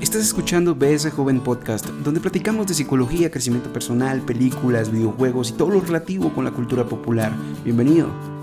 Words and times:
Estás 0.00 0.22
escuchando 0.22 0.74
BS 0.74 1.10
Joven 1.10 1.40
Podcast, 1.40 1.86
donde 1.86 2.20
platicamos 2.20 2.66
de 2.66 2.72
psicología, 2.72 3.30
crecimiento 3.30 3.70
personal, 3.70 4.22
películas, 4.22 4.90
videojuegos 4.90 5.50
y 5.50 5.52
todo 5.52 5.68
lo 5.68 5.80
relativo 5.82 6.32
con 6.32 6.46
la 6.46 6.52
cultura 6.52 6.86
popular. 6.86 7.36
Bienvenido. 7.64 8.39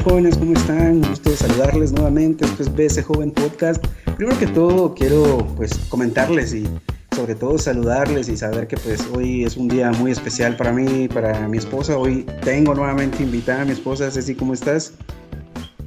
Tal 0.00 0.10
jóvenes? 0.12 0.36
¿Cómo 0.36 0.52
están? 0.52 1.00
Gusto 1.00 1.30
saludarles 1.30 1.92
nuevamente. 1.92 2.44
Esto 2.44 2.62
es 2.62 2.74
BS 2.74 3.02
Joven 3.04 3.30
Podcast. 3.30 3.84
Primero 4.16 4.38
que 4.38 4.46
todo 4.46 4.94
quiero 4.94 5.46
pues 5.56 5.72
comentarles 5.88 6.54
y 6.54 6.66
sobre 7.14 7.34
todo 7.34 7.58
saludarles 7.58 8.28
y 8.28 8.36
saber 8.36 8.66
que 8.66 8.76
pues 8.76 9.06
hoy 9.14 9.44
es 9.44 9.56
un 9.56 9.68
día 9.68 9.90
muy 9.92 10.12
especial 10.12 10.56
para 10.56 10.72
mí, 10.72 11.08
para 11.08 11.48
mi 11.48 11.58
esposa. 11.58 11.96
Hoy 11.98 12.26
tengo 12.42 12.74
nuevamente 12.74 13.22
invitada 13.22 13.62
a 13.62 13.64
mi 13.64 13.72
esposa. 13.72 14.10
Ceci, 14.10 14.34
¿cómo 14.34 14.54
estás? 14.54 14.94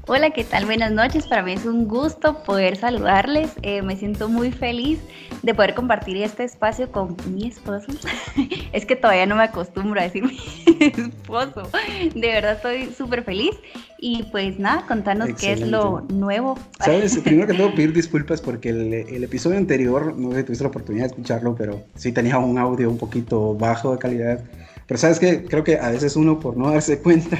Hola, 0.06 0.32
¿qué 0.32 0.44
tal? 0.44 0.66
Buenas 0.66 0.92
noches. 0.92 1.28
Para 1.28 1.44
mí 1.44 1.54
es 1.54 1.64
un 1.66 1.88
gusto 1.88 2.44
poder 2.44 2.76
saludarles. 2.76 3.52
Eh, 3.62 3.82
me 3.82 3.96
siento 3.96 4.28
muy 4.28 4.52
feliz 4.52 5.00
de 5.44 5.56
poder 5.56 5.76
compartir 5.76 6.18
este 6.18 6.44
espacio 6.44 6.92
con 6.92 7.16
mi 7.34 7.48
esposo. 7.48 7.88
es 8.74 8.86
que 8.86 8.98
todavía 8.98 9.26
no 9.28 9.38
me 9.38 9.44
acostumbro 9.44 10.02
a 10.02 10.04
decir 10.04 10.24
mi 10.26 10.38
esposo. 10.78 11.70
De 12.14 12.28
verdad 12.28 12.56
estoy 12.56 12.94
súper 12.94 13.24
feliz. 13.24 13.56
Y 13.98 14.24
pues 14.24 14.60
nada, 14.60 14.86
contanos 14.88 15.30
qué 15.40 15.54
es 15.54 15.62
lo 15.62 16.02
nuevo. 16.10 16.60
Sabes, 16.80 17.18
primero 17.24 17.48
que 17.48 17.54
todo 17.54 17.74
pedir 17.74 17.94
disculpas 17.94 18.42
porque 18.42 18.72
el, 18.72 18.94
el, 18.94 19.24
episodio 19.24 19.58
anterior, 19.58 20.18
no 20.18 20.32
sé 20.32 20.40
si 20.40 20.44
tuviste 20.44 20.66
la 20.66 20.70
oportunidad 20.70 21.06
de 21.06 21.12
escucharlo, 21.12 21.56
pero 21.56 21.82
sí 21.96 22.12
tenía 22.12 22.38
un 22.40 22.58
audio 22.58 22.90
un 22.90 22.98
poquito 22.98 23.56
bajo 23.56 23.94
de 23.94 24.00
calidad. 24.00 24.44
Pero 24.86 24.98
sabes 24.98 25.18
que 25.18 25.46
creo 25.46 25.64
que 25.64 25.78
a 25.78 25.92
veces 25.92 26.18
uno 26.18 26.42
por 26.42 26.58
no 26.58 26.72
darse 26.72 27.02
cuenta 27.02 27.40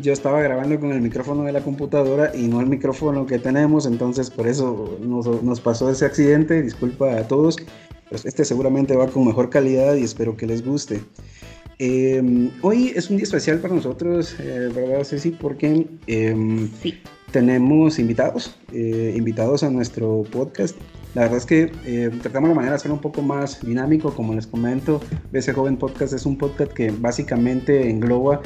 yo 0.00 0.12
estaba 0.12 0.40
grabando 0.40 0.78
con 0.80 0.92
el 0.92 1.00
micrófono 1.00 1.44
de 1.44 1.52
la 1.52 1.60
computadora 1.60 2.32
y 2.34 2.48
no 2.48 2.60
el 2.60 2.66
micrófono 2.66 3.26
que 3.26 3.38
tenemos, 3.38 3.86
entonces 3.86 4.30
por 4.30 4.46
eso 4.46 4.98
nos, 5.00 5.42
nos 5.42 5.60
pasó 5.60 5.90
ese 5.90 6.06
accidente, 6.06 6.62
disculpa 6.62 7.16
a 7.16 7.28
todos, 7.28 7.56
pues 8.08 8.24
este 8.24 8.44
seguramente 8.44 8.96
va 8.96 9.08
con 9.08 9.26
mejor 9.26 9.50
calidad 9.50 9.94
y 9.94 10.04
espero 10.04 10.36
que 10.36 10.46
les 10.46 10.64
guste. 10.64 11.00
Eh, 11.78 12.50
hoy 12.62 12.92
es 12.94 13.10
un 13.10 13.16
día 13.16 13.24
especial 13.24 13.58
para 13.58 13.74
nosotros, 13.74 14.36
eh, 14.38 14.70
¿verdad 14.74 15.04
Ceci? 15.04 15.30
Porque 15.30 15.86
eh, 16.06 16.68
sí. 16.80 17.00
tenemos 17.30 17.98
invitados, 17.98 18.56
eh, 18.72 19.14
invitados 19.16 19.62
a 19.62 19.70
nuestro 19.70 20.22
podcast. 20.30 20.76
La 21.14 21.22
verdad 21.22 21.38
es 21.38 21.46
que 21.46 21.72
eh, 21.84 22.10
tratamos 22.22 22.48
la 22.48 22.54
manera 22.54 22.72
de 22.72 22.76
hacerlo 22.76 22.94
un 22.94 23.00
poco 23.02 23.20
más 23.20 23.60
dinámico, 23.60 24.14
como 24.14 24.34
les 24.34 24.46
comento. 24.46 25.00
BC 25.30 25.52
Joven 25.52 25.76
Podcast 25.76 26.14
es 26.14 26.24
un 26.24 26.38
podcast 26.38 26.72
que 26.72 26.90
básicamente 26.90 27.90
engloba 27.90 28.40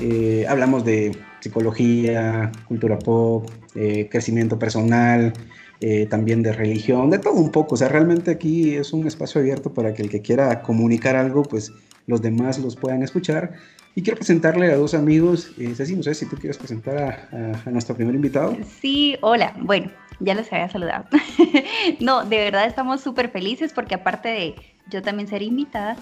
eh, 0.00 0.46
hablamos 0.48 0.84
de 0.84 1.16
psicología, 1.40 2.50
cultura 2.66 2.98
pop, 2.98 3.48
eh, 3.74 4.08
crecimiento 4.10 4.58
personal, 4.58 5.32
eh, 5.80 6.06
también 6.06 6.42
de 6.42 6.52
religión, 6.52 7.10
de 7.10 7.18
todo 7.18 7.34
un 7.34 7.50
poco. 7.50 7.74
O 7.74 7.78
sea, 7.78 7.88
realmente 7.88 8.30
aquí 8.30 8.74
es 8.74 8.92
un 8.92 9.06
espacio 9.06 9.40
abierto 9.40 9.72
para 9.72 9.94
que 9.94 10.02
el 10.02 10.10
que 10.10 10.22
quiera 10.22 10.62
comunicar 10.62 11.16
algo, 11.16 11.42
pues 11.42 11.72
los 12.06 12.22
demás 12.22 12.58
los 12.58 12.76
puedan 12.76 13.02
escuchar. 13.02 13.52
Y 13.94 14.02
quiero 14.02 14.16
presentarle 14.16 14.72
a 14.72 14.76
dos 14.76 14.94
amigos. 14.94 15.52
Ceci, 15.74 15.96
no 15.96 16.02
sé 16.02 16.14
si 16.14 16.26
tú 16.26 16.36
quieres 16.36 16.58
presentar 16.58 16.98
a, 16.98 17.28
a, 17.32 17.68
a 17.68 17.70
nuestro 17.70 17.96
primer 17.96 18.14
invitado. 18.14 18.56
Sí, 18.80 19.16
hola. 19.22 19.52
Bueno, 19.60 19.90
ya 20.20 20.34
les 20.34 20.52
había 20.52 20.68
saludado. 20.68 21.04
no, 22.00 22.24
de 22.24 22.38
verdad 22.38 22.66
estamos 22.66 23.00
súper 23.00 23.30
felices 23.30 23.72
porque 23.72 23.94
aparte 23.94 24.28
de 24.28 24.54
yo 24.90 25.02
también 25.02 25.28
ser 25.28 25.42
invitada. 25.42 25.96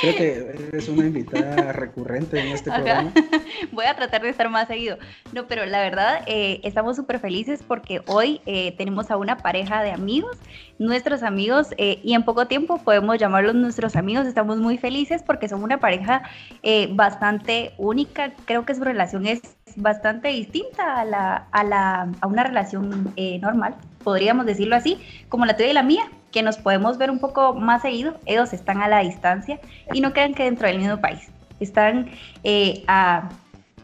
Creo 0.00 0.16
que 0.16 0.68
eres 0.68 0.88
una 0.88 1.06
invitada 1.06 1.72
recurrente 1.72 2.40
en 2.40 2.48
este 2.48 2.70
programa. 2.70 3.12
Voy 3.72 3.84
a 3.84 3.94
tratar 3.94 4.22
de 4.22 4.30
estar 4.30 4.48
más 4.48 4.68
seguido. 4.68 4.98
No, 5.32 5.46
pero 5.46 5.66
la 5.66 5.80
verdad, 5.80 6.22
eh, 6.26 6.60
estamos 6.64 6.96
súper 6.96 7.18
felices 7.18 7.62
porque 7.66 8.02
hoy 8.06 8.40
eh, 8.46 8.74
tenemos 8.76 9.10
a 9.10 9.16
una 9.16 9.36
pareja 9.38 9.82
de 9.82 9.92
amigos, 9.92 10.36
nuestros 10.78 11.22
amigos, 11.22 11.68
eh, 11.76 12.00
y 12.02 12.14
en 12.14 12.24
poco 12.24 12.46
tiempo 12.46 12.78
podemos 12.78 13.18
llamarlos 13.18 13.54
nuestros 13.54 13.96
amigos. 13.96 14.26
Estamos 14.26 14.58
muy 14.58 14.78
felices 14.78 15.22
porque 15.22 15.48
son 15.48 15.62
una 15.62 15.78
pareja 15.78 16.22
eh, 16.62 16.88
bastante 16.92 17.72
única. 17.78 18.32
Creo 18.46 18.64
que 18.64 18.74
su 18.74 18.84
relación 18.84 19.26
es 19.26 19.40
bastante 19.76 20.28
distinta 20.28 21.00
a, 21.00 21.04
la, 21.04 21.48
a, 21.52 21.64
la, 21.64 22.08
a 22.20 22.26
una 22.26 22.44
relación 22.44 23.12
eh, 23.16 23.38
normal, 23.38 23.76
podríamos 24.02 24.46
decirlo 24.46 24.76
así, 24.76 24.98
como 25.28 25.46
la 25.46 25.56
tuya 25.56 25.70
y 25.70 25.74
la 25.74 25.82
mía, 25.82 26.04
que 26.32 26.42
nos 26.42 26.58
podemos 26.58 26.98
ver 26.98 27.10
un 27.10 27.18
poco 27.18 27.54
más 27.54 27.82
seguido. 27.82 28.14
Ellos 28.26 28.52
están 28.52 28.82
a 28.82 28.88
la 28.88 29.00
distancia 29.00 29.60
y 29.92 30.00
no 30.00 30.12
quedan 30.12 30.34
que 30.34 30.44
dentro 30.44 30.66
del 30.66 30.78
mismo 30.78 31.00
país. 31.00 31.28
Están 31.58 32.10
eh, 32.44 32.84
a 32.86 33.28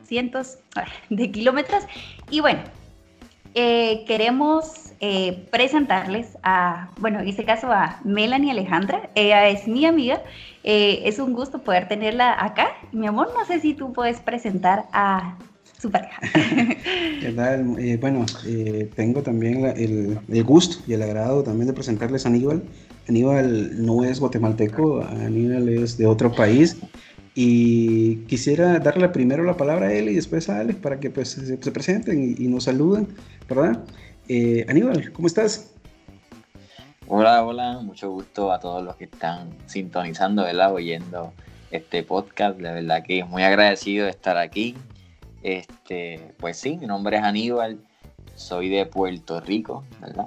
cientos 0.04 0.58
de 1.10 1.30
kilómetros. 1.30 1.84
Y 2.30 2.40
bueno, 2.40 2.60
eh, 3.54 4.04
queremos 4.06 4.92
eh, 5.00 5.46
presentarles 5.50 6.38
a, 6.42 6.88
bueno, 6.98 7.20
en 7.20 7.28
este 7.28 7.44
caso 7.44 7.70
a 7.72 8.00
Melanie 8.04 8.52
Alejandra. 8.52 9.10
Ella 9.14 9.48
es 9.48 9.66
mi 9.66 9.84
amiga. 9.84 10.22
es 10.62 11.18
un 11.18 11.32
gusto 11.32 11.62
poder 11.62 11.88
tenerla 11.88 12.36
acá. 12.38 12.68
Mi 12.92 13.06
amor, 13.06 13.32
no 13.36 13.44
sé 13.44 13.60
si 13.60 13.74
tú 13.74 13.92
puedes 13.92 14.20
presentar 14.20 14.84
a 14.92 15.36
su 15.78 15.91
pareja. 15.91 16.20
Eh, 17.28 17.98
bueno, 18.00 18.25
eh, 18.47 18.88
tengo 18.94 19.22
también 19.22 19.62
la, 19.62 19.72
el, 19.72 20.19
el, 20.28 20.44
gusto 20.44 20.76
y 20.87 20.92
el 20.92 21.03
agrado 21.03 21.42
también 21.42 21.66
de 21.66 21.72
presentarles 21.72 22.25
a 22.25 22.28
Aníbal. 22.28 22.62
Aníbal 23.09 23.84
no 23.84 24.04
es 24.04 24.20
guatemalteco, 24.20 25.03
Aníbal 25.03 25.69
es 25.69 25.98
de 25.98 26.06
otro 26.06 26.32
país. 26.32 26.76
Y 27.34 28.16
quisiera 28.26 28.78
darle 28.78 29.09
primero 29.09 29.42
la 29.42 29.56
palabra 29.56 29.88
a 29.88 29.92
él 29.92 30.09
y 30.09 30.15
después 30.15 30.48
a 30.48 30.60
Alex 30.60 30.78
para 30.78 31.00
que 31.00 31.10
pues, 31.10 31.31
se, 31.31 31.60
se 31.60 31.72
presenten 31.72 32.36
y, 32.38 32.44
y, 32.44 32.48
nos 32.48 32.65
saluden, 32.65 33.09
¿verdad? 33.48 33.84
Eh, 34.28 34.65
Aníbal, 34.69 35.12
¿cómo 35.12 35.26
estás? 35.26 35.72
Hola, 37.09 37.44
hola, 37.44 37.81
mucho 37.82 38.10
gusto 38.10 38.53
a 38.53 38.59
todos 38.60 38.82
los 38.82 38.97
que 38.97 39.04
están 39.04 39.50
sintonizando, 39.66 40.44
¿verdad? 40.44 40.72
Oyendo 40.72 41.32
este 41.70 42.03
podcast. 42.03 42.60
La 42.60 42.72
verdad 42.72 43.03
que 43.04 43.25
muy 43.25 43.42
agradecido 43.42 44.04
de 44.04 44.10
estar 44.10 44.36
aquí. 44.36 44.75
Este, 45.46 46.34
pues 46.38 46.56
sí, 46.56 46.76
mi 46.76 46.86
nombre 46.86 47.18
es 47.18 47.22
Aníbal, 47.22 47.78
soy 48.34 48.68
de 48.68 48.84
Puerto 48.84 49.40
Rico, 49.40 49.84
¿verdad? 50.00 50.26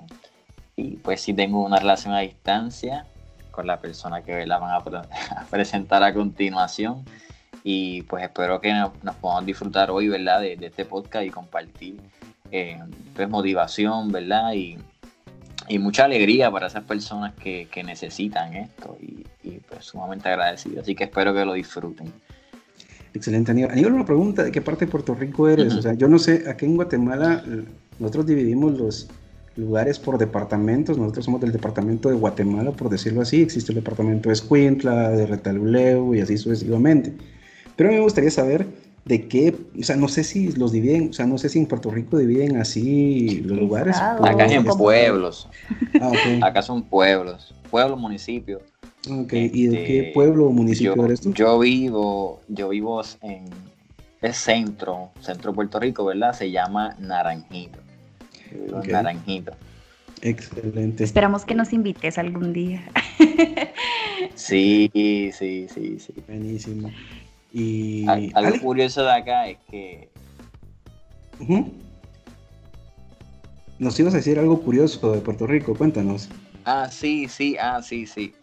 Y 0.78 0.96
pues 0.96 1.19
sí 1.19 1.34
tengo 1.34 1.62
una 1.62 1.78
relación 1.78 2.13
a 2.13 2.22
distancia 2.22 3.06
con 3.52 3.68
la 3.68 3.81
persona 3.81 4.22
que 4.22 4.47
la 4.47 4.59
van 4.59 4.72
a, 4.72 4.78
a 5.41 5.46
presentar 5.50 6.03
a 6.03 6.13
continuación. 6.13 7.03
Y 7.66 8.03
pues 8.03 8.24
espero 8.24 8.62
que 8.62 8.72
nos, 8.72 8.91
nos 9.03 9.13
podamos 9.16 9.46
disfrutar 9.46 9.91
hoy, 9.91 10.08
¿verdad? 10.08 10.40
De, 10.40 10.56
de, 10.56 10.68
este 10.68 10.85
podcast 10.85 11.25
y 11.25 11.31
compartir 11.31 12.00
eh, 12.50 12.79
pues 13.13 13.28
motivación, 13.28 14.13
¿verdad? 14.13 14.53
Y, 14.53 14.78
y, 15.68 15.79
mucha 15.79 16.06
alegría 16.06 16.50
para 16.50 16.68
esas 16.68 16.85
personas 16.85 17.34
que, 17.34 17.68
que 17.69 17.84
necesitan 17.84 18.56
esto 18.56 18.97
y, 19.02 19.28
y 19.44 19.59
pues 19.68 19.84
sumamente 19.84 20.29
agradecido. 20.29 20.79
Así 20.79 20.96
que 20.96 21.03
espero 21.03 21.34
que 21.34 21.44
lo 21.44 21.52
disfruten. 21.52 22.09
Excelente, 23.19 23.52
Aníbal. 23.52 23.72
Aníbal, 23.72 23.94
una 23.94 24.06
pregunta, 24.06 24.44
¿de 24.44 24.52
qué 24.52 24.62
parte 24.62 24.85
de 24.85 24.91
Puerto 24.91 25.13
Rico 25.13 25.50
eres? 25.50 25.74
Uh 25.74 25.75
-huh. 25.75 25.80
O 25.80 25.81
sea, 25.81 25.94
yo 25.94 26.07
no 26.07 26.18
sé, 26.18 26.46
aquí 26.47 26.66
en 26.66 26.78
Guatemala 26.78 27.44
nosotros 28.00 28.25
dividimos 28.28 28.80
los 28.80 29.09
lugares 29.57 30.00
por 30.00 30.18
departamentos, 30.18 30.97
nosotros 30.97 31.25
somos 31.25 31.41
del 31.41 31.52
departamento 31.52 32.08
de 32.08 32.16
Guatemala, 32.16 32.72
por 32.72 32.90
decirlo 32.90 33.19
así, 33.22 33.41
existe 33.41 33.74
el 33.74 33.75
departamento 33.75 34.29
de 34.29 34.34
Escuintla, 34.34 35.09
de 35.09 35.25
Retaluleu 35.25 36.16
y 36.16 36.22
así 36.22 36.38
sucesivamente. 36.38 37.12
Pero 37.75 37.91
me 37.91 38.00
gustaría 38.00 38.31
saber 38.31 38.66
de 39.03 39.28
qué, 39.28 39.53
o 39.78 39.84
sea, 39.84 39.97
no 39.97 40.08
sé 40.08 40.24
si 40.24 40.53
los 40.53 40.72
dividen, 40.72 41.09
o 41.09 41.14
sea, 41.14 41.26
no 41.26 41.38
sé 41.38 41.49
si 41.49 41.59
en 41.59 41.66
Puerto 41.66 41.91
Rico 41.91 42.17
dividen 42.17 42.55
así 42.55 43.41
los 43.46 43.58
lugares. 43.58 43.97
Acá 43.97 44.46
es 44.46 44.53
en 44.53 44.64
pueblos. 44.64 45.49
Ah, 45.99 46.08
okay. 46.08 46.40
Acá 46.41 46.61
son 46.61 46.84
pueblos, 46.84 47.53
pueblos, 47.70 47.99
municipios. 47.99 48.61
Ok, 49.07 49.34
¿y 49.34 49.67
de 49.67 49.84
qué 49.84 49.99
Este, 49.99 50.11
pueblo 50.13 50.47
o 50.47 50.51
municipio 50.51 50.96
yo, 50.96 51.05
eres 51.05 51.22
tú? 51.22 51.34
Yo 51.34 51.59
vivo, 51.59 52.41
yo 52.49 52.69
vivo 52.69 53.01
en 53.22 53.46
el 54.22 54.34
centro, 54.34 55.11
centro 55.22 55.51
de 55.51 55.55
Puerto 55.55 55.79
Rico, 55.79 56.03
¿verdad? 56.05 56.34
Se 56.34 56.51
llama 56.51 56.96
Naranjito. 56.99 57.79
Naranjito. 58.87 59.53
Excelente. 60.22 61.05
Esperamos 61.05 61.46
que 61.46 61.55
nos 61.55 61.72
invites 61.72 62.17
algún 62.17 62.53
día. 62.53 62.84
Sí, 64.35 64.90
sí, 65.37 65.67
sí, 65.73 65.99
sí. 65.99 66.13
Buenísimo. 66.28 66.91
Y 67.53 68.07
Al- 68.07 68.31
algo 68.34 68.49
Ale- 68.49 68.59
curioso 68.59 69.03
de 69.03 69.11
acá 69.11 69.47
es 69.49 69.57
que. 69.69 70.09
Nos 73.79 73.99
ibas 73.99 74.13
a 74.13 74.17
decir 74.17 74.40
algo 74.40 74.61
curioso 74.61 75.11
de 75.13 75.22
Puerto 75.22 75.46
Rico, 75.46 75.75
cuéntanos. 75.75 76.29
Ah, 76.66 76.90
sí, 76.91 77.28
sí, 77.28 77.57
ah, 77.59 77.81
sí, 77.81 78.05
sí. 78.05 78.34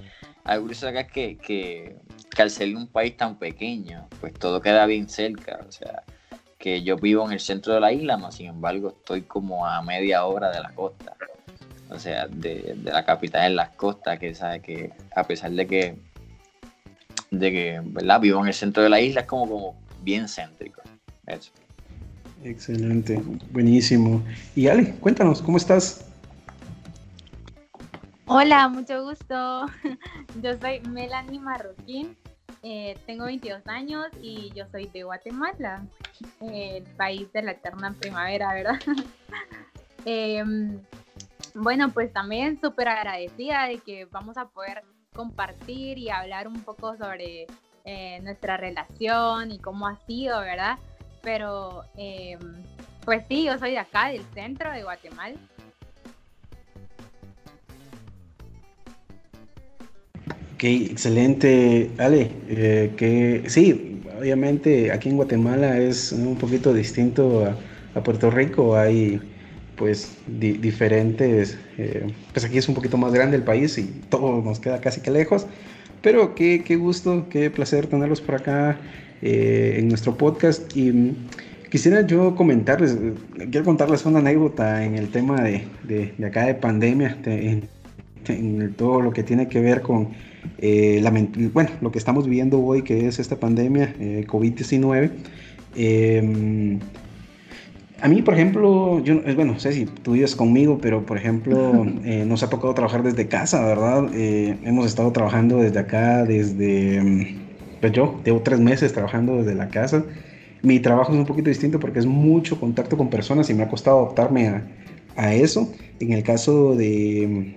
Algo 0.47 0.63
curioso 0.63 0.89
acá 0.89 1.07
que, 1.07 1.37
que, 1.39 1.97
que 2.35 2.43
al 2.43 2.51
ser 2.51 2.75
un 2.75 2.87
país 2.87 3.17
tan 3.17 3.37
pequeño, 3.37 4.07
pues 4.21 4.33
todo 4.35 4.61
queda 4.61 4.87
bien 4.87 5.09
cerca. 5.09 5.61
O 5.69 5.73
sea, 5.73 6.05
que 6.59 6.83
yo 6.83 6.97
vivo 6.97 7.27
en 7.27 7.33
el 7.33 7.41
centro 7.41 7.75
de 7.75 7.81
la 7.81 7.93
isla, 7.93 8.17
más 8.17 8.37
sin 8.37 8.47
embargo 8.47 8.89
estoy 8.89 9.23
como 9.23 9.67
a 9.67 9.83
media 9.83 10.25
hora 10.25 10.51
de 10.51 10.61
la 10.61 10.71
costa. 10.71 11.17
O 11.91 11.99
sea, 11.99 12.27
de, 12.27 12.77
la 12.83 13.05
capital 13.05 13.47
en 13.47 13.57
las 13.57 13.71
costas, 13.71 14.19
que 14.19 14.35
sabe 14.35 14.61
que 14.61 14.93
a 15.15 15.25
pesar 15.25 15.53
de 15.53 15.67
que, 15.67 15.97
de 17.31 17.53
que, 17.53 17.81
¿verdad? 17.85 18.21
Vivo 18.21 18.41
en 18.41 18.49
el 18.49 18.55
centro 18.55 18.83
de 18.83 18.89
la 18.89 19.01
isla, 19.01 19.23
es 19.23 19.27
como, 19.27 19.49
como 19.49 19.77
bien 20.03 20.29
céntrico. 20.29 20.83
Excelente, 22.45 23.21
buenísimo. 23.51 24.23
Y 24.55 24.69
Ale, 24.69 24.95
cuéntanos, 25.01 25.43
¿cómo 25.43 25.57
estás? 25.57 26.05
Hola, 28.29 28.67
mucho 28.69 29.05
gusto. 29.05 29.67
Yo 30.43 30.59
soy 30.61 30.81
Melanie 30.81 31.39
Marroquín, 31.39 32.17
eh, 32.65 32.99
tengo 33.07 33.27
22 33.27 33.63
años 33.69 34.07
y 34.21 34.51
yo 34.53 34.65
soy 34.73 34.87
de 34.87 35.05
Guatemala, 35.05 35.87
el 36.41 36.83
país 36.97 37.33
de 37.33 37.43
la 37.43 37.53
eterna 37.53 37.95
primavera, 37.99 38.53
¿verdad? 38.53 38.81
Em, 40.09 40.81
bueno, 41.55 41.91
pues 41.91 42.13
también 42.13 42.61
súper 42.61 42.87
agradecida 42.87 43.67
de 43.67 43.79
que 43.79 44.05
vamos 44.05 44.37
a 44.37 44.47
poder 44.47 44.85
compartir 45.13 45.99
y 45.99 46.11
hablar 46.11 46.47
un 46.47 46.61
poco 46.63 46.97
sobre 46.97 47.47
eh, 47.85 48.21
nuestra 48.23 48.57
relación 48.57 49.51
y 49.51 49.59
cómo 49.59 49.89
ha 49.89 49.97
sido, 50.07 50.41
¿verdad? 50.41 50.79
Pero 51.23 51.83
em, 51.97 52.39
pues 53.05 53.25
sí, 53.29 53.45
yo 53.45 53.59
soy 53.59 53.73
de 53.73 53.79
acá, 53.79 54.09
del 54.09 54.25
centro 54.33 54.73
de 54.73 54.85
Guatemala. 54.85 55.37
Ok, 60.57 60.65
excelente, 60.65 61.91
Ale. 61.99 62.31
Eh, 62.49 62.91
que 62.97 63.43
sí, 63.47 64.01
obviamente 64.19 64.91
aquí 64.91 65.11
en 65.11 65.17
Guatemala 65.17 65.79
es 65.79 66.13
un 66.13 66.37
poquito 66.37 66.73
distinto 66.73 67.45
a, 67.95 68.03
Puerto 68.03 68.31
Rico. 68.31 68.75
Hay 68.75 69.21
pues 69.77 70.17
diferentes, 70.27 71.59
eh, 71.77 72.07
pues 72.33 72.47
aquí 72.47 72.57
es 72.57 72.67
un 72.71 72.75
poquito 72.75 72.97
más 72.97 73.13
grande 73.13 73.37
el 73.37 73.43
país 73.43 73.77
y 73.77 73.85
todo 74.09 74.41
nos 74.41 74.59
queda 74.59 74.81
casi 74.81 75.03
que 75.03 75.11
lejos. 75.11 75.47
Pero 76.01 76.35
qué, 76.35 76.63
qué 76.65 76.77
gusto, 76.77 77.27
qué 77.29 77.51
placer 77.51 77.87
tenerlos 77.87 78.23
por 78.23 78.37
acá 78.37 78.79
eh, 79.21 79.75
en 79.77 79.89
nuestro 79.89 80.17
podcast. 80.17 80.75
Y 80.75 80.91
mm, 80.91 81.17
quisiera 81.71 82.01
yo 82.07 82.35
comentarles, 82.35 82.97
quiero 83.51 83.65
contarles 83.67 84.07
una 84.07 84.21
anécdota 84.21 84.83
en 84.85 84.95
el 84.95 85.11
tema 85.11 85.43
de, 85.43 85.65
de, 85.85 86.27
acá 86.27 86.47
de 86.47 86.55
pandemia, 86.55 87.19
en 88.29 88.75
todo 88.75 89.01
lo 89.01 89.13
que 89.13 89.23
tiene 89.23 89.49
que 89.49 89.61
ver 89.61 89.83
con 89.83 90.09
eh, 90.59 91.03
bueno, 91.53 91.71
lo 91.81 91.93
que 91.93 91.99
estamos 91.99 92.25
viviendo 92.27 92.61
hoy, 92.61 92.83
que 92.83 93.07
es 93.07 93.19
esta 93.19 93.37
pandemia 93.37 93.95
eh, 93.99 94.25
COVID-19. 94.27 95.11
Em, 95.77 96.79
a 98.01 98.09
mí, 98.09 98.23
por 98.23 98.35
ejemplo, 98.35 99.03
yo, 99.03 99.15
eh, 99.27 99.35
bueno, 99.35 99.55
no 99.55 99.59
sé 99.59 99.73
si 99.73 99.87
tú 99.87 100.13
vives 100.13 100.37
conmigo, 100.37 100.79
pero 100.81 101.05
por 101.05 101.17
ejemplo, 101.17 101.85
nos 102.27 102.43
ha 102.43 102.51
tocado 102.51 102.75
trabajar 102.75 103.03
desde 103.03 103.27
casa, 103.29 103.65
¿verdad? 103.65 104.09
hemos 104.15 104.87
estado 104.87 105.13
trabajando 105.13 105.59
desde 105.59 105.79
acá, 105.79 106.25
desde, 106.25 106.97
em, 106.97 107.37
pues 107.81 107.93
yo 107.93 108.21
llevo 108.25 108.41
tres 108.41 108.61
meses 108.61 108.93
trabajando 108.93 109.37
desde 109.39 109.55
la 109.55 109.69
casa. 109.69 110.05
Mi 110.63 110.81
trabajo 110.81 111.13
es 111.13 111.19
un 111.19 111.27
poquito 111.27 111.49
distinto 111.49 111.79
porque 111.79 111.99
es 111.99 112.07
mucho 112.07 112.59
contacto 112.59 112.97
con 112.97 113.11
personas 113.11 113.49
y 113.51 113.55
me 113.55 113.63
ha 113.63 113.69
costado 113.69 114.01
adaptarme 114.01 114.49
a, 114.49 114.67
a 115.17 115.35
eso. 115.35 115.73
En 116.01 116.13
el 116.13 116.23
caso 116.23 116.75
de, 116.75 117.57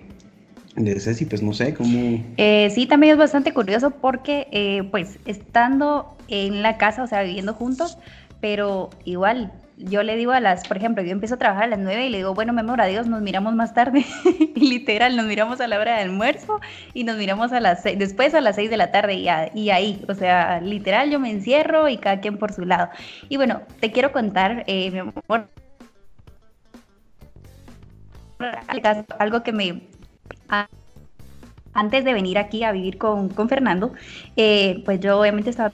de 0.76 1.26
pues 1.30 1.42
no 1.42 1.54
sé 1.54 1.74
cómo. 1.74 2.24
Eh, 2.38 2.70
sí, 2.74 2.86
también 2.86 3.14
es 3.14 3.18
bastante 3.18 3.54
curioso 3.54 3.92
porque, 3.92 4.48
eh, 4.52 4.84
pues, 4.92 5.20
estando 5.26 6.16
en 6.28 6.62
la 6.62 6.78
casa, 6.78 7.04
o 7.04 7.08
sea, 7.08 7.24
viviendo 7.24 7.54
juntos, 7.54 7.98
pero 8.40 8.90
igual 9.04 9.52
yo 9.78 10.04
le 10.04 10.18
digo 10.18 10.34
a 10.34 10.42
las, 10.42 10.68
por 10.68 10.76
ejemplo, 10.76 11.02
yo 11.04 11.12
empiezo 11.12 11.36
a 11.36 11.38
trabajar 11.38 11.64
a 11.64 11.68
las 11.68 11.80
9 11.80 12.08
y 12.08 12.10
le 12.10 12.18
digo, 12.18 12.34
bueno, 12.34 12.52
memora 12.52 12.86
Dios, 12.86 13.08
nos 13.08 13.22
miramos 13.22 13.56
más 13.56 13.74
tarde. 13.74 14.06
literal, 14.56 15.16
nos 15.16 15.26
miramos 15.26 15.62
a 15.62 15.68
la 15.68 15.80
hora 15.80 15.96
de 15.96 16.02
almuerzo 16.04 16.60
y 16.94 17.06
nos 17.06 17.18
miramos 17.18 17.54
a 17.54 17.62
las 17.62 17.84
después 17.84 18.34
a 18.34 18.42
las 18.42 18.56
6 18.56 18.70
de 18.70 18.78
la 18.78 18.92
tarde 18.92 19.16
y, 19.16 19.28
y, 19.58 19.70
ahí, 19.70 20.04
o 20.10 20.14
sea, 20.14 20.60
literal, 20.60 21.10
yo 21.10 21.20
me 21.20 21.32
encierro 21.32 21.88
y 21.88 21.98
cada 21.98 22.20
quien 22.20 22.38
por 22.38 22.52
su 22.52 22.66
lado. 22.66 22.90
Y 23.30 23.38
bueno, 23.38 23.62
te 23.80 23.92
quiero 23.92 24.12
contar, 24.12 24.66
eh, 24.68 24.92
mi 24.92 25.00
amor, 25.00 25.48
algo 29.18 29.44
que 29.44 29.54
me 29.54 29.82
antes 31.74 32.04
de 32.04 32.14
venir 32.14 32.38
aquí 32.38 32.64
a 32.64 32.72
vivir 32.72 32.98
con, 32.98 33.30
Fernando, 33.48 33.94
eh, 34.36 34.82
pues 34.86 35.00
yo 35.00 35.20
obviamente 35.20 35.50
estaba 35.50 35.72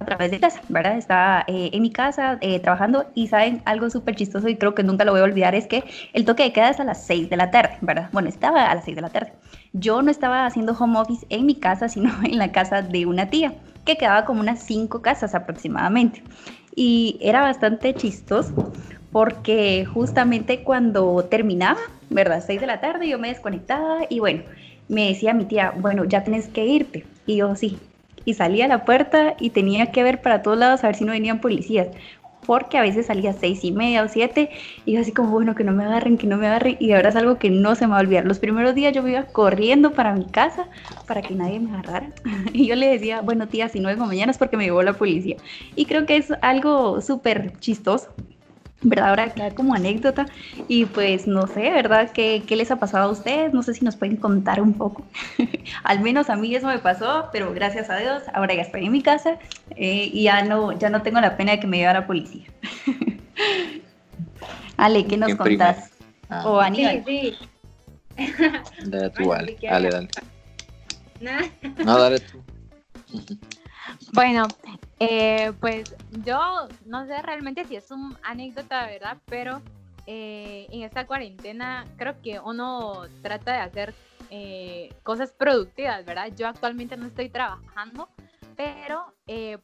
a 0.00 0.04
través 0.04 0.30
de 0.30 0.40
casa, 0.40 0.60
¿verdad? 0.68 0.98
Estaba 0.98 1.44
eh, 1.46 1.70
en 1.72 1.82
mi 1.82 1.90
casa 1.90 2.38
eh, 2.40 2.60
trabajando 2.60 3.06
y 3.14 3.28
saben 3.28 3.62
algo 3.64 3.88
súper 3.90 4.16
chistoso 4.16 4.48
y 4.48 4.56
creo 4.56 4.74
que 4.74 4.82
nunca 4.82 5.04
lo 5.04 5.12
voy 5.12 5.20
a 5.20 5.24
olvidar 5.24 5.54
es 5.54 5.66
que 5.66 5.84
el 6.12 6.24
toque 6.24 6.42
de 6.42 6.52
queda 6.52 6.70
es 6.70 6.80
a 6.80 6.84
las 6.84 7.04
6 7.06 7.30
de 7.30 7.36
la 7.36 7.50
tarde, 7.50 7.78
¿verdad? 7.80 8.10
Bueno, 8.12 8.28
estaba 8.28 8.70
a 8.70 8.74
las 8.74 8.84
6 8.84 8.96
de 8.96 9.02
la 9.02 9.08
tarde. 9.08 9.32
Yo 9.72 10.02
no 10.02 10.10
estaba 10.10 10.46
haciendo 10.46 10.76
home 10.78 10.98
office 10.98 11.26
en 11.30 11.46
mi 11.46 11.54
casa, 11.54 11.88
sino 11.88 12.12
en 12.24 12.38
la 12.38 12.52
casa 12.52 12.82
de 12.82 13.06
una 13.06 13.30
tía, 13.30 13.54
que 13.84 13.96
quedaba 13.96 14.24
como 14.24 14.40
unas 14.40 14.60
5 14.60 15.00
casas 15.00 15.34
aproximadamente. 15.34 16.22
Y 16.76 17.18
era 17.20 17.40
bastante 17.40 17.94
chistoso 17.94 18.72
porque 19.14 19.84
justamente 19.84 20.64
cuando 20.64 21.24
terminaba, 21.30 21.78
¿verdad? 22.10 22.42
6 22.44 22.60
de 22.60 22.66
la 22.66 22.80
tarde, 22.80 23.08
yo 23.08 23.16
me 23.16 23.28
desconectaba 23.28 24.00
y 24.08 24.18
bueno, 24.18 24.42
me 24.88 25.06
decía 25.06 25.32
mi 25.34 25.44
tía, 25.44 25.72
bueno, 25.78 26.04
ya 26.04 26.24
tienes 26.24 26.48
que 26.48 26.66
irte. 26.66 27.06
Y 27.24 27.36
yo 27.36 27.54
sí. 27.54 27.78
Y 28.24 28.34
salía 28.34 28.64
a 28.64 28.68
la 28.68 28.84
puerta 28.84 29.36
y 29.38 29.50
tenía 29.50 29.92
que 29.92 30.02
ver 30.02 30.20
para 30.20 30.42
todos 30.42 30.58
lados 30.58 30.82
a 30.82 30.88
ver 30.88 30.96
si 30.96 31.04
no 31.04 31.12
venían 31.12 31.40
policías. 31.40 31.90
Porque 32.44 32.76
a 32.76 32.82
veces 32.82 33.06
salía 33.06 33.30
a 33.30 33.34
seis 33.34 33.62
y 33.62 33.70
media 33.70 34.02
o 34.02 34.08
siete 34.08 34.50
y 34.84 34.94
yo 34.94 35.00
así 35.00 35.12
como, 35.12 35.30
bueno, 35.30 35.54
que 35.54 35.62
no 35.62 35.70
me 35.70 35.84
agarren, 35.84 36.18
que 36.18 36.26
no 36.26 36.36
me 36.36 36.48
agarren. 36.48 36.76
Y 36.80 36.90
ahora 36.90 37.10
es 37.10 37.16
algo 37.16 37.38
que 37.38 37.50
no 37.50 37.76
se 37.76 37.86
me 37.86 37.92
va 37.92 37.98
a 37.98 38.00
olvidar. 38.00 38.24
Los 38.24 38.40
primeros 38.40 38.74
días 38.74 38.92
yo 38.94 39.04
me 39.04 39.12
iba 39.12 39.26
corriendo 39.26 39.92
para 39.92 40.12
mi 40.12 40.24
casa 40.24 40.66
para 41.06 41.22
que 41.22 41.36
nadie 41.36 41.60
me 41.60 41.70
agarrara. 41.70 42.10
Y 42.52 42.66
yo 42.66 42.74
le 42.74 42.88
decía, 42.88 43.20
bueno, 43.20 43.46
tía, 43.46 43.68
si 43.68 43.78
no 43.78 43.90
vengo 43.90 44.06
mañana 44.06 44.32
es 44.32 44.38
porque 44.38 44.56
me 44.56 44.64
llevó 44.64 44.82
la 44.82 44.94
policía. 44.94 45.36
Y 45.76 45.84
creo 45.84 46.04
que 46.04 46.16
es 46.16 46.32
algo 46.42 47.00
súper 47.00 47.52
chistoso 47.60 48.08
¿verdad? 48.84 49.08
Ahora 49.08 49.30
queda 49.30 49.50
como 49.50 49.74
anécdota 49.74 50.26
y 50.68 50.84
pues 50.86 51.26
no 51.26 51.46
sé, 51.46 51.70
¿verdad? 51.70 52.10
¿Qué, 52.12 52.44
¿Qué, 52.46 52.56
les 52.56 52.70
ha 52.70 52.76
pasado 52.76 53.08
a 53.08 53.12
ustedes? 53.12 53.52
No 53.52 53.62
sé 53.62 53.74
si 53.74 53.84
nos 53.84 53.96
pueden 53.96 54.16
contar 54.16 54.60
un 54.60 54.74
poco. 54.74 55.04
Al 55.82 56.00
menos 56.00 56.30
a 56.30 56.36
mí 56.36 56.54
eso 56.54 56.68
me 56.68 56.78
pasó, 56.78 57.28
pero 57.32 57.52
gracias 57.52 57.90
a 57.90 57.96
Dios 57.96 58.22
ahora 58.32 58.54
ya 58.54 58.62
estoy 58.62 58.84
en 58.84 58.92
mi 58.92 59.02
casa 59.02 59.38
eh, 59.70 60.10
y 60.12 60.24
ya 60.24 60.42
no, 60.42 60.78
ya 60.78 60.90
no 60.90 61.02
tengo 61.02 61.20
la 61.20 61.36
pena 61.36 61.52
de 61.52 61.60
que 61.60 61.66
me 61.66 61.78
lleve 61.78 61.88
a 61.88 61.94
la 61.94 62.06
policía. 62.06 62.46
Ale, 64.76 65.06
¿qué 65.06 65.16
nos 65.16 65.34
contás? 65.34 65.90
Ah. 66.28 66.42
O 66.46 66.60
Aníbal. 66.60 67.04
Sí, 67.06 67.36
sí. 67.38 67.48
Dale 68.86 69.10
tú, 69.10 69.32
Ale. 69.32 69.58
Dale, 69.60 69.90
dale. 69.90 70.08
No, 71.84 71.98
dale 71.98 72.20
tú. 72.20 72.42
Bueno, 74.12 74.46
eh, 75.00 75.52
pues 75.60 75.94
yo 76.24 76.68
no 76.86 77.06
sé 77.06 77.20
realmente 77.22 77.64
si 77.64 77.76
es 77.76 77.90
una 77.90 78.18
anécdota, 78.22 78.86
¿verdad? 78.86 79.18
Pero 79.26 79.60
eh, 80.06 80.66
en 80.70 80.82
esta 80.82 81.06
cuarentena 81.06 81.86
creo 81.96 82.20
que 82.22 82.38
uno 82.40 83.02
trata 83.22 83.52
de 83.54 83.58
hacer 83.58 83.94
eh, 84.30 84.94
cosas 85.02 85.32
productivas, 85.32 86.04
¿verdad? 86.04 86.30
Yo 86.36 86.48
actualmente 86.48 86.96
no 86.96 87.06
estoy 87.06 87.28
trabajando, 87.28 88.08
pero 88.56 89.12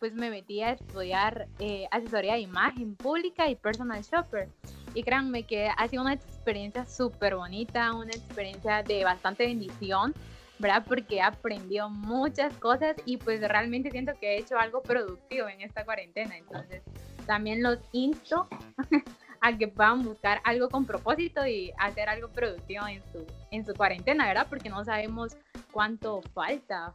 pues 0.00 0.14
me 0.14 0.30
metí 0.30 0.62
a 0.62 0.72
estudiar 0.72 1.46
asesoría 1.92 2.34
de 2.34 2.40
imagen 2.40 2.96
pública 2.96 3.48
y 3.48 3.54
personal 3.54 4.02
shopper. 4.02 4.48
Y 4.94 5.04
créanme 5.04 5.44
que 5.44 5.68
ha 5.68 5.86
sido 5.86 6.02
una 6.02 6.14
experiencia 6.14 6.84
súper 6.86 7.36
bonita, 7.36 7.92
una 7.92 8.10
experiencia 8.10 8.82
de 8.82 9.04
bastante 9.04 9.46
bendición 9.46 10.12
¿verdad? 10.60 10.84
Porque 10.86 11.22
aprendió 11.22 11.88
muchas 11.88 12.52
cosas 12.58 12.94
y 13.06 13.16
pues 13.16 13.40
realmente 13.40 13.90
siento 13.90 14.12
que 14.20 14.34
he 14.34 14.38
hecho 14.38 14.58
algo 14.58 14.82
productivo 14.82 15.48
en 15.48 15.62
esta 15.62 15.84
cuarentena. 15.84 16.36
Entonces, 16.36 16.82
también 17.26 17.62
los 17.62 17.78
insto 17.92 18.46
a 19.40 19.56
que 19.56 19.68
puedan 19.68 20.04
buscar 20.04 20.40
algo 20.44 20.68
con 20.68 20.84
propósito 20.84 21.46
y 21.46 21.72
hacer 21.78 22.10
algo 22.10 22.28
productivo 22.28 22.86
en 22.86 23.02
su, 23.10 23.26
en 23.50 23.64
su 23.64 23.72
cuarentena, 23.72 24.26
¿verdad? 24.26 24.46
Porque 24.50 24.68
no 24.68 24.84
sabemos 24.84 25.36
cuánto 25.72 26.20
falta 26.34 26.92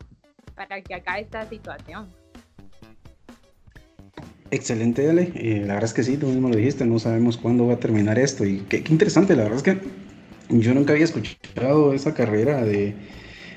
para 0.55 0.81
que 0.81 0.93
acabe 0.93 1.21
esta 1.21 1.49
situación. 1.49 2.07
Excelente, 4.51 5.09
Ale. 5.09 5.31
Eh, 5.33 5.61
la 5.65 5.73
verdad 5.73 5.85
es 5.85 5.93
que 5.93 6.03
sí, 6.03 6.17
tú 6.17 6.27
mismo 6.27 6.49
lo 6.49 6.55
dijiste, 6.55 6.85
no 6.85 6.99
sabemos 6.99 7.35
cuándo 7.35 7.65
va 7.65 7.73
a 7.73 7.79
terminar 7.79 8.19
esto. 8.19 8.45
Y 8.45 8.59
qué, 8.69 8.83
qué 8.83 8.91
interesante, 8.91 9.35
la 9.35 9.43
verdad 9.43 9.57
es 9.57 9.63
que 9.63 9.79
yo 10.49 10.75
nunca 10.75 10.93
había 10.93 11.05
escuchado 11.05 11.93
esa 11.93 12.13
carrera 12.13 12.63
de, 12.63 12.93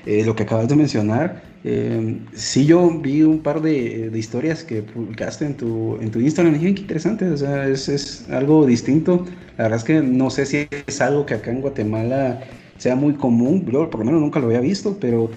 eh, 0.05 0.23
lo 0.25 0.35
que 0.35 0.43
acabas 0.43 0.67
de 0.67 0.75
mencionar. 0.75 1.41
Eh, 1.63 2.17
sí, 2.33 2.65
yo 2.65 2.89
vi 2.99 3.23
un 3.23 3.39
par 3.39 3.61
de, 3.61 4.11
historias 4.13 4.63
que 4.63 4.81
publicaste 4.81 5.45
en 5.45 5.55
tu, 5.55 5.97
en 6.01 6.09
tu 6.11 6.19
Instagram 6.19 6.55
y 6.55 6.59
dije, 6.59 6.75
qué 6.75 6.81
interesante, 6.81 7.29
o 7.29 7.37
sea, 7.37 7.67
es, 7.67 7.89
es, 7.89 8.29
algo 8.29 8.65
distinto. 8.65 9.25
La 9.57 9.65
verdad 9.65 9.79
es 9.79 9.83
que 9.83 10.01
no 10.01 10.29
sé 10.29 10.45
si 10.45 10.67
es 10.87 11.01
algo 11.01 11.25
que 11.25 11.33
acá 11.33 11.51
en 11.51 11.61
Guatemala 11.61 12.41
sea 12.77 12.95
muy 12.95 13.13
común, 13.13 13.65
yo 13.69 13.89
por 13.89 13.99
lo 13.99 14.05
menos 14.05 14.21
nunca 14.21 14.39
lo 14.39 14.47
había 14.47 14.61
visto, 14.61 14.97
pero 15.01 15.29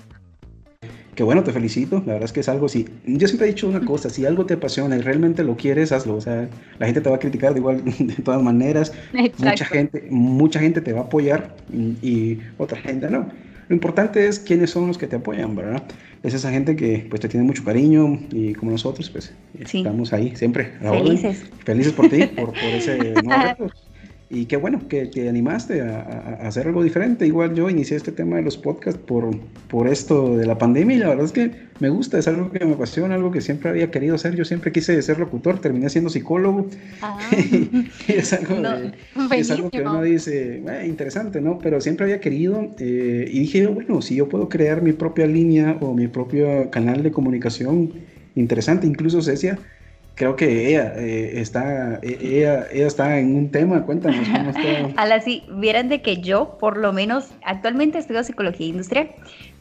que 1.14 1.22
bueno, 1.22 1.42
te 1.44 1.52
felicito, 1.52 1.96
la 2.06 2.14
verdad 2.14 2.24
es 2.24 2.32
que 2.32 2.40
es 2.40 2.48
algo, 2.48 2.68
si, 2.68 2.88
yo 3.04 3.28
siempre 3.28 3.46
he 3.46 3.50
dicho 3.50 3.68
una 3.68 3.84
cosa, 3.84 4.08
si 4.08 4.24
algo 4.24 4.46
te 4.46 4.54
apasiona 4.54 4.96
y 4.96 5.00
realmente 5.00 5.44
lo 5.44 5.56
quieres, 5.56 5.92
hazlo, 5.92 6.16
o 6.16 6.20
sea, 6.20 6.48
la 6.78 6.86
gente 6.86 7.02
te 7.02 7.10
va 7.10 7.16
a 7.16 7.18
criticar 7.18 7.52
de 7.52 7.60
igual, 7.60 7.82
de 7.98 8.14
todas 8.14 8.42
maneras, 8.42 8.92
mucha 9.38 9.64
gente, 9.66 10.06
mucha 10.10 10.60
gente 10.60 10.80
te 10.80 10.92
va 10.92 11.00
a 11.00 11.04
apoyar 11.04 11.54
y, 12.02 12.38
otra 12.56 12.78
gente 12.78 13.10
no. 13.10 13.28
Lo 13.72 13.76
importante 13.76 14.28
es 14.28 14.38
quiénes 14.38 14.68
son 14.68 14.86
los 14.86 14.98
que 14.98 15.06
te 15.06 15.16
apoyan, 15.16 15.56
¿verdad? 15.56 15.82
Es 16.22 16.34
esa 16.34 16.50
gente 16.50 16.76
que 16.76 17.06
pues 17.08 17.22
te 17.22 17.28
tiene 17.30 17.46
mucho 17.46 17.64
cariño 17.64 18.20
y 18.30 18.52
como 18.52 18.70
nosotros 18.70 19.08
pues 19.08 19.32
estamos 19.58 20.12
ahí 20.12 20.36
siempre. 20.36 20.74
Felices. 20.78 21.42
Felices 21.64 21.94
por 21.94 22.10
ti, 22.10 22.26
por, 22.26 22.52
por 22.52 22.64
ese 22.64 22.98
nuevo 23.22 23.42
reto. 23.42 23.70
Y 24.34 24.46
qué 24.46 24.56
bueno 24.56 24.88
que 24.88 25.04
te 25.04 25.28
animaste 25.28 25.82
a, 25.82 26.38
hacer 26.40 26.66
algo 26.66 26.82
diferente. 26.82 27.26
Igual 27.26 27.54
yo 27.54 27.68
inicié 27.68 27.98
este 27.98 28.12
tema 28.12 28.36
de 28.36 28.42
los 28.42 28.56
podcasts 28.56 28.98
por, 28.98 29.30
por 29.68 29.88
esto 29.88 30.38
de 30.38 30.46
la 30.46 30.56
pandemia 30.56 30.96
y 30.96 31.00
la 31.00 31.08
verdad 31.10 31.26
es 31.26 31.32
que 31.32 31.50
me 31.80 31.90
gusta, 31.90 32.18
es 32.18 32.26
algo 32.26 32.50
que 32.50 32.64
me 32.64 32.72
apasiona, 32.72 33.14
algo 33.14 33.30
que 33.30 33.42
siempre 33.42 33.68
había 33.68 33.90
querido 33.90 34.14
hacer. 34.14 34.34
Yo 34.34 34.46
siempre 34.46 34.72
quise 34.72 35.02
ser 35.02 35.18
locutor, 35.18 35.60
terminé 35.60 35.90
siendo 35.90 36.08
psicólogo. 36.08 36.66
Ah. 37.02 37.18
es, 38.08 38.32
algo 38.32 38.56
es, 39.34 39.50
algo 39.50 39.68
que 39.68 39.82
uno 39.82 40.02
dice, 40.02 40.62
eh, 40.66 40.86
interesante, 40.86 41.42
¿no? 41.42 41.58
Pero 41.58 41.82
siempre 41.82 42.04
había 42.04 42.20
querido 42.20 42.70
eh, 42.78 43.28
y 43.30 43.40
dije, 43.40 43.66
bueno, 43.66 44.00
si 44.00 44.14
yo 44.14 44.30
puedo 44.30 44.48
crear 44.48 44.80
mi 44.80 44.94
propia 44.94 45.26
línea 45.26 45.76
o 45.82 45.92
mi 45.92 46.08
propio 46.08 46.70
canal 46.70 47.02
de 47.02 47.12
comunicación 47.12 47.92
interesante, 48.34 48.86
incluso 48.86 49.20
Cecia 49.20 49.58
creo 50.14 50.36
que 50.36 50.68
ella 50.68 50.92
eh, 50.96 51.40
está 51.40 51.98
e, 52.02 52.18
ella, 52.20 52.66
ella, 52.72 52.86
está 52.86 53.18
en 53.18 53.34
un 53.34 53.50
tema 53.50 53.84
cuéntanos 53.84 54.26
cómo 54.28 54.50
está. 54.50 55.02
A 55.02 55.20
sí 55.20 55.44
vieran 55.50 55.88
de 55.88 56.02
que 56.02 56.18
yo 56.18 56.58
por 56.58 56.76
lo 56.76 56.92
menos 56.92 57.30
actualmente 57.44 57.98
estudio 57.98 58.24
psicología 58.24 58.66
industrial 58.66 59.10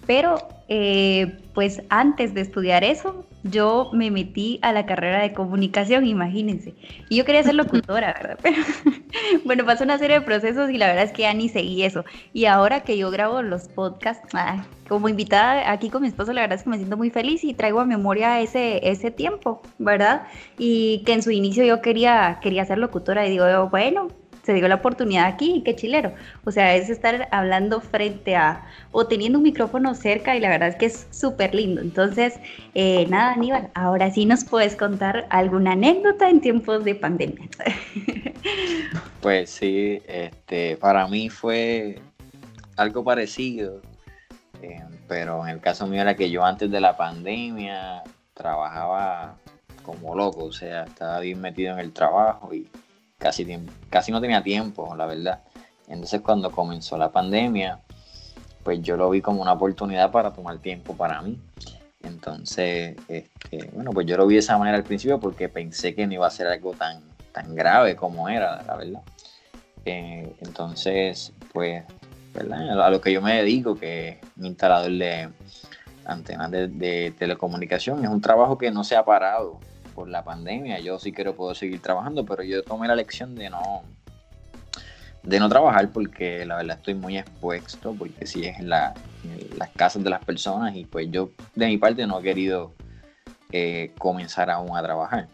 pero 0.06 0.48
eh, 0.68 1.38
pues 1.54 1.82
antes 1.90 2.34
de 2.34 2.42
estudiar 2.42 2.84
eso, 2.84 3.26
yo 3.44 3.90
me 3.94 4.12
metí 4.12 4.60
a 4.62 4.72
la 4.72 4.86
carrera 4.86 5.22
de 5.22 5.34
comunicación, 5.34 6.06
imagínense. 6.06 6.76
Y 7.10 7.18
yo 7.18 7.26
quería 7.26 7.44
ser 7.44 7.56
locutora, 7.56 8.14
¿verdad? 8.22 8.40
Pero 8.42 8.58
bueno, 9.46 9.66
pasó 9.66 9.84
una 9.84 9.98
serie 9.98 10.20
de 10.20 10.26
procesos 10.26 10.70
y 10.70 10.78
la 10.78 10.88
verdad 10.88 11.04
es 11.04 11.12
que 11.12 11.24
ya 11.24 11.34
ni 11.34 11.50
seguí 11.50 11.84
eso. 11.84 12.06
Y 12.34 12.46
ahora 12.46 12.82
que 12.82 12.98
yo 12.98 13.12
grabo 13.12 13.42
los 13.42 13.68
podcasts, 13.68 14.30
ah, 14.34 14.66
como 14.88 15.10
invitada 15.10 15.72
aquí 15.72 15.90
con 15.90 16.04
mi 16.04 16.08
esposo, 16.08 16.34
la 16.34 16.42
verdad 16.42 16.58
es 16.58 16.64
que 16.64 16.70
me 16.70 16.78
siento 16.78 16.98
muy 16.98 17.10
feliz 17.10 17.44
y 17.44 17.54
traigo 17.54 17.80
a 17.80 17.86
memoria 17.86 18.40
ese, 18.42 18.90
ese 18.90 19.12
tiempo, 19.12 19.62
¿verdad? 19.78 20.28
Y 20.58 21.04
que 21.06 21.14
en 21.14 21.24
su 21.24 21.32
inicio 21.32 21.66
yo 21.66 21.82
quería, 21.82 22.40
quería 22.42 22.66
ser 22.66 22.78
locutora 22.78 23.26
y 23.28 23.32
digo, 23.32 23.70
bueno, 23.70 24.08
se 24.44 24.54
dio 24.54 24.68
la 24.68 24.76
oportunidad 24.76 25.26
aquí, 25.26 25.62
qué 25.66 25.76
chilero. 25.76 26.14
O 26.46 26.52
sea, 26.52 26.76
es 26.76 26.90
estar 26.90 27.28
hablando 27.32 27.82
frente 27.82 28.36
a 28.36 28.66
o 28.92 29.08
teniendo 29.08 29.40
un 29.40 29.44
micrófono 29.44 29.94
cerca 29.96 30.36
y 30.36 30.40
la 30.40 30.50
verdad 30.50 30.70
es 30.70 30.76
que 30.76 30.86
es 30.88 31.08
súper 31.12 31.54
lindo. 31.54 31.82
Entonces, 31.82 32.40
eh, 32.74 33.06
nada, 33.08 33.34
Aníbal, 33.34 33.70
ahora 33.74 34.12
sí 34.12 34.26
nos 34.26 34.44
puedes 34.44 34.76
contar 34.76 35.28
alguna 35.30 35.74
anécdota 35.74 36.30
en 36.30 36.42
tiempos 36.42 36.84
de 36.84 36.96
pandemia. 36.96 37.50
Pues 39.22 39.52
sí, 39.52 40.02
este, 40.08 40.78
para 40.78 41.08
mí 41.08 41.30
fue 41.30 42.02
algo 42.76 43.04
parecido, 43.04 43.80
eh, 44.64 44.82
pero 45.08 45.46
en 45.46 45.50
el 45.50 45.62
caso 45.62 45.86
mío 45.86 46.02
era 46.02 46.16
que 46.16 46.32
yo 46.32 46.44
antes 46.44 46.72
de 46.72 46.82
la 46.82 46.98
pandemia 46.98 48.02
trabajaba 48.34 49.36
como 49.84 50.16
loco, 50.16 50.46
o 50.46 50.52
sea, 50.52 50.86
estaba 50.86 51.20
bien 51.20 51.40
metido 51.40 51.74
en 51.74 51.80
el 51.80 51.94
trabajo 51.94 52.52
y 52.52 52.68
casi, 53.22 53.48
casi 53.90 54.12
no 54.12 54.20
tenía 54.20 54.42
tiempo, 54.42 54.96
la 54.96 55.06
verdad. 55.06 55.42
Entonces 55.88 56.22
cuando 56.22 56.52
comenzó 56.52 56.98
la 56.98 57.12
pandemia, 57.12 57.80
pues 58.64 58.82
yo 58.82 58.98
lo 58.98 59.10
vi 59.10 59.22
como 59.22 59.42
una 59.42 59.54
oportunidad 59.54 60.12
para 60.12 60.34
tomar 60.34 60.58
tiempo 60.58 60.96
para 60.96 61.22
mí. 61.22 61.40
Entonces, 62.04 62.98
este, 63.08 63.70
bueno, 63.74 63.92
pues 63.92 64.08
yo 64.08 64.18
lo 64.18 64.26
vi 64.26 64.36
de 64.36 64.40
esa 64.40 64.58
manera 64.58 64.78
al 64.78 64.84
principio 64.84 65.20
porque 65.20 65.50
pensé 65.50 65.94
que 65.94 66.08
no 66.08 66.14
iba 66.14 66.26
a 66.28 66.32
ser 66.32 66.48
algo 66.48 66.74
tan, 66.74 67.04
tan 67.32 67.54
grave 67.56 67.96
como 67.96 68.28
era, 68.28 68.64
la 68.64 68.76
verdad. 68.76 69.02
Eh, 69.86 70.36
entonces, 70.42 71.32
pues, 71.54 71.84
¿verdad? 72.34 72.82
A 72.82 72.90
lo 72.90 73.02
que 73.02 73.12
yo 73.12 73.22
me 73.22 73.36
dedico, 73.36 73.76
que 73.76 74.10
es 74.10 74.18
mi 74.36 74.48
instalador 74.48 74.92
de 74.92 75.30
antenas 76.06 76.50
de, 76.50 76.68
de 76.68 77.14
telecomunicación, 77.18 78.04
es 78.04 78.10
un 78.10 78.22
trabajo 78.22 78.58
que 78.58 78.72
no 78.72 78.84
se 78.84 78.96
ha 78.96 79.06
parado 79.06 79.60
por 79.94 80.10
la 80.10 80.24
pandemia. 80.24 80.80
Yo 80.80 81.00
sí 81.00 81.12
quiero 81.12 81.36
poder 81.36 81.56
seguir 81.56 81.82
trabajando, 81.82 82.26
pero 82.26 82.44
yo 82.44 82.64
tomé 82.64 82.88
la 82.88 82.96
lección 82.96 83.36
de 83.36 83.50
no 83.50 83.84
de 85.24 85.40
no 85.40 85.50
trabajar 85.50 85.90
porque 85.90 86.46
la 86.46 86.56
verdad 86.56 86.78
estoy 86.78 86.96
muy 86.96 87.18
expuesto, 87.18 87.94
porque 87.94 88.26
si 88.26 88.46
es 88.46 88.60
en, 88.60 88.70
las 88.70 88.96
casas 89.76 90.04
de 90.04 90.10
las 90.10 90.24
personas 90.26 90.76
y 90.76 90.86
pues 90.86 91.08
yo 91.12 91.30
de 91.54 91.68
mi 91.68 91.78
parte 91.78 92.08
no 92.08 92.20
he 92.20 92.24
querido 92.24 92.74
eh, 93.52 93.92
comenzar 93.98 94.50
aún 94.50 94.76
a 94.76 94.82
trabajar. 94.82 95.28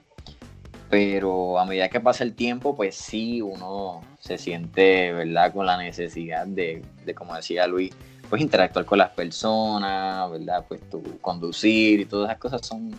Pero 0.90 1.60
a 1.60 1.66
medida 1.66 1.90
que 1.90 2.00
pasa 2.00 2.24
el 2.24 2.34
tiempo, 2.34 2.76
pues 2.76 2.96
sí, 2.96 3.42
uno 3.42 4.02
se 4.20 4.38
siente, 4.38 5.12
¿verdad?, 5.12 5.54
con 5.54 5.66
la 5.66 5.78
necesidad 5.78 6.48
de, 6.48 6.82
de 7.06 7.14
como 7.14 7.36
decía 7.36 7.68
Luis, 7.68 7.94
pues 8.30 8.42
interactuar 8.42 8.86
con 8.86 8.98
las 8.98 9.10
personas, 9.12 10.30
¿verdad? 10.32 10.66
Pues 10.68 10.82
tu 10.90 11.02
conducir 11.20 12.00
y 12.00 12.06
todas 12.06 12.30
esas 12.30 12.40
cosas 12.40 12.66
son 12.66 12.92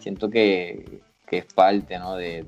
siento 0.00 0.30
que, 0.30 1.00
es 1.30 1.44
parte, 1.44 1.98
¿no? 1.98 2.16
De, 2.16 2.42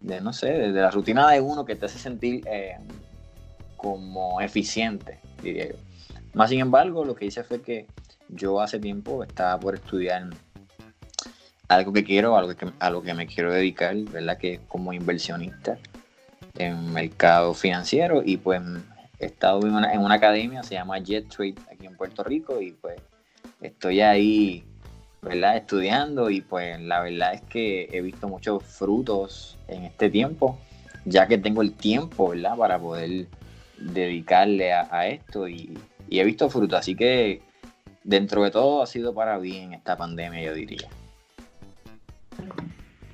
de, 0.00 0.20
no 0.20 0.32
sé, 0.34 0.52
de, 0.52 0.72
la 0.72 0.90
rutina 0.90 1.30
de 1.30 1.40
uno 1.40 1.64
que 1.64 1.74
te 1.74 1.86
hace 1.86 1.98
sentir 1.98 2.46
eh, 2.46 2.76
como 3.76 4.40
eficiente, 4.42 5.20
diría 5.42 5.68
yo. 5.68 5.76
Más 6.34 6.50
sin 6.50 6.60
embargo, 6.60 7.04
lo 7.04 7.14
que 7.14 7.24
hice 7.24 7.44
fue 7.44 7.62
que 7.62 7.86
yo 8.28 8.60
hace 8.60 8.78
tiempo 8.78 9.24
estaba 9.24 9.58
por 9.58 9.74
estudiar 9.74 10.28
algo 11.68 11.92
que 11.92 12.04
quiero, 12.04 12.36
algo 12.36 12.54
que, 12.54 12.70
a 12.78 12.90
lo 12.90 13.02
que 13.02 13.14
me 13.14 13.26
quiero 13.26 13.52
dedicar, 13.52 13.96
¿verdad? 13.96 14.36
Que 14.36 14.54
es 14.54 14.60
como 14.68 14.92
inversionista 14.92 15.78
en 16.58 16.92
mercado 16.92 17.54
financiero 17.54 18.22
y 18.24 18.36
pues 18.36 18.60
he 19.18 19.26
estado 19.26 19.60
en 19.66 19.74
una, 19.74 19.92
en 19.92 20.00
una 20.00 20.16
academia, 20.16 20.62
se 20.62 20.74
llama 20.74 20.98
Jet 20.98 21.28
Trade 21.28 21.54
aquí 21.72 21.86
en 21.86 21.96
Puerto 21.96 22.22
Rico 22.22 22.60
y 22.60 22.72
pues 22.72 23.00
estoy 23.60 24.00
ahí 24.00 24.64
¿verdad? 25.24 25.56
Estudiando 25.56 26.30
y 26.30 26.42
pues 26.42 26.80
la 26.80 27.00
verdad 27.00 27.34
es 27.34 27.40
que 27.42 27.88
he 27.92 28.00
visto 28.00 28.28
muchos 28.28 28.62
frutos 28.62 29.58
en 29.68 29.84
este 29.84 30.10
tiempo, 30.10 30.58
ya 31.04 31.26
que 31.26 31.38
tengo 31.38 31.62
el 31.62 31.72
tiempo, 31.72 32.30
¿verdad? 32.30 32.56
Para 32.56 32.78
poder 32.78 33.26
dedicarle 33.78 34.72
a, 34.72 35.08
esto 35.08 35.48
y, 35.48 35.76
he 36.10 36.24
visto 36.24 36.48
frutos, 36.48 36.78
así 36.78 36.94
que 36.94 37.40
dentro 38.04 38.44
de 38.44 38.50
todo 38.50 38.82
ha 38.82 38.86
sido 38.86 39.14
para 39.14 39.38
bien 39.38 39.72
esta 39.72 39.96
pandemia, 39.96 40.42
yo 40.42 40.54
diría. 40.54 40.88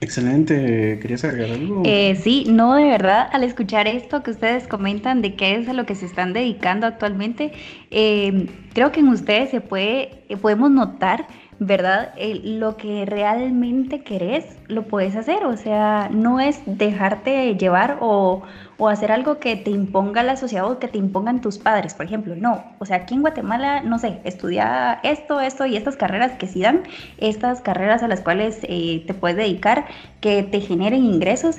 Excelente, 0.03 0.99
¿querías 1.01 1.25
agregar 1.25 1.51
algo? 1.51 1.83
Eh, 1.85 2.17
sí, 2.17 2.47
no, 2.49 2.75
de 2.75 2.85
verdad, 2.85 3.29
al 3.33 3.45
escuchar 3.45 3.87
esto 3.87 4.23
que 4.23 4.31
ustedes 4.31 4.67
comentan 4.67 5.21
de 5.21 5.35
qué 5.35 5.57
es 5.57 5.69
a 5.69 5.75
lo 5.75 5.85
que 5.85 5.95
se 5.95 6.07
están 6.07 6.33
dedicando 6.33 6.87
actualmente, 6.87 7.53
eh, 7.91 8.49
creo 8.73 8.93
que 8.93 9.01
en 9.01 9.09
ustedes 9.09 9.51
se 9.51 9.61
puede, 9.61 10.25
podemos 10.41 10.71
notar 10.71 11.27
¿verdad? 11.61 12.15
lo 12.43 12.79
que 12.79 13.05
realmente 13.05 14.03
querés, 14.03 14.47
lo 14.69 14.85
puedes 14.85 15.15
hacer. 15.15 15.45
O 15.45 15.57
sea, 15.59 16.09
no 16.11 16.41
es 16.41 16.61
dejarte 16.65 17.55
llevar 17.57 17.99
o, 18.01 18.43
hacer 18.89 19.13
algo 19.13 19.39
que 19.39 19.57
te 19.57 19.71
imponga 19.71 20.23
la 20.23 20.37
sociedad 20.37 20.71
o 20.71 20.79
que 20.79 20.89
te 20.89 20.97
impongan 20.97 21.43
tus 21.43 21.59
padres, 21.59 21.93
por 21.93 22.07
ejemplo. 22.07 22.35
No, 22.35 22.65
o 22.79 22.87
sea, 22.87 22.97
aquí 22.97 23.15
en 23.15 23.21
Guatemala, 23.21 23.83
no 23.83 23.99
sé, 23.99 24.21
estudia 24.25 25.01
esto, 25.03 25.39
esto 25.39 25.67
y 25.67 25.77
estas 25.77 25.97
carreras 25.97 26.33
que 26.39 26.47
sí 26.47 26.63
dan, 26.63 26.85
estas 27.19 27.61
carreras 27.61 28.03
a 28.03 28.09
las 28.09 28.23
cuales 28.23 28.61
eh, 28.63 29.05
te 29.07 29.13
puedes 29.13 29.37
dedicar, 29.37 29.85
que 30.23 30.43
te 30.43 30.61
generen 30.61 31.05
ingresos. 31.05 31.59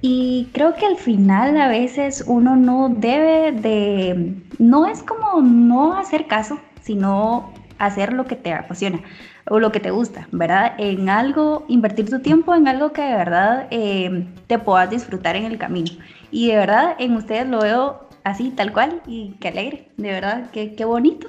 Y 0.00 0.48
creo 0.52 0.74
que 0.74 0.84
al 0.84 0.96
final 0.96 1.56
a 1.60 1.68
veces 1.68 2.24
uno 2.26 2.56
no 2.56 2.88
debe 2.88 3.52
de, 3.52 4.34
no 4.58 4.86
es 4.86 5.00
como 5.04 5.40
no 5.42 5.96
hacer 5.96 6.26
caso, 6.26 6.58
sino 6.82 7.52
hacer 7.86 8.12
lo 8.12 8.26
que 8.26 8.36
te 8.36 8.52
apasiona 8.52 9.00
o 9.48 9.58
lo 9.58 9.72
que 9.72 9.80
te 9.80 9.90
gusta, 9.90 10.28
¿verdad? 10.30 10.74
En 10.78 11.08
algo, 11.08 11.64
invertir 11.68 12.08
tu 12.08 12.20
tiempo 12.20 12.54
en 12.54 12.68
algo 12.68 12.92
que 12.92 13.02
de 13.02 13.16
verdad 13.16 13.66
eh, 13.70 14.26
te 14.46 14.58
puedas 14.58 14.88
disfrutar 14.88 15.34
en 15.36 15.44
el 15.44 15.58
camino. 15.58 15.90
Y 16.30 16.48
de 16.48 16.56
verdad 16.56 16.94
en 16.98 17.16
ustedes 17.16 17.48
lo 17.48 17.60
veo 17.60 18.08
así, 18.24 18.50
tal 18.50 18.72
cual, 18.72 19.02
y 19.06 19.34
qué 19.40 19.48
alegre, 19.48 19.88
de 19.96 20.08
verdad, 20.10 20.50
qué, 20.52 20.74
qué 20.74 20.84
bonito. 20.84 21.28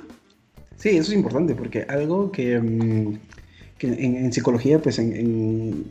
Sí, 0.77 0.89
eso 0.89 1.11
es 1.11 1.17
importante, 1.17 1.55
porque 1.55 1.85
algo 1.89 2.31
que, 2.31 2.59
mm, 2.59 3.19
en, 3.81 4.31
psicología, 4.31 4.79
pues 4.79 4.99
en, 4.99 5.85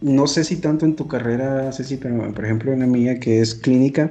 no 0.00 0.26
sé 0.26 0.44
si 0.44 0.56
tanto 0.56 0.86
en 0.86 0.96
tu 0.96 1.06
carrera, 1.06 1.70
Ceci, 1.72 1.96
pero 1.96 2.32
por 2.32 2.44
ejemplo 2.44 2.72
en 2.72 2.80
la 2.80 2.86
mía, 2.86 3.20
que 3.20 3.40
es 3.40 3.54
clínica, 3.54 4.10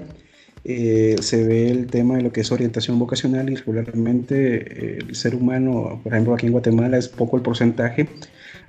eh, 0.65 1.17
se 1.20 1.46
ve 1.46 1.70
el 1.70 1.88
tema 1.88 2.15
de 2.15 2.22
lo 2.22 2.32
que 2.32 2.39
es 2.39 2.51
orientación 2.51 2.98
vocacional 2.98 3.50
y 3.50 3.55
regularmente 3.55 4.96
eh, 4.96 5.00
el 5.10 5.15
ser 5.15 5.36
humano, 5.36 6.00
por 6.01 6.13
ejemplo 6.13 6.34
aquí 6.34 6.46
en 6.46 6.53
Guatemala 6.53 6.98
es 6.98 7.10
poco 7.10 7.36
el 7.36 7.43
porcentaje 7.43 8.08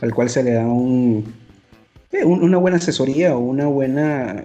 al 0.00 0.12
cual 0.12 0.28
se 0.28 0.42
le 0.42 0.54
da 0.54 0.66
un, 0.66 1.32
eh, 2.10 2.24
una 2.24 2.58
buena 2.58 2.78
asesoría 2.78 3.36
o 3.36 3.38
una 3.38 3.66
buena 3.66 4.42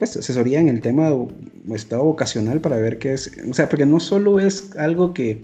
pues, 0.00 0.16
asesoría 0.16 0.58
en 0.58 0.68
el 0.68 0.80
tema 0.80 1.10
de 1.10 1.76
estado 1.76 2.02
vocacional 2.02 2.60
para 2.60 2.78
ver 2.78 2.98
qué 2.98 3.12
es, 3.12 3.30
o 3.48 3.54
sea, 3.54 3.68
porque 3.68 3.86
no 3.86 4.00
solo 4.00 4.40
es 4.40 4.76
algo 4.76 5.14
que, 5.14 5.40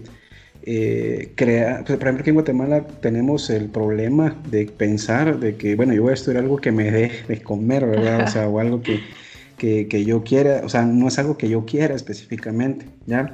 crea, 1.35 1.83
pues, 1.85 1.97
por 1.97 2.07
ejemplo, 2.07 2.21
aquí 2.21 2.29
en 2.31 2.35
Guatemala 2.35 2.85
tenemos 3.01 3.49
el 3.49 3.69
problema 3.69 4.35
de 4.51 4.65
pensar 4.65 5.39
de 5.39 5.55
que, 5.55 5.75
bueno, 5.75 5.93
yo 5.93 6.03
voy 6.03 6.11
a 6.11 6.15
estudiar 6.15 6.43
algo 6.43 6.57
que 6.57 6.73
me 6.73 6.91
dé 6.91 7.11
de 7.29 7.41
comer, 7.41 7.85
¿verdad? 7.85 8.25
O 8.25 8.27
sea, 8.27 8.49
o 8.49 8.59
algo 8.59 8.81
que, 8.81 8.99
que, 9.59 9.87
que, 9.87 10.03
yo 10.03 10.23
quiera, 10.23 10.61
o 10.65 10.69
sea, 10.69 10.83
no 10.83 11.07
es 11.07 11.19
algo 11.19 11.37
que 11.37 11.49
yo 11.49 11.65
quiera 11.65 11.93
específicamente, 11.93 12.87
¿ya? 13.05 13.31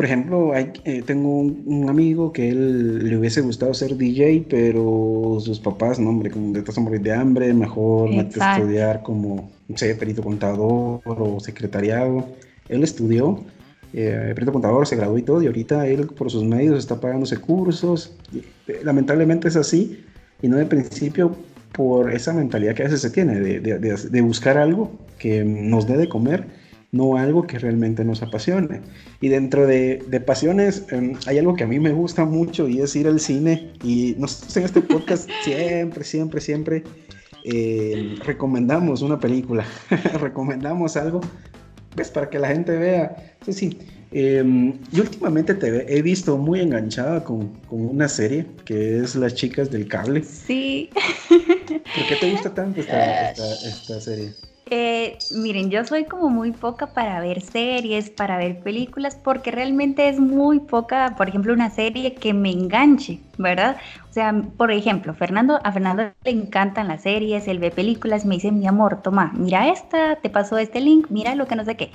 Por 0.00 0.06
ejemplo, 0.06 0.54
hay, 0.54 0.72
eh, 0.84 1.02
tengo 1.04 1.40
un, 1.40 1.86
amigo 1.88 2.32
que 2.32 2.48
él 2.48 3.06
le 3.06 3.18
hubiese 3.18 3.40
gustado 3.42 3.74
ser 3.74 3.96
DJ, 3.96 4.46
pero 4.48 5.36
sus 5.40 5.60
papás, 5.60 5.98
no, 5.98 6.08
hombre, 6.08 6.30
como 6.30 6.52
de 6.52 6.64
a 6.64 6.80
morir 6.80 7.02
de 7.02 7.12
hambre, 7.12 7.52
mejor 7.52 8.08
mete 8.08 8.42
a 8.42 8.56
estudiar 8.56 9.02
como, 9.02 9.50
no 9.68 9.76
sé, 9.76 9.94
perito 9.96 10.22
contador 10.22 11.02
o 11.04 11.38
secretariado. 11.40 12.26
Él 12.68 12.82
estudió 12.82 13.44
eh, 13.92 14.32
perito 14.34 14.52
contador, 14.52 14.86
se 14.86 14.96
graduó 14.96 15.18
y 15.18 15.22
todo, 15.22 15.42
y 15.42 15.46
ahorita 15.48 15.86
él 15.86 16.06
por 16.06 16.30
sus 16.30 16.44
medios 16.44 16.78
está 16.78 16.98
pagándose 16.98 17.36
cursos. 17.36 18.16
Lamentablemente 18.82 19.48
es 19.48 19.56
así, 19.56 20.02
y 20.40 20.48
no 20.48 20.56
de 20.56 20.64
principio 20.66 21.36
por 21.72 22.12
esa 22.12 22.32
mentalidad 22.32 22.74
que 22.74 22.82
a 22.82 22.86
veces 22.86 23.02
se 23.02 23.10
tiene 23.10 23.38
de, 23.40 23.60
de, 23.60 23.78
de, 23.78 24.20
buscar 24.20 24.58
algo 24.58 24.92
que 25.18 25.44
nos 25.44 25.86
dé 25.86 25.96
de 25.96 26.08
comer, 26.08 26.46
no 26.92 27.16
algo 27.16 27.46
que 27.46 27.58
realmente 27.58 28.04
nos 28.04 28.22
apasione. 28.22 28.80
Y 29.20 29.28
dentro 29.28 29.66
de, 29.66 30.22
pasiones 30.26 30.84
em, 30.90 31.14
hay 31.26 31.38
algo 31.38 31.54
que 31.54 31.64
a 31.64 31.66
mí 31.66 31.78
me 31.78 31.92
gusta 31.92 32.24
mucho 32.24 32.68
y 32.68 32.80
es 32.80 32.96
ir 32.96 33.06
al 33.06 33.20
cine. 33.20 33.72
Y 33.84 34.16
nosotros 34.18 34.56
en 34.56 34.64
este 34.64 34.80
podcast 34.80 35.30
siempre, 35.44 36.04
siempre, 36.04 36.40
siempre 36.40 36.82
eh, 37.44 38.16
recomendamos 38.24 39.02
una 39.02 39.18
película, 39.18 39.64
recomendamos 40.20 40.96
algo 40.96 41.20
pues 41.94 42.10
para 42.10 42.30
que 42.30 42.38
la 42.38 42.48
gente 42.48 42.76
vea. 42.76 43.34
Sí, 43.44 43.52
sí. 43.52 43.78
Em, 44.12 44.72
yo 44.90 45.04
últimamente 45.04 45.54
te 45.54 45.96
he 45.96 46.02
visto 46.02 46.36
muy 46.36 46.60
enganchada 46.60 47.22
con, 47.22 47.48
con, 47.68 47.86
una 47.90 48.08
serie 48.08 48.44
que 48.64 48.98
es 48.98 49.14
Las 49.14 49.34
chicas 49.34 49.70
del 49.70 49.86
cable. 49.86 50.24
Sí. 50.24 50.90
¿Por 51.94 52.06
qué 52.06 52.16
te 52.16 52.30
gusta 52.30 52.52
tanto 52.52 52.80
esta, 52.80 53.34
esta 53.68 54.00
serie? 54.00 54.34
Eh, 54.72 55.18
miren, 55.30 55.70
yo 55.70 55.84
soy 55.84 56.04
como 56.04 56.28
muy 56.28 56.52
poca 56.52 56.88
para 56.88 57.20
ver 57.20 57.40
series, 57.40 58.10
para 58.10 58.36
ver 58.36 58.60
películas, 58.60 59.16
porque 59.16 59.50
realmente 59.50 60.08
es 60.08 60.18
muy 60.18 60.60
poca, 60.60 61.14
por 61.16 61.28
ejemplo, 61.28 61.52
una 61.52 61.70
serie 61.70 62.14
que 62.14 62.32
me 62.32 62.50
enganche, 62.50 63.18
¿verdad? 63.40 63.76
O 64.08 64.12
sea, 64.12 64.32
por 64.56 64.70
ejemplo, 64.70 65.14
Fernando, 65.14 65.60
a 65.64 65.72
Fernando 65.72 66.12
le 66.24 66.30
encantan 66.30 66.88
las 66.88 67.02
series, 67.02 67.48
él 67.48 67.58
ve 67.58 67.70
películas, 67.70 68.24
me 68.24 68.36
dice, 68.36 68.52
mi 68.52 68.66
amor, 68.66 69.02
toma, 69.02 69.32
mira 69.34 69.68
esta, 69.68 70.16
te 70.16 70.30
pasó 70.30 70.58
este 70.58 70.80
link, 70.80 71.06
mira 71.10 71.34
lo 71.34 71.46
que 71.46 71.56
no 71.56 71.64
sé 71.64 71.76
qué. 71.76 71.90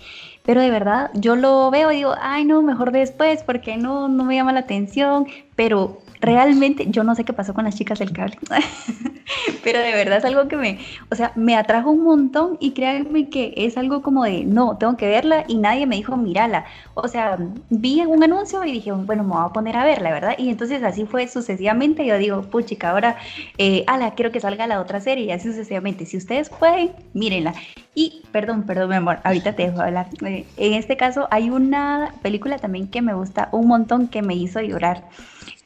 Pero 0.46 0.62
de 0.62 0.70
verdad, 0.70 1.12
yo 1.14 1.36
lo 1.36 1.72
veo 1.72 1.92
y 1.92 1.98
digo, 1.98 2.14
ay, 2.22 2.46
no, 2.46 2.62
mejor 2.62 2.92
después, 2.92 3.44
porque 3.44 3.78
no, 3.78 4.08
no 4.08 4.24
me 4.24 4.36
llama 4.36 4.54
la 4.54 4.62
atención, 4.62 5.28
pero 5.56 6.02
realmente 6.22 6.88
yo 6.90 7.04
no 7.04 7.16
sé 7.16 7.24
qué 7.24 7.34
pasó 7.34 7.54
con 7.54 7.66
las 7.66 7.76
chicas 7.76 8.00
del 8.00 8.12
cable, 8.12 8.38
pero 9.64 9.80
de 9.80 9.92
verdad 9.92 10.18
es 10.18 10.26
algo 10.26 10.48
que 10.48 10.58
me, 10.58 10.80
o 11.10 11.16
sea, 11.16 11.32
me 11.36 11.56
atrajo 11.56 11.92
un 11.92 12.04
montón 12.04 12.58
y 12.60 12.72
créanme 12.72 13.30
que 13.30 13.54
es 13.58 13.78
algo 13.78 14.02
como 14.02 14.24
de, 14.24 14.44
no, 14.46 14.78
tengo 14.78 14.98
que 14.98 15.08
verla 15.08 15.46
y 15.48 15.58
nadie 15.58 15.86
me 15.88 15.96
dijo, 15.96 16.18
mírala. 16.18 16.66
O 16.94 17.08
sea, 17.08 17.38
vi 17.70 18.02
un 18.02 18.24
anuncio 18.24 18.64
y 18.64 18.72
dije, 18.72 18.92
bueno, 18.92 19.24
me 19.24 19.34
voy 19.34 19.46
a 19.46 19.50
poner 19.50 19.78
a 19.78 19.84
verla, 19.84 20.12
¿verdad? 20.12 20.36
Y 20.38 20.50
entonces 20.50 20.84
así 20.84 21.06
fue 21.06 21.28
sucesivamente. 21.40 22.06
Yo 22.06 22.18
digo, 22.18 22.42
puchica, 22.42 22.92
ahora, 22.92 23.18
eh, 23.58 23.84
ala, 23.88 24.16
quiero 24.16 24.32
que 24.32 24.40
salga 24.40 24.68
la 24.68 24.82
otra 24.82 25.00
serie 25.00 25.26
y 25.26 25.32
así 25.32 25.50
sucesivamente. 25.50 26.06
Si 26.06 26.18
ustedes 26.18 26.50
pueden, 26.50 26.92
mírenla. 27.14 27.54
Y, 27.94 28.24
perdón, 28.32 28.64
perdón, 28.64 28.90
mi 28.90 28.96
amor, 28.96 29.20
ahorita 29.24 29.54
te 29.54 29.64
dejo 29.64 29.82
hablar. 29.82 30.08
Eh, 30.26 30.46
en 30.58 30.74
este 30.74 30.98
caso, 30.98 31.28
hay 31.32 31.50
una 31.50 32.16
película 32.22 32.58
también 32.58 32.88
que 32.88 33.02
me 33.02 33.14
gusta 33.14 33.50
un 33.52 33.68
montón 33.68 34.08
que 34.08 34.22
me 34.22 34.36
hizo 34.36 34.62
llorar 34.62 35.04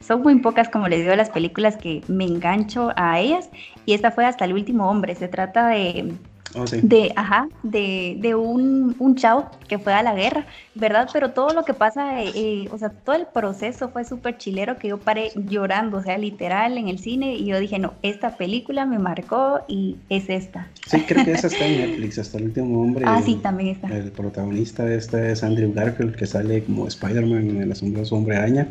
son 0.00 0.22
muy 0.22 0.36
pocas, 0.40 0.68
como 0.68 0.88
les 0.88 1.02
digo, 1.02 1.14
las 1.14 1.30
películas 1.30 1.76
que 1.76 2.02
me 2.08 2.24
engancho 2.24 2.90
a 2.96 3.20
ellas. 3.20 3.50
Y 3.86 3.92
esta 3.92 4.10
fue 4.10 4.26
hasta 4.26 4.44
el 4.44 4.54
último 4.54 4.90
hombre. 4.90 5.14
Se 5.14 5.28
trata 5.28 5.68
de, 5.68 6.14
oh, 6.54 6.64
de, 6.64 7.12
ajá, 7.16 7.48
de, 7.62 8.16
de 8.20 8.34
un, 8.34 8.96
un, 8.98 9.16
chavo 9.16 9.50
que 9.68 9.78
fue 9.78 9.92
a 9.92 10.02
la 10.02 10.14
guerra, 10.14 10.46
¿verdad? 10.74 11.08
Pero 11.12 11.30
todo 11.30 11.50
lo 11.50 11.64
que 11.64 11.74
pasa, 11.74 12.22
eh, 12.22 12.30
eh, 12.34 12.68
o 12.70 12.78
sea, 12.78 12.90
todo 12.90 13.16
el 13.16 13.26
proceso 13.26 13.90
fue 13.90 14.04
súper 14.04 14.38
chilero 14.38 14.78
que 14.78 14.88
yo 14.88 14.98
paré 14.98 15.30
llorando, 15.34 15.98
o 15.98 16.02
sea, 16.02 16.18
literal 16.18 16.78
en 16.78 16.88
el 16.88 16.98
cine. 16.98 17.34
Y 17.34 17.46
yo 17.46 17.58
dije, 17.60 17.78
no, 17.78 17.94
esta 18.02 18.36
película 18.36 18.86
me 18.86 18.98
marcó 18.98 19.60
y 19.68 19.96
es 20.08 20.28
esta. 20.28 20.68
Sí, 20.86 21.00
creo 21.06 21.24
que 21.24 21.32
esa 21.32 21.46
está 21.48 21.66
en 21.66 21.78
Netflix, 21.78 22.18
hasta 22.18 22.38
el 22.38 22.44
último 22.44 22.82
hombre. 22.82 23.04
Ah, 23.06 23.20
sí, 23.24 23.36
también 23.36 23.70
está. 23.70 23.88
El 23.88 24.12
protagonista 24.12 24.84
de 24.84 24.96
esta 24.96 25.28
es 25.28 25.42
Andrew 25.42 25.72
Garfield, 25.72 26.16
que 26.16 26.26
sale 26.26 26.64
como 26.64 26.86
Spider-Man 26.86 27.50
en 27.50 27.62
El 27.62 27.72
asombroso 27.72 28.16
hombre 28.16 28.36
araña. 28.36 28.68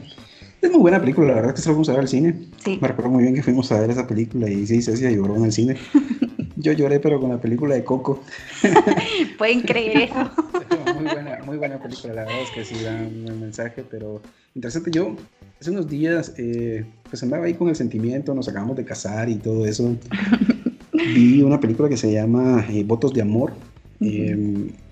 Es 0.62 0.70
muy 0.72 0.82
buena 0.82 1.00
película, 1.00 1.28
la 1.28 1.36
verdad 1.36 1.56
que 1.56 1.62
se 1.62 1.70
la 1.70 1.74
fuimos 1.74 1.88
a 1.89 1.94
ver 1.94 2.02
al 2.02 2.08
cine. 2.08 2.36
Sí. 2.63 2.80
Me 2.82 2.88
recuerdo 2.89 3.12
muy 3.12 3.24
bien 3.24 3.34
que 3.34 3.44
fuimos 3.44 3.72
a 3.72 3.80
ver 3.80 3.92
esa 3.92 4.06
película 4.08 4.50
y 4.50 4.68
sí, 4.68 4.82
Cecia 4.82 5.10
lloró 5.10 5.38
en 5.38 5.46
el 5.46 5.52
cine. 5.54 5.78
Yo 6.62 6.74
lloré, 6.74 7.00
pero 7.00 7.22
con 7.22 7.30
la 7.30 7.39
película 7.39 7.74
de 7.74 7.86
Coco. 7.86 8.22
Pueden 9.38 9.62
creer 9.62 10.10
eso. 10.10 10.30
muy, 10.93 11.06
buena, 11.06 11.39
muy 11.45 11.58
buena 11.58 11.82
película, 11.82 12.13
la 12.13 12.26
verdad 12.26 12.41
es 12.41 12.52
que 12.52 12.65
sí 12.65 12.84
da 12.84 12.95
un 12.95 13.24
buen 13.24 13.39
mensaje, 13.39 13.86
pero 13.89 14.22
interesante. 14.54 14.91
Yo 14.91 15.15
hace 15.62 15.72
unos 15.72 15.88
días, 15.88 16.34
eh, 16.38 16.84
pues 17.10 17.24
andaba 17.24 17.45
ahí 17.45 17.54
con 17.54 17.69
el 17.69 17.78
sentimiento, 17.78 18.36
nos 18.36 18.50
acabamos 18.50 18.76
de 18.76 18.84
casar 18.84 19.30
y 19.30 19.36
todo 19.36 19.65
eso. 19.65 19.95
Vi 20.91 21.41
una 21.43 21.62
película 21.62 21.88
que 21.88 21.95
se 21.95 22.12
llama 22.12 22.65
eh, 22.69 22.84
Votos 22.84 23.13
de 23.13 23.22
Amor. 23.22 23.54
Eh, 24.02 24.36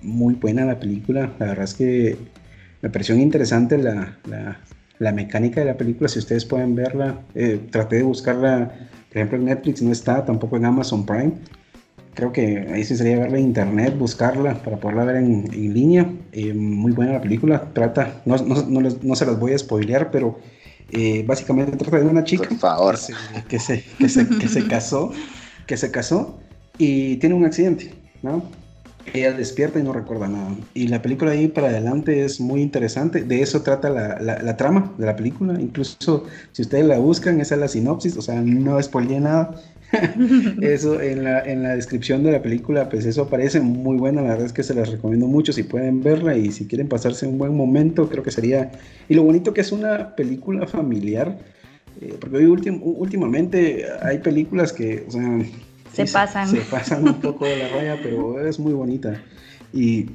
muy 0.02 0.36
buena 0.36 0.64
la 0.64 0.80
película, 0.80 1.34
la 1.38 1.48
verdad 1.48 1.66
es 1.66 1.74
que 1.74 2.18
me 2.82 2.90
pareció 2.90 3.14
interesante 3.16 3.78
la, 3.78 4.18
la 4.26 4.60
la 5.00 5.12
mecánica 5.12 5.62
de 5.62 5.68
la 5.68 5.78
película, 5.78 6.08
si 6.10 6.20
ustedes 6.20 6.46
pueden 6.46 6.76
verla, 6.76 7.20
eh, 7.36 7.60
traté 7.70 7.98
de 7.98 8.04
buscarla, 8.04 8.72
por 9.10 9.18
ejemplo 9.18 9.38
en 9.38 9.46
Netflix 9.46 9.82
no 9.82 9.92
está, 9.92 10.26
tampoco 10.26 10.58
en 10.58 10.66
Amazon 10.66 11.06
Prime. 11.06 11.34
Creo 12.14 12.32
que 12.32 12.68
ahí 12.74 12.84
sí 12.84 12.96
sería 12.96 13.20
verla 13.20 13.38
en 13.38 13.46
internet, 13.46 13.96
buscarla 13.98 14.56
para 14.64 14.78
poderla 14.78 15.04
ver 15.06 15.18
en, 15.18 15.48
en 15.54 15.74
línea. 15.74 16.12
Eh, 16.32 16.54
muy 16.54 16.92
buena 16.92 17.14
la 17.14 17.22
película, 17.22 17.72
trata, 17.74 18.22
no, 18.26 18.38
no, 18.38 18.64
no, 18.64 18.90
no, 19.02 19.16
se 19.16 19.26
las 19.26 19.40
voy 19.40 19.54
a 19.54 19.58
spoilear, 19.58 20.10
pero 20.10 20.40
eh, 20.92 21.24
básicamente 21.28 21.78
trata 21.78 22.00
de 22.00 22.06
una 22.06 22.24
chica 22.24 22.50
por 22.50 22.58
favor. 22.58 22.96
Que, 23.48 23.60
se, 23.60 23.84
que, 24.00 24.10
se, 24.10 24.28
que, 24.28 24.48
se, 24.48 24.68
casó, 24.68 25.12
que 25.68 25.78
se 25.78 25.92
casó 25.92 26.40
y 26.78 27.18
tiene 27.18 27.36
un 27.36 27.46
accidente, 27.46 27.94
¿no? 28.24 28.44
Ella 29.14 29.34
despierta 29.34 29.80
y 29.80 29.84
no 29.84 29.94
recuerda 29.94 30.28
nada. 30.28 30.56
Y 30.74 30.88
la 30.88 31.02
película 31.02 31.32
ahí 31.32 31.48
para 31.48 31.68
adelante 31.68 32.24
es 32.24 32.40
muy 32.40 32.62
interesante. 32.62 33.24
De 33.24 33.42
eso 33.42 33.62
trata 33.62 33.90
la, 33.90 34.20
la, 34.20 34.58
trama 34.58 34.94
de 34.98 35.06
la 35.06 35.16
película. 35.16 35.60
Incluso 35.60 36.26
si 36.52 36.62
ustedes 36.62 36.86
la 36.86 37.00
buscan, 37.00 37.40
esa 37.42 37.56
es 37.56 37.62
la 37.62 37.68
sinopsis. 37.68 38.18
O 38.18 38.22
sea, 38.22 38.42
no 38.42 38.82
spoileé 38.82 39.20
nada. 39.20 39.56
eso 40.62 41.02
en 41.02 41.24
la, 41.24 41.40
en 41.42 41.64
la 41.64 41.76
descripción 41.76 42.22
de 42.24 42.32
la 42.34 42.42
película, 42.42 42.90
pues 42.90 43.06
eso 43.06 43.24
aparece 43.24 43.62
muy 43.62 43.98
buena. 43.98 44.22
La 44.22 44.30
verdad 44.30 44.46
es 44.46 44.54
que 44.54 44.64
se 44.64 44.74
las 44.74 44.90
recomiendo 44.90 45.28
mucho 45.28 45.54
si 45.54 45.64
pueden 45.64 46.02
verla 46.02 46.36
y 46.36 46.52
si 46.52 46.68
quieren 46.68 46.90
pasarse 46.90 47.26
un 47.26 47.38
buen 47.38 47.56
momento, 47.56 48.10
creo 48.10 48.24
que 48.24 48.32
sería. 48.32 48.72
Y 49.08 49.16
lo 49.16 49.24
bonito 49.24 49.54
que 49.54 49.62
es 49.62 49.72
una 49.72 50.16
película 50.16 50.68
familiar. 50.68 51.38
Eh, 52.00 52.16
porque 52.20 52.38
hoy 52.38 52.46
últimamente 52.46 53.86
hay 54.02 54.20
películas 54.20 54.72
que, 54.72 55.08
se 56.06 56.14
pasan. 56.14 56.48
Se, 56.48 56.62
pasan 56.62 57.08
un 57.08 57.20
poco 57.20 57.46
de 57.46 57.58
la 57.58 57.68
raya, 57.70 58.00
pero 58.02 58.46
es 58.46 58.60
muy 58.60 58.74
bonita. 58.74 59.22
Y 59.74 60.08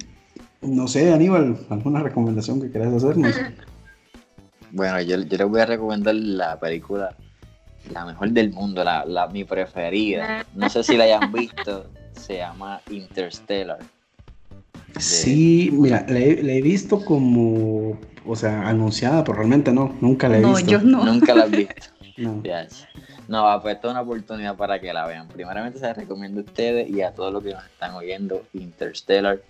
no 0.60 0.86
sé, 0.88 1.12
Aníbal, 1.12 1.58
¿alguna 1.70 2.02
recomendación 2.02 2.60
que 2.60 2.70
quieras 2.70 2.94
hacernos? 2.94 3.34
Bueno, 4.70 5.00
yo, 5.00 5.20
yo 5.20 5.36
les 5.38 5.48
voy 5.48 5.60
a 5.60 5.66
recomendar 5.66 6.14
la 6.14 6.58
película 6.58 7.14
la 7.90 8.04
mejor 8.04 8.30
del 8.30 8.52
mundo, 8.52 8.84
la, 8.84 9.04
la, 9.04 9.26
mi 9.28 9.44
preferida. 9.44 10.46
No 10.54 10.68
sé 10.68 10.82
si 10.82 10.96
la 10.96 11.04
hayan 11.04 11.32
visto, 11.32 11.86
se 12.12 12.38
llama 12.38 12.80
Interstellar. 12.90 13.78
Sí, 14.98 15.70
mira, 15.72 16.04
la 16.08 16.18
he, 16.18 16.62
visto 16.62 17.04
como, 17.04 17.98
o 18.26 18.36
sea, 18.36 18.68
anunciada, 18.68 19.24
pero 19.24 19.38
realmente 19.38 19.72
no, 19.72 19.96
nunca 20.00 20.28
la 20.28 20.38
he 20.38 20.44
visto. 20.44 20.60
No, 20.60 20.60
yo 20.60 20.80
no. 20.80 21.04
Nunca 21.04 21.34
la 21.34 21.46
he 21.46 21.48
visto. 21.48 21.86
no. 22.18 22.42
No, 23.28 23.60
pues 23.62 23.76
esto 23.76 23.88
es 23.88 23.92
una 23.92 24.02
oportunidad 24.02 24.56
para 24.56 24.80
que 24.80 24.92
la 24.92 25.06
vean. 25.06 25.28
Primeramente 25.28 25.78
se 25.78 25.86
la 25.86 25.94
recomiendo 25.94 26.40
a 26.40 26.44
ustedes 26.44 26.90
y 26.90 27.02
a 27.02 27.12
todos 27.12 27.32
los 27.32 27.42
que 27.42 27.54
nos 27.54 27.64
están 27.64 27.94
oyendo. 27.94 28.42
Interstellar 28.52 29.40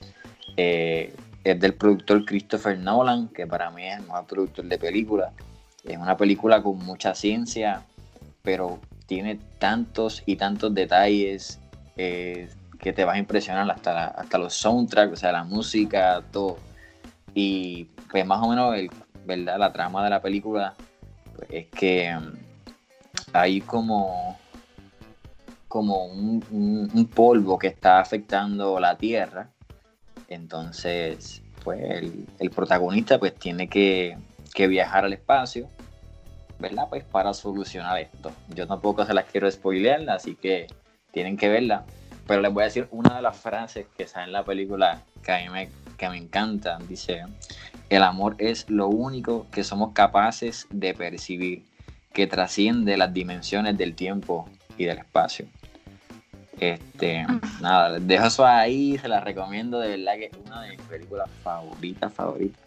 eh, 0.56 1.14
es 1.44 1.61
del 1.61 1.74
productor 1.74 2.24
Christopher 2.24 2.78
Nolan, 2.78 3.28
que 3.28 3.46
para 3.46 3.70
mí 3.70 3.87
es 3.87 3.98
el 3.98 4.02
mejor 4.04 4.26
productor 4.26 4.64
de 4.66 4.78
películas. 4.78 5.32
Es 5.85 5.96
una 5.98 6.16
película 6.16 6.62
con 6.62 6.78
mucha 6.78 7.14
ciencia, 7.14 7.82
pero 8.42 8.78
tiene 9.06 9.38
tantos 9.58 10.22
y 10.26 10.37
tantos 10.37 10.74
detalles 10.74 11.58
eh, 11.96 12.48
que 12.78 12.92
te 12.92 13.04
vas 13.04 13.16
a 13.16 13.18
impresionar 13.18 13.70
hasta, 13.70 14.08
hasta 14.08 14.38
los 14.38 14.54
soundtracks, 14.54 15.12
o 15.12 15.16
sea, 15.16 15.32
la 15.32 15.44
música, 15.44 16.22
todo. 16.30 16.58
Y 17.35 17.85
pues 18.11 18.26
más 18.26 18.42
o 18.42 18.48
menos 18.48 18.74
¿verdad? 19.24 19.58
la 19.58 19.72
trama 19.72 20.04
de 20.04 20.11
la 20.11 20.20
película 20.20 20.74
pues, 21.37 21.48
es 21.50 21.66
que 21.68 22.14
hay 23.32 23.60
como, 23.60 24.38
como 25.68 26.06
un, 26.06 27.10
polvo 27.14 27.58
que 27.58 27.68
está 27.68 28.00
afectando 28.00 28.78
la 28.80 28.96
Tierra. 28.96 29.50
Entonces, 30.28 31.42
pues 31.62 31.80
el, 32.38 32.50
protagonista 32.50 33.18
pues 33.18 33.34
tiene 33.34 33.68
que 33.68 34.16
que 34.52 34.68
viajar 34.68 35.04
al 35.04 35.12
espacio, 35.12 35.68
¿verdad? 36.58 36.86
Pues 36.88 37.04
para 37.04 37.34
solucionar 37.34 37.98
esto. 37.98 38.32
Yo 38.54 38.66
tampoco 38.66 39.04
se 39.04 39.14
las 39.14 39.24
quiero 39.24 39.50
spoilear, 39.50 40.08
así 40.10 40.34
que 40.36 40.66
tienen 41.10 41.36
que 41.36 41.48
verla. 41.48 41.84
Pero 42.26 42.40
les 42.40 42.52
voy 42.52 42.62
a 42.62 42.66
decir 42.66 42.86
una 42.90 43.16
de 43.16 43.22
las 43.22 43.36
frases 43.36 43.86
que 43.96 44.06
sale 44.06 44.26
en 44.26 44.32
la 44.32 44.44
película 44.44 45.02
que 45.24 45.32
a 45.32 45.50
mí 45.50 45.68
que 45.96 46.08
me 46.08 46.16
encanta. 46.16 46.78
Dice, 46.88 47.24
el 47.88 48.02
amor 48.02 48.36
es 48.38 48.68
lo 48.70 48.88
único 48.88 49.46
que 49.50 49.64
somos 49.64 49.92
capaces 49.92 50.66
de 50.70 50.94
percibir, 50.94 51.64
que 52.12 52.27
trasciende 52.27 52.96
las 52.96 53.12
dimensiones 53.12 53.77
del 53.79 53.94
tiempo 53.94 54.48
y 54.77 54.85
del 54.85 54.98
espacio. 54.98 55.46
Este, 56.61 57.27
nada, 57.61 57.98
dejo 57.98 58.27
eso 58.27 58.46
ahí, 58.46 58.96
se 58.98 59.09
la 59.09 59.20
recomiendo, 59.20 59.81
de 59.81 59.96
verdad 59.96 60.14
que 60.14 60.27
es 60.27 60.33
una 60.46 60.62
de 60.62 60.77
mis 60.77 60.81
películas 60.83 61.29
favoritas, 61.42 62.12
favoritas. 62.12 62.61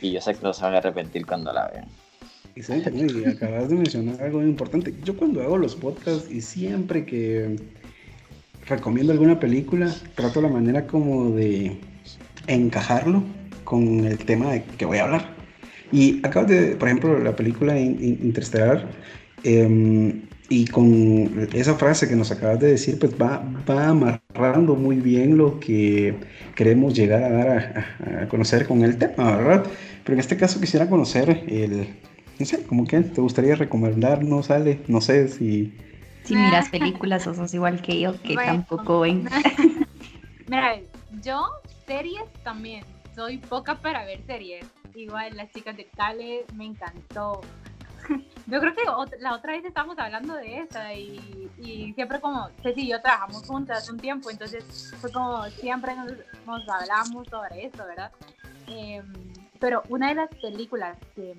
Y 0.00 0.12
yo 0.12 0.20
sé 0.20 0.34
que 0.34 0.42
no 0.42 0.52
se 0.52 0.62
van 0.62 0.74
a 0.74 0.78
arrepentir 0.78 1.26
cuando 1.26 1.52
la 1.52 1.68
vean. 1.68 1.86
Excelente, 2.54 3.18
y 3.18 3.24
acabas 3.26 3.68
de 3.68 3.74
mencionar 3.74 4.22
algo 4.22 4.42
importante. 4.42 4.94
Yo 5.04 5.14
cuando 5.16 5.42
hago 5.42 5.58
los 5.58 5.76
podcasts 5.76 6.30
y 6.30 6.40
siempre 6.40 7.04
que 7.04 7.56
recomiendo 8.66 9.12
alguna 9.12 9.38
película, 9.38 9.94
trato 10.14 10.40
la 10.40 10.48
manera 10.48 10.86
como 10.86 11.30
de 11.32 11.78
encajarlo 12.46 13.22
con 13.64 14.06
el 14.06 14.16
tema 14.16 14.52
de 14.52 14.64
que 14.64 14.86
voy 14.86 14.98
a 14.98 15.04
hablar. 15.04 15.35
Y 15.96 16.20
acabas 16.22 16.50
de, 16.50 16.76
por 16.76 16.88
ejemplo, 16.88 17.18
la 17.18 17.34
película 17.34 17.80
Interstellar, 17.80 18.86
eh, 19.44 20.20
y 20.50 20.66
con 20.66 21.48
esa 21.54 21.74
frase 21.76 22.06
que 22.06 22.14
nos 22.14 22.30
acabas 22.30 22.60
de 22.60 22.66
decir, 22.72 22.98
pues 22.98 23.14
va, 23.14 23.42
va 23.66 23.88
amarrando 23.88 24.76
muy 24.76 24.96
bien 24.96 25.38
lo 25.38 25.58
que 25.58 26.14
queremos 26.54 26.92
llegar 26.92 27.22
a 27.22 27.30
dar 27.30 27.96
a, 28.20 28.28
conocer 28.28 28.66
con 28.66 28.82
el 28.82 28.98
tema, 28.98 29.38
¿verdad? 29.38 29.64
Pero 30.04 30.12
en 30.12 30.20
este 30.20 30.36
caso 30.36 30.60
quisiera 30.60 30.86
conocer 30.90 31.44
el, 31.48 31.96
no 32.38 32.44
sé, 32.44 32.62
como 32.64 32.86
que 32.86 33.00
te 33.00 33.22
gustaría 33.22 33.54
recomendarnos, 33.54 34.50
Ale, 34.50 34.80
no 34.88 35.00
sé 35.00 35.28
si... 35.28 35.72
Si 36.24 36.36
miras 36.36 36.68
películas 36.68 37.26
o 37.26 37.32
sos 37.32 37.54
igual 37.54 37.80
que 37.80 37.98
yo, 37.98 38.20
que 38.20 38.34
tampoco 38.34 39.00
ven. 39.00 39.30
Mira, 40.46 40.78
yo 41.24 41.46
series 41.86 42.30
también, 42.44 42.84
soy 43.14 43.38
poca 43.38 43.76
para 43.76 44.04
ver 44.04 44.20
series. 44.26 44.66
Igual, 44.96 45.36
las 45.36 45.52
chicas 45.52 45.76
de 45.76 45.84
Cale 45.84 46.46
me 46.54 46.64
encantó. 46.64 47.42
Yo 48.46 48.60
creo 48.60 48.74
que 48.74 48.82
la 49.20 49.34
otra 49.34 49.52
vez 49.52 49.62
estábamos 49.62 49.98
hablando 49.98 50.34
de 50.34 50.60
esa 50.60 50.94
y, 50.94 51.92
siempre 51.94 52.18
como 52.18 52.48
Ceci 52.62 52.82
y 52.82 52.88
yo 52.90 53.00
trabajamos 53.00 53.46
juntas 53.46 53.90
un 53.90 53.98
tiempo, 53.98 54.30
entonces 54.30 54.94
fue 55.00 55.10
como 55.10 55.44
siempre 55.46 55.94
nos, 55.96 56.68
hablamos 56.68 57.26
sobre 57.28 57.66
eso, 57.66 57.84
¿verdad? 57.84 58.12
Em, 58.68 59.12
pero 59.58 59.82
una 59.88 60.10
de 60.10 60.14
las 60.14 60.30
películas 60.30 60.96
que 61.14 61.34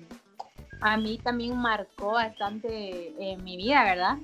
a 0.80 0.96
mí 0.96 1.18
también 1.18 1.56
marcó 1.56 2.12
bastante 2.12 3.14
en 3.18 3.42
mi 3.42 3.56
vida, 3.56 3.84
¿verdad? 3.84 4.18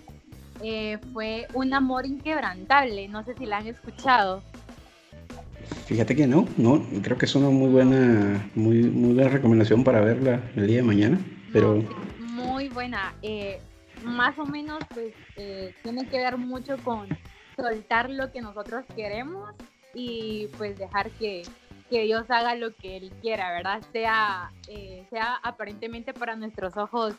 Eh, 0.63 0.99
fue 1.13 1.47
Un 1.55 1.73
amor 1.73 2.07
inquebrantable, 2.07 3.09
no 3.09 3.25
sé 3.25 3.35
si 3.35 3.47
la 3.47 3.59
han 3.59 3.67
escuchado. 3.67 4.43
Fíjate 5.87 6.17
que 6.17 6.27
no, 6.27 6.49
no, 6.57 6.83
creo 7.03 7.19
que 7.19 7.27
es 7.27 7.35
una 7.35 7.51
muy 7.51 7.69
buena, 7.69 8.51
muy, 8.55 8.83
muy 8.85 9.15
buena 9.15 9.31
recomendación 9.31 9.85
para 9.85 10.01
verla 10.01 10.41
el 10.57 10.67
día 10.67 10.79
de 10.79 10.83
mañana, 10.83 11.19
pero 11.53 11.83
muy 12.55 12.69
buena. 12.69 13.15
Eh, 13.23 13.61
más 14.03 14.39
o 14.39 14.47
menos, 14.47 14.79
pues, 14.93 15.13
eh, 15.37 15.75
tiene 15.83 16.07
que 16.07 16.19
ver 16.19 16.39
mucho 16.39 16.77
con 16.85 17.09
soltar 17.57 18.11
lo 18.11 18.33
que 18.33 18.41
nosotros 18.41 18.85
queremos 18.95 19.55
y 19.93 20.49
pues 20.57 20.79
dejar 20.79 21.11
que, 21.13 21.43
que 21.91 22.03
Dios 22.03 22.25
haga 22.29 22.55
lo 22.55 22.75
que 22.75 22.97
Él 22.97 23.13
quiera, 23.21 23.53
¿verdad? 23.53 23.83
Sea, 23.93 24.51
eh, 24.69 25.05
sea 25.11 25.37
aparentemente 25.43 26.13
para 26.15 26.37
nuestros 26.37 26.77
ojos 26.77 27.15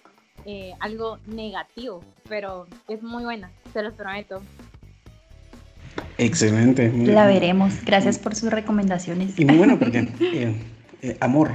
algo 0.80 1.18
negativo, 1.26 2.04
pero 2.30 2.68
es 2.88 3.02
muy 3.02 3.24
buena, 3.24 3.50
se 3.74 3.82
los 3.82 3.96
prometo. 3.96 4.44
Excelente. 6.18 6.92
La 7.06 7.28
veremos. 7.28 7.74
Gracias 7.86 8.18
por 8.20 8.36
sus 8.36 8.50
recomendaciones. 8.50 9.38
Y 9.38 9.46
muy 9.46 9.58
bueno 9.58 9.78
porque 9.78 10.08
amor, 11.20 11.52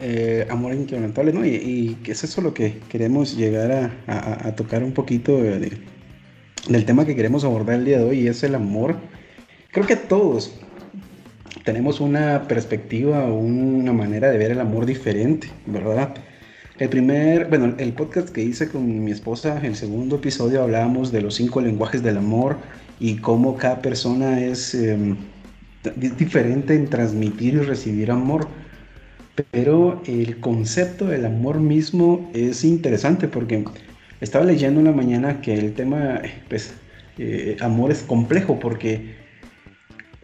eh, 0.00 0.46
amor 0.50 0.74
inquebrantable, 0.74 1.32
¿no? 1.32 1.44
Y, 1.44 1.98
que 2.02 2.12
es 2.12 2.24
eso 2.24 2.40
lo 2.40 2.54
que 2.54 2.78
queremos 2.88 3.36
llegar 3.36 3.92
a, 4.06 4.52
tocar 4.54 4.82
un 4.82 4.92
poquito 4.92 5.40
del 5.40 6.84
tema 6.84 7.04
que 7.04 7.16
queremos 7.16 7.44
abordar 7.44 7.76
el 7.76 7.84
día 7.84 7.98
de 7.98 8.04
hoy, 8.04 8.20
y 8.20 8.28
es 8.28 8.42
el 8.42 8.54
amor. 8.54 8.96
Creo 9.72 9.86
que 9.86 9.96
todos 9.96 10.58
tenemos 11.64 12.00
una 12.00 12.46
perspectiva 12.46 13.24
o 13.24 13.34
una 13.34 13.92
manera 13.92 14.30
de 14.30 14.38
ver 14.38 14.52
el 14.52 14.60
amor 14.60 14.86
diferente, 14.86 15.48
¿verdad? 15.66 16.14
El 16.76 16.88
primer, 16.88 17.48
bueno, 17.48 17.72
el 17.78 17.92
podcast 17.92 18.30
que 18.30 18.42
hice 18.42 18.68
con 18.68 19.04
mi 19.04 19.12
esposa, 19.12 19.60
el 19.64 19.76
segundo 19.76 20.16
episodio 20.16 20.60
hablábamos 20.60 21.12
de 21.12 21.22
los 21.22 21.36
cinco 21.36 21.60
lenguajes 21.60 22.02
del 22.02 22.16
amor 22.16 22.56
y 22.98 23.18
cómo 23.18 23.56
cada 23.56 23.80
persona 23.80 24.40
es 24.40 24.74
em, 24.74 25.16
diferente 26.18 26.74
en 26.74 26.90
transmitir 26.90 27.54
y 27.54 27.58
recibir 27.58 28.10
amor. 28.10 28.48
Pero 29.52 30.02
el 30.06 30.40
concepto 30.40 31.06
del 31.06 31.26
amor 31.26 31.60
mismo 31.60 32.28
es 32.34 32.64
interesante 32.64 33.28
porque 33.28 33.64
estaba 34.20 34.44
leyendo 34.44 34.80
una 34.80 34.92
mañana 34.92 35.40
que 35.42 35.54
el 35.54 35.74
tema, 35.74 36.22
pues, 36.48 36.74
eh, 37.18 37.56
amor 37.60 37.92
es 37.92 38.02
complejo 38.02 38.58
porque 38.58 39.13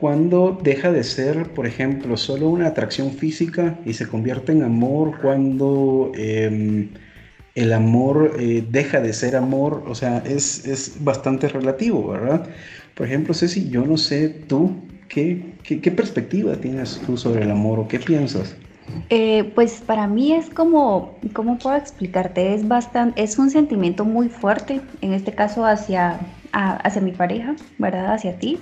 cuando 0.00 0.58
deja 0.62 0.90
de 0.90 1.04
ser, 1.04 1.50
por 1.50 1.66
ejemplo, 1.66 2.16
solo 2.16 2.48
una 2.48 2.68
atracción 2.68 3.12
física 3.12 3.78
y 3.84 3.92
se 3.92 4.08
convierte 4.08 4.50
en 4.52 4.62
amor, 4.62 5.20
cuando 5.20 6.10
em, 6.14 6.88
el 7.54 7.72
amor 7.74 8.36
eh, 8.38 8.64
deja 8.66 9.00
de 9.02 9.12
ser 9.12 9.36
amor, 9.36 9.84
o 9.86 9.94
sea, 9.94 10.22
es, 10.24 10.66
es, 10.66 11.04
bastante 11.04 11.48
relativo, 11.48 12.08
¿verdad? 12.08 12.46
Por 12.94 13.06
ejemplo, 13.06 13.34
Ceci, 13.34 13.68
yo 13.68 13.84
no 13.84 13.98
sé 13.98 14.30
tú, 14.30 14.74
¿qué, 15.08 15.52
qué, 15.62 15.90
perspectiva 15.90 16.56
tienes 16.56 16.98
tú 17.04 17.18
sobre 17.18 17.42
el 17.42 17.50
amor 17.50 17.78
o 17.80 17.86
qué 17.86 17.98
piensas? 17.98 18.56
Eh, 19.10 19.52
pues 19.54 19.82
para 19.84 20.06
mí 20.06 20.32
es 20.32 20.48
como, 20.48 21.18
¿cómo 21.34 21.58
puedo 21.58 21.76
explicarte? 21.76 22.54
Es 22.54 22.66
bastante, 22.66 23.22
es 23.22 23.38
un 23.38 23.50
sentimiento 23.50 24.06
muy 24.06 24.30
fuerte, 24.30 24.80
en 25.02 25.12
este 25.12 25.32
caso 25.32 25.66
hacia, 25.66 26.20
hacia 26.52 27.02
mi 27.02 27.12
pareja, 27.12 27.54
¿verdad? 27.76 28.14
Hacia 28.14 28.38
ti. 28.38 28.58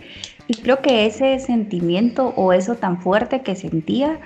Y 0.49 0.55
creo 0.55 0.81
que 0.81 1.07
ese 1.07 1.39
sentimiento 1.39 2.33
o 2.35 2.55
eso 2.55 2.77
tan 2.77 3.01
fuerte 3.01 3.43
que 3.43 3.55
sentía, 3.55 4.19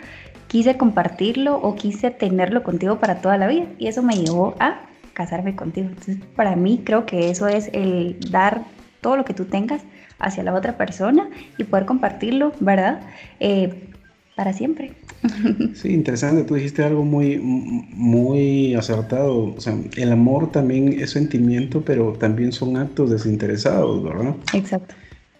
quise 0.47 0.77
compartirlo 0.77 1.57
o 1.57 1.75
quise 1.75 2.11
tenerlo 2.11 2.63
contigo 2.63 3.01
para 3.01 3.21
toda 3.21 3.37
la 3.37 3.49
vida. 3.49 3.67
Y 3.79 3.89
eso 3.89 4.03
me 4.05 4.17
llevó 4.17 4.55
a 4.61 4.83
casarme 5.15 5.57
contigo. 5.57 5.89
Entonces, 5.89 6.19
para 6.37 6.55
mí 6.55 6.81
creo 6.85 7.07
que 7.07 7.31
eso 7.31 7.49
es 7.49 7.71
el 7.73 8.17
dar 8.31 8.63
todo 9.01 9.17
lo 9.17 9.25
que 9.25 9.35
tú 9.35 9.47
tengas 9.47 9.83
hacia 10.21 10.45
la 10.45 10.55
otra 10.55 10.77
persona 10.77 11.29
y 11.59 11.65
poder 11.65 11.87
compartirlo, 11.87 12.53
¿verdad? 12.61 13.01
Eh, 13.41 13.89
para 14.37 14.53
siempre. 14.53 14.93
Sí, 15.75 15.93
interesante. 15.93 16.45
Tú 16.45 16.55
dijiste 16.55 16.85
algo 16.85 17.05
muy, 17.05 17.39
muy 17.39 18.75
acertado. 18.75 19.55
O 19.57 19.61
sea, 19.61 19.75
el 19.97 20.13
amor 20.13 20.53
también 20.53 20.93
es 21.01 21.11
sentimiento, 21.11 21.83
pero 21.83 22.13
también 22.13 22.53
son 22.53 22.77
actos 22.77 23.11
desinteresados, 23.11 24.03
¿verdad? 24.05 24.35
Exacto. 24.55 24.95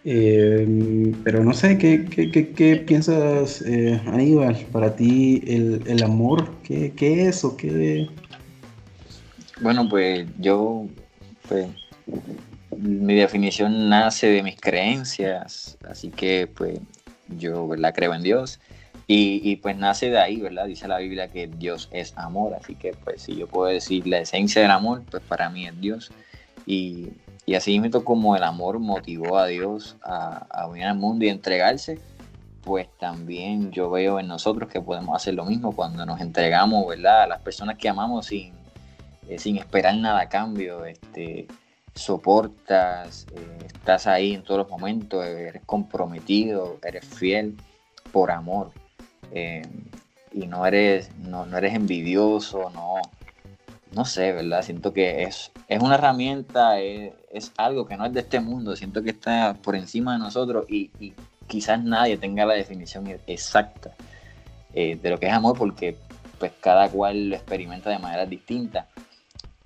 Eh, 0.05 1.13
pero 1.23 1.43
no 1.43 1.53
sé, 1.53 1.77
¿qué, 1.77 2.05
qué, 2.05 2.49
qué, 2.51 2.75
piensas, 2.75 3.61
eh, 3.61 4.01
Aníbal, 4.05 4.55
para 4.71 4.95
ti 4.95 5.41
el, 5.47 5.81
el 5.85 6.03
amor? 6.03 6.49
¿Qué, 6.63 6.91
¿Qué, 6.95 7.27
es 7.27 7.43
o 7.45 7.55
qué? 7.55 8.09
Bueno, 9.61 9.87
pues 9.87 10.27
yo, 10.39 10.87
pues, 11.47 11.67
mi 12.77 13.15
definición 13.15 13.87
nace 13.89 14.27
de 14.27 14.43
mis 14.43 14.59
creencias, 14.59 15.77
así 15.87 16.09
que 16.09 16.47
pues 16.47 16.79
yo, 17.37 17.67
¿verdad? 17.67 17.93
Creo 17.95 18.13
en 18.13 18.23
Dios 18.23 18.59
y, 19.05 19.57
pues 19.57 19.77
nace 19.77 20.09
de 20.09 20.17
ahí, 20.17 20.39
¿verdad? 20.39 20.65
Dice 20.65 20.87
la 20.87 20.97
Biblia 20.97 21.27
que 21.27 21.47
Dios 21.47 21.89
es 21.91 22.13
amor, 22.15 22.53
así 22.55 22.75
que 22.75 22.93
pues 22.93 23.21
si 23.21 23.35
yo 23.35 23.47
puedo 23.47 23.67
decir 23.67 24.07
la 24.07 24.19
esencia 24.19 24.61
del 24.61 24.71
amor, 24.71 25.03
pues 25.11 25.21
para 25.23 25.49
mí 25.49 25.67
es 25.67 25.79
Dios. 25.79 26.11
Y, 26.65 27.09
y 27.45 27.55
así 27.55 27.79
mismo 27.79 28.03
como 28.03 28.35
el 28.35 28.43
amor 28.43 28.79
motivó 28.79 29.37
a 29.37 29.47
Dios 29.47 29.97
a, 30.03 30.45
a 30.49 30.67
unir 30.67 30.85
al 30.85 30.97
mundo 30.97 31.25
y 31.25 31.29
entregarse, 31.29 31.99
pues 32.63 32.87
también 32.97 33.71
yo 33.71 33.89
veo 33.89 34.19
en 34.19 34.27
nosotros 34.27 34.69
que 34.69 34.81
podemos 34.81 35.15
hacer 35.15 35.33
lo 35.33 35.45
mismo 35.45 35.75
cuando 35.75 36.05
nos 36.05 36.21
entregamos, 36.21 36.87
¿verdad? 36.87 37.23
A 37.23 37.27
las 37.27 37.41
personas 37.41 37.77
que 37.77 37.89
amamos 37.89 38.27
sin, 38.27 38.53
eh, 39.27 39.37
sin 39.37 39.57
esperar 39.57 39.95
nada 39.97 40.21
a 40.21 40.29
cambio, 40.29 40.85
este, 40.85 41.47
soportas, 41.93 43.27
eh, 43.35 43.65
estás 43.65 44.07
ahí 44.07 44.33
en 44.33 44.43
todos 44.43 44.59
los 44.59 44.69
momentos, 44.69 45.25
eres 45.25 45.61
comprometido, 45.65 46.77
eres 46.83 47.05
fiel 47.05 47.57
por 48.11 48.31
amor. 48.31 48.71
Eh, 49.31 49.63
y 50.31 50.47
no 50.47 50.65
eres, 50.65 51.15
no, 51.17 51.45
eres 51.55 51.75
envidioso, 51.75 52.71
no, 52.71 52.95
no 53.95 54.05
sé, 54.05 54.31
¿verdad? 54.33 54.61
Siento 54.63 54.93
que 54.93 55.23
es, 55.23 55.51
es 55.67 55.81
una 55.81 55.95
herramienta, 55.95 56.79
es, 56.79 57.51
algo 57.57 57.85
que 57.85 57.97
no 57.97 58.05
es 58.05 58.13
de 58.13 58.21
este 58.21 58.39
mundo, 58.39 58.75
siento 58.75 59.01
que 59.03 59.11
está 59.11 59.55
por 59.61 59.75
encima 59.75 60.13
de 60.13 60.19
nosotros 60.19 60.65
y, 60.69 60.91
quizás 61.47 61.83
nadie 61.83 62.17
tenga 62.17 62.45
la 62.45 62.53
definición 62.53 63.05
exacta 63.27 63.91
eh, 64.73 64.97
de 64.99 65.09
lo 65.09 65.19
que 65.19 65.27
es 65.27 65.33
amor 65.33 65.57
porque 65.57 65.97
pues 66.39 66.53
cada 66.61 66.89
cual 66.89 67.29
lo 67.29 67.35
experimenta 67.35 67.89
de 67.89 67.99
manera 67.99 68.25
distinta. 68.25 68.87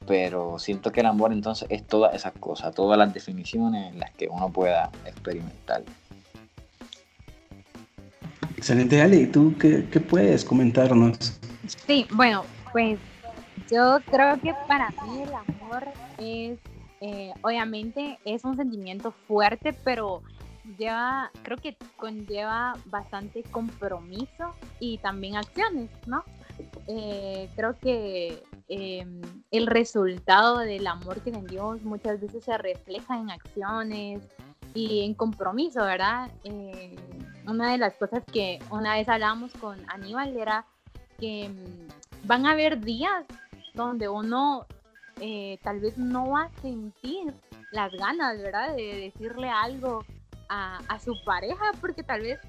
Pero 0.05 0.57
siento 0.57 0.91
que 0.91 1.01
el 1.01 1.05
amor 1.05 1.31
entonces 1.31 1.67
es 1.69 1.85
todas 1.85 2.15
esas 2.15 2.33
cosas, 2.33 2.73
todas 2.73 2.97
las 2.97 3.13
definiciones 3.13 3.93
en 3.93 3.99
las 3.99 4.11
que 4.11 4.27
uno 4.27 4.49
pueda 4.49 4.89
experimentar. 5.05 5.83
Excelente, 8.55 9.01
Ale. 9.01 9.17
¿Y 9.17 9.27
tú 9.27 9.55
qué, 9.59 9.87
qué 9.91 9.99
puedes 9.99 10.43
comentarnos? 10.43 11.39
Sí, 11.85 12.07
bueno, 12.11 12.43
pues 12.71 12.97
yo 13.69 13.99
creo 14.09 14.39
que 14.39 14.53
para 14.67 14.89
mí 14.89 15.23
el 15.23 15.33
amor 15.33 15.87
es, 16.17 16.59
eh, 17.01 17.33
obviamente, 17.41 18.19
es 18.25 18.43
un 18.43 18.55
sentimiento 18.55 19.11
fuerte, 19.11 19.73
pero 19.83 20.21
lleva, 20.77 21.31
creo 21.43 21.57
que 21.57 21.77
conlleva 21.95 22.73
bastante 22.85 23.43
compromiso 23.43 24.53
y 24.79 24.97
también 24.99 25.35
acciones, 25.35 25.89
¿no? 26.05 26.23
Eh, 26.87 27.49
creo 27.55 27.77
que 27.77 28.43
em, 28.67 29.21
el 29.51 29.67
resultado 29.67 30.57
del 30.59 30.87
amor 30.87 31.21
que 31.21 31.31
tenemos 31.31 31.81
muchas 31.83 32.19
veces 32.19 32.43
se 32.43 32.57
refleja 32.57 33.17
en 33.17 33.29
acciones 33.29 34.21
y 34.73 35.05
en 35.05 35.13
compromiso, 35.13 35.83
¿verdad? 35.83 36.31
Eh, 36.43 36.95
una 37.45 37.71
de 37.71 37.77
las 37.77 37.93
cosas 37.95 38.23
que 38.25 38.59
una 38.69 38.95
vez 38.95 39.07
hablábamos 39.07 39.53
con 39.53 39.79
Aníbal 39.89 40.35
era 40.35 40.65
que 41.19 41.45
em, 41.45 41.87
van 42.23 42.45
a 42.45 42.51
haber 42.51 42.79
días 42.79 43.25
donde 43.85 44.09
uno 44.09 44.65
eh, 45.21 45.59
tal 45.63 45.79
vez 45.79 45.97
no 45.97 46.31
va 46.31 46.43
a 46.43 46.61
sentir 46.61 47.33
las 47.71 47.91
ganas, 47.93 48.37
¿verdad? 48.37 48.75
De 48.75 49.11
decirle 49.11 49.49
algo 49.49 50.03
a, 50.49 50.99
su 50.99 51.13
pareja, 51.25 51.71
porque 51.81 52.03
tal 52.03 52.21
vez, 52.21 52.39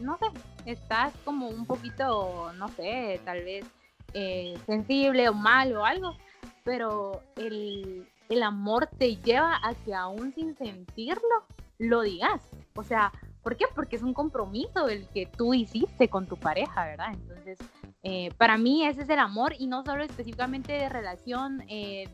no 0.00 0.18
sé, 0.18 0.26
estás 0.66 1.12
como 1.24 1.48
un 1.48 1.66
poquito, 1.66 2.52
no 2.56 2.68
sé, 2.68 3.20
tal 3.24 3.44
vez 3.44 3.64
eh, 4.12 4.58
sensible 4.66 5.28
o 5.28 5.34
mal 5.34 5.76
o 5.76 5.84
algo, 5.84 6.16
pero 6.64 7.22
el, 7.36 8.08
el 8.28 8.42
amor 8.42 8.88
te 8.98 9.16
lleva 9.16 9.56
a 9.62 9.74
que 9.74 9.94
aún 9.94 10.32
sin 10.34 10.56
sentirlo, 10.56 11.44
lo 11.78 12.02
digas. 12.02 12.42
O 12.74 12.82
sea, 12.82 13.12
¿por 13.42 13.56
qué? 13.56 13.66
Porque 13.74 13.96
es 13.96 14.02
un 14.02 14.14
compromiso 14.14 14.88
el 14.88 15.06
que 15.08 15.26
tú 15.26 15.54
hiciste 15.54 16.08
con 16.08 16.26
tu 16.26 16.36
pareja, 16.36 16.86
¿verdad? 16.86 17.12
Entonces, 17.12 17.58
eh, 18.06 18.30
para 18.36 18.58
mí 18.58 18.84
ese 18.86 19.02
es 19.02 19.08
el 19.08 19.18
amor 19.18 19.54
y 19.58 19.66
no 19.66 19.82
solo 19.82 20.04
específicamente 20.04 20.74
de 20.74 20.90
relación 20.90 21.62
eh, 21.68 22.04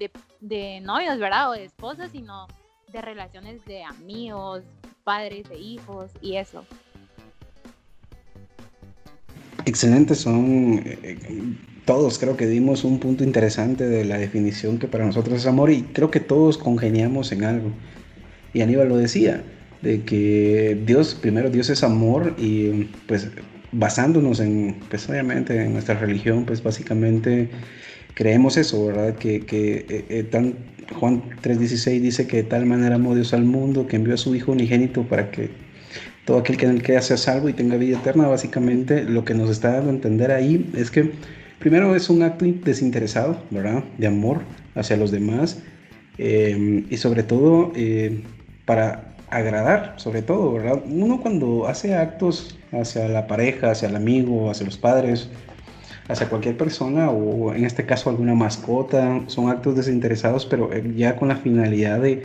de, 0.41 0.81
novios, 0.81 1.19
¿verdad? 1.19 1.51
O 1.51 1.53
de 1.53 1.65
esposas, 1.65 2.13
sino 2.13 2.47
de 2.93 3.03
relaciones 3.03 3.65
de 3.65 3.83
amigos, 3.83 4.63
padres 5.03 5.51
e 5.51 5.59
hijos 5.59 6.13
y 6.23 6.37
eso. 6.37 6.65
Excelente, 9.65 10.15
son 10.15 10.81
eh, 10.85 11.19
todos 11.85 12.21
creo 12.21 12.37
que 12.37 12.47
dimos 12.47 12.85
un 12.85 13.01
punto 13.01 13.25
interesante 13.25 13.89
de 13.89 14.05
la 14.05 14.17
definición 14.17 14.79
que 14.79 14.87
para 14.87 15.05
nosotros 15.05 15.39
es 15.39 15.47
amor 15.47 15.73
y 15.73 15.83
creo 15.83 16.11
que 16.11 16.21
todos 16.21 16.57
congeniamos 16.57 17.33
en 17.33 17.45
algo. 17.45 17.73
Y 18.55 18.63
Aníbal 18.63 18.89
lo 18.89 18.97
decía, 18.97 19.43
de 19.83 20.05
que 20.05 20.81
Dios, 20.87 21.17
primero 21.17 21.51
Dios 21.51 21.69
es 21.69 21.83
amor 21.83 22.35
y 22.39 22.85
pues 23.09 23.29
basándonos 23.73 24.41
en, 24.41 24.77
pues 24.89 25.09
obviamente 25.09 25.63
en 25.63 25.73
nuestra 25.73 25.95
religión, 25.95 26.45
pues 26.45 26.63
básicamente 26.63 27.49
creemos 28.15 28.57
eso, 28.57 28.87
¿verdad? 28.87 29.15
Que, 29.17 29.41
que 29.41 29.87
eh, 29.89 30.05
eh, 30.09 30.23
tan, 30.25 30.55
Juan 30.99 31.23
3:16 31.43 32.01
dice 32.01 32.27
que 32.27 32.39
de 32.39 32.43
tal 32.45 32.67
manera 32.67 32.97
amó 32.97 33.15
Dios 33.15 33.33
al 33.33 33.45
mundo 33.45 33.87
que 33.87 33.97
envió 33.97 34.15
a 34.15 34.17
su 34.17 34.35
Hijo 34.35 34.53
unigénito 34.53 35.05
para 35.05 35.31
que 35.31 35.51
todo 36.25 36.39
aquel 36.39 36.57
que 36.57 36.67
en 36.67 36.73
él 36.73 36.83
crea 36.83 37.01
sea 37.03 37.17
salvo 37.17 37.49
y 37.49 37.53
tenga 37.53 37.77
vida 37.77 37.99
eterna. 37.99 38.29
Básicamente 38.29 39.05
lo 39.05 39.25
que 39.25 39.35
nos 39.35 39.51
está 39.51 39.73
dando 39.73 39.91
a 39.91 39.95
entender 39.95 40.33
ahí 40.33 40.71
es 40.75 40.91
que 40.91 41.13
primero 41.59 41.95
es 41.95 42.11
un 42.11 42.23
acto 42.23 42.45
desinteresado, 42.45 43.43
¿verdad? 43.51 43.85
De 43.99 44.07
amor 44.07 44.43
hacia 44.75 44.97
los 44.97 45.11
demás 45.11 45.63
eh, 46.19 46.85
y 46.89 46.97
sobre 46.97 47.23
todo 47.23 47.73
para 48.65 49.15
agradar, 49.31 49.95
sobre 49.97 50.23
todo, 50.23 50.53
¿verdad? 50.53 50.83
Uno 50.87 51.21
cuando 51.21 51.67
hace 51.67 51.95
actos 51.95 52.60
hacia 52.73 53.09
la 53.09 53.27
pareja, 53.27 53.71
hacia 53.71 53.89
el 53.89 53.97
amigo, 53.97 54.51
hacia 54.51 54.67
los 54.67 54.79
padres, 54.79 55.29
hacia 56.09 56.29
cualquier 56.29 56.57
persona 56.57 57.11
o 57.11 57.55
en 57.55 57.65
este 57.65 57.87
caso 57.87 58.11
alguna 58.11 58.35
mascota, 58.35 59.23
son 59.27 59.49
actos 59.49 59.77
desinteresados, 59.77 60.47
pero 60.47 60.73
eh, 60.73 60.83
ya 60.97 61.17
con 61.17 61.29
la 61.29 61.37
finalidad 61.37 62.01
de 62.01 62.23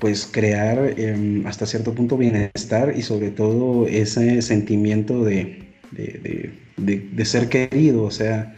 pues 0.00 0.28
crear 0.30 0.94
em, 0.98 1.46
hasta 1.46 1.66
cierto 1.66 1.94
punto 1.94 2.16
bienestar 2.16 2.92
y 2.96 3.02
sobre 3.02 3.30
todo 3.30 3.86
ese 3.86 4.42
sentimiento 4.42 5.24
de, 5.24 5.64
de, 5.92 7.24
ser 7.24 7.48
querido, 7.48 8.02
o 8.02 8.10
sea, 8.10 8.54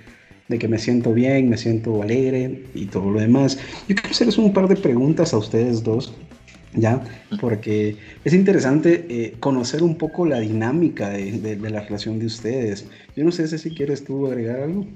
de 0.48 0.58
que 0.58 0.66
me 0.66 0.78
siento 0.78 1.12
bien, 1.12 1.48
me 1.48 1.58
siento 1.58 2.02
alegre 2.02 2.64
y 2.74 2.86
todo 2.86 3.10
lo 3.10 3.20
demás. 3.20 3.58
Yo 3.88 3.94
quiero 3.94 4.10
hacerles 4.10 4.38
un 4.38 4.52
par 4.52 4.66
de 4.68 4.76
preguntas 4.76 5.34
a 5.34 5.38
ustedes 5.38 5.84
dos 5.84 6.14
¿ya? 6.74 7.00
Porque 7.40 7.96
es 8.24 8.32
interesante 8.32 9.06
eh, 9.08 9.34
conocer 9.40 9.82
un 9.82 9.96
poco 9.96 10.26
la 10.26 10.40
dinámica 10.40 11.10
de, 11.10 11.56
la 11.56 11.80
relación 11.80 12.18
de 12.18 12.26
ustedes. 12.26 12.86
Yo 13.16 13.24
no 13.24 13.32
sé 13.32 13.46
si 13.58 13.74
quieres 13.74 14.04
tú 14.04 14.26
agregar 14.26 14.60
algo. 14.60 14.86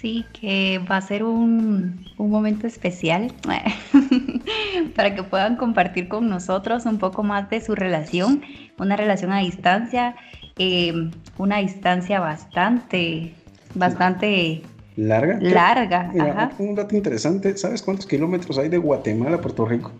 Sí, 0.00 0.24
que 0.38 0.80
va 0.90 0.98
a 0.98 1.00
ser 1.00 1.24
un, 1.24 2.06
momento 2.18 2.66
especial 2.66 3.32
para 4.94 5.14
que 5.14 5.22
puedan 5.22 5.56
compartir 5.56 6.08
con 6.08 6.28
nosotros 6.28 6.84
un 6.84 6.98
poco 6.98 7.22
más 7.22 7.48
de 7.50 7.60
su 7.60 7.74
relación, 7.74 8.42
una 8.78 8.96
relación 8.96 9.32
a 9.32 9.40
distancia, 9.40 10.14
eh, 10.58 10.92
una 11.36 11.58
distancia 11.58 12.20
bastante, 12.20 13.32
bastante 13.74 14.62
larga. 14.96 15.38
Larga. 15.40 16.12
Un 16.58 16.74
dato 16.74 16.94
interesante, 16.94 17.56
¿sabes 17.56 17.82
cuántos 17.82 18.06
kilómetros 18.06 18.58
hay 18.58 18.68
de 18.68 18.78
Guatemala 18.78 19.36
a 19.36 19.40
Puerto 19.40 19.64
Rico? 19.64 19.92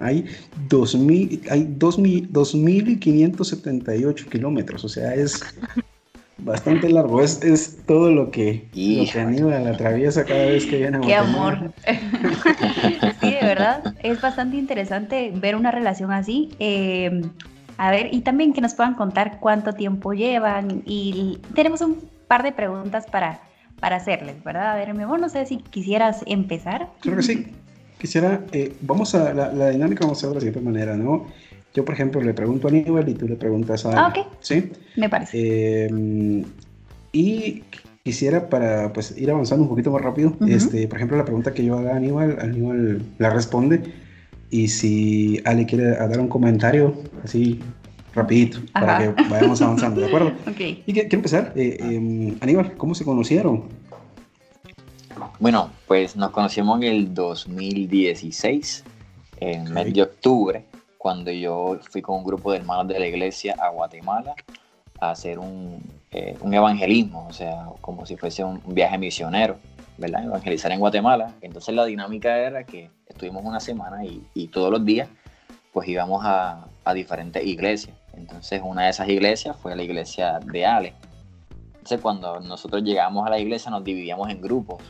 Hay 0.00 0.26
2.000, 0.68 1.48
hay 1.50 1.64
2.578 1.78 4.28
kilómetros, 4.28 4.84
o 4.84 4.88
sea, 4.88 5.14
es 5.14 5.40
bastante 6.38 6.88
largo, 6.88 7.22
es, 7.22 7.44
es 7.44 7.78
todo 7.86 8.10
lo 8.10 8.30
que, 8.30 8.68
lo 8.72 9.04
que 9.04 9.20
Aníbal 9.20 9.66
atraviesa 9.66 10.24
cada 10.24 10.46
vez 10.46 10.64
que 10.66 10.78
viene 10.78 10.96
a 10.96 11.00
Qué 11.00 11.14
amor. 11.14 11.72
sí, 13.20 13.30
de 13.30 13.42
verdad, 13.42 13.94
es 14.02 14.18
bastante 14.20 14.56
interesante 14.56 15.32
ver 15.34 15.54
una 15.54 15.70
relación 15.70 16.10
así. 16.12 16.48
Em, 16.58 17.30
a 17.76 17.90
ver, 17.90 18.08
y 18.12 18.22
también 18.22 18.52
que 18.52 18.60
nos 18.60 18.74
puedan 18.74 18.94
contar 18.94 19.38
cuánto 19.38 19.74
tiempo 19.74 20.12
llevan 20.14 20.82
y 20.84 21.38
tenemos 21.54 21.80
un 21.82 22.10
par 22.26 22.42
de 22.42 22.50
preguntas 22.52 23.06
para, 23.10 23.40
para 23.80 23.96
hacerles, 23.96 24.42
¿verdad? 24.44 24.72
A 24.72 24.76
ver, 24.76 24.94
mi 24.94 25.02
amor, 25.02 25.20
no 25.20 25.28
sé 25.28 25.44
si 25.46 25.58
quisieras 25.58 26.22
empezar. 26.26 26.88
Creo 27.00 27.16
que 27.16 27.22
sí. 27.22 27.46
Quisiera, 28.00 28.40
eh, 28.52 28.72
vamos 28.80 29.14
a, 29.14 29.34
la, 29.34 29.70
dinámica 29.70 30.06
vamos 30.06 30.18
a 30.18 30.20
hacer 30.20 30.28
de 30.30 30.34
la 30.36 30.40
siguiente 30.40 30.60
manera, 30.60 30.96
¿no? 30.96 31.26
Yo, 31.74 31.84
por 31.84 31.94
ejemplo, 31.94 32.20
le 32.22 32.32
pregunto 32.32 32.66
a 32.66 32.70
Aníbal 32.70 33.08
y 33.08 33.14
tú 33.14 33.28
le 33.28 33.36
preguntas 33.36 33.84
a... 33.84 34.06
Ah, 34.06 34.08
ok. 34.08 34.26
Sí. 34.40 34.72
Me 34.96 35.08
parece. 35.10 35.86
Eh, 35.86 36.44
y 37.12 37.62
quisiera, 38.02 38.48
para 38.48 38.92
pues, 38.92 39.16
ir 39.18 39.30
avanzando 39.30 39.64
un 39.64 39.68
poquito 39.68 39.90
más 39.90 40.00
rápido, 40.00 40.34
este, 40.48 40.88
por 40.88 40.96
ejemplo, 40.96 41.18
la 41.18 41.24
pregunta 41.24 41.52
que 41.52 41.64
yo 41.64 41.78
haga 41.78 41.92
a 41.92 41.96
Aníbal, 41.96 42.38
Aníbal 42.40 43.02
la 43.18 43.30
responde. 43.30 43.82
Y 44.50 44.68
si 44.68 45.40
Ale 45.44 45.66
quiere 45.66 45.90
dar 45.90 46.18
un 46.18 46.28
comentario, 46.28 46.94
así 47.22 47.60
rapidito, 48.14 48.60
para 48.72 48.98
que 48.98 49.22
vayamos 49.28 49.60
avanzando, 49.62 50.00
¿de 50.00 50.08
acuerdo? 50.08 50.28
ok. 50.48 50.60
Y 50.86 50.92
quiero 50.92 51.08
empezar. 51.12 51.52
Eh, 51.54 51.76
em, 51.80 52.36
Aníbal, 52.40 52.72
¿cómo 52.76 52.94
se 52.94 53.04
conocieron? 53.04 53.64
Bueno, 55.38 55.70
pues 55.86 56.16
nos 56.16 56.30
conocimos 56.30 56.80
en 56.82 56.84
el 56.84 57.14
2016, 57.14 58.84
en 59.38 59.66
el 59.66 59.72
mes 59.72 59.92
de 59.92 60.02
octubre, 60.02 60.64
cuando 60.98 61.30
yo 61.30 61.78
fui 61.90 62.02
con 62.02 62.18
un 62.18 62.24
grupo 62.24 62.52
de 62.52 62.58
hermanos 62.58 62.88
de 62.88 62.98
la 62.98 63.06
iglesia 63.06 63.56
a 63.58 63.70
Guatemala 63.70 64.34
a 65.00 65.10
hacer 65.12 65.38
un, 65.38 65.82
eh, 66.10 66.36
evangelismo, 66.42 67.26
o 67.26 67.32
sea, 67.32 67.68
como 67.80 68.04
si 68.04 68.16
fuese 68.16 68.44
un, 68.44 68.60
viaje 68.66 68.98
misionero, 68.98 69.56
¿verdad? 69.96 70.24
Evangelizar 70.24 70.70
en 70.72 70.80
Guatemala. 70.80 71.32
Entonces 71.40 71.74
la 71.74 71.86
dinámica 71.86 72.36
era 72.36 72.64
que 72.64 72.90
estuvimos 73.06 73.44
una 73.44 73.60
semana 73.60 74.04
y, 74.04 74.46
todos 74.48 74.70
los 74.70 74.84
días 74.84 75.08
pues 75.72 75.88
íbamos 75.88 76.22
a, 76.24 76.66
a, 76.84 76.92
diferentes 76.92 77.44
iglesias. 77.46 77.96
Entonces 78.12 78.60
una 78.62 78.84
de 78.84 78.90
esas 78.90 79.08
iglesias 79.08 79.56
fue 79.56 79.74
la 79.74 79.82
iglesia 79.82 80.38
de 80.40 80.66
Ale. 80.66 80.94
Entonces 81.72 82.00
cuando 82.00 82.40
nosotros 82.40 82.82
llegamos 82.82 83.26
a 83.26 83.30
la 83.30 83.38
iglesia 83.38 83.70
nos 83.70 83.84
dividíamos 83.84 84.28
en 84.28 84.42
grupos 84.42 84.82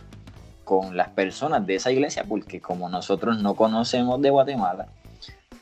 con 0.71 0.97
las 0.97 1.09
personas 1.09 1.67
de 1.67 1.75
esa 1.75 1.91
iglesia, 1.91 2.23
porque 2.23 2.61
como 2.61 2.89
nosotros 2.89 3.43
no 3.43 3.57
conocemos 3.57 4.23
de 4.23 4.31
Guatemala, 4.31 4.87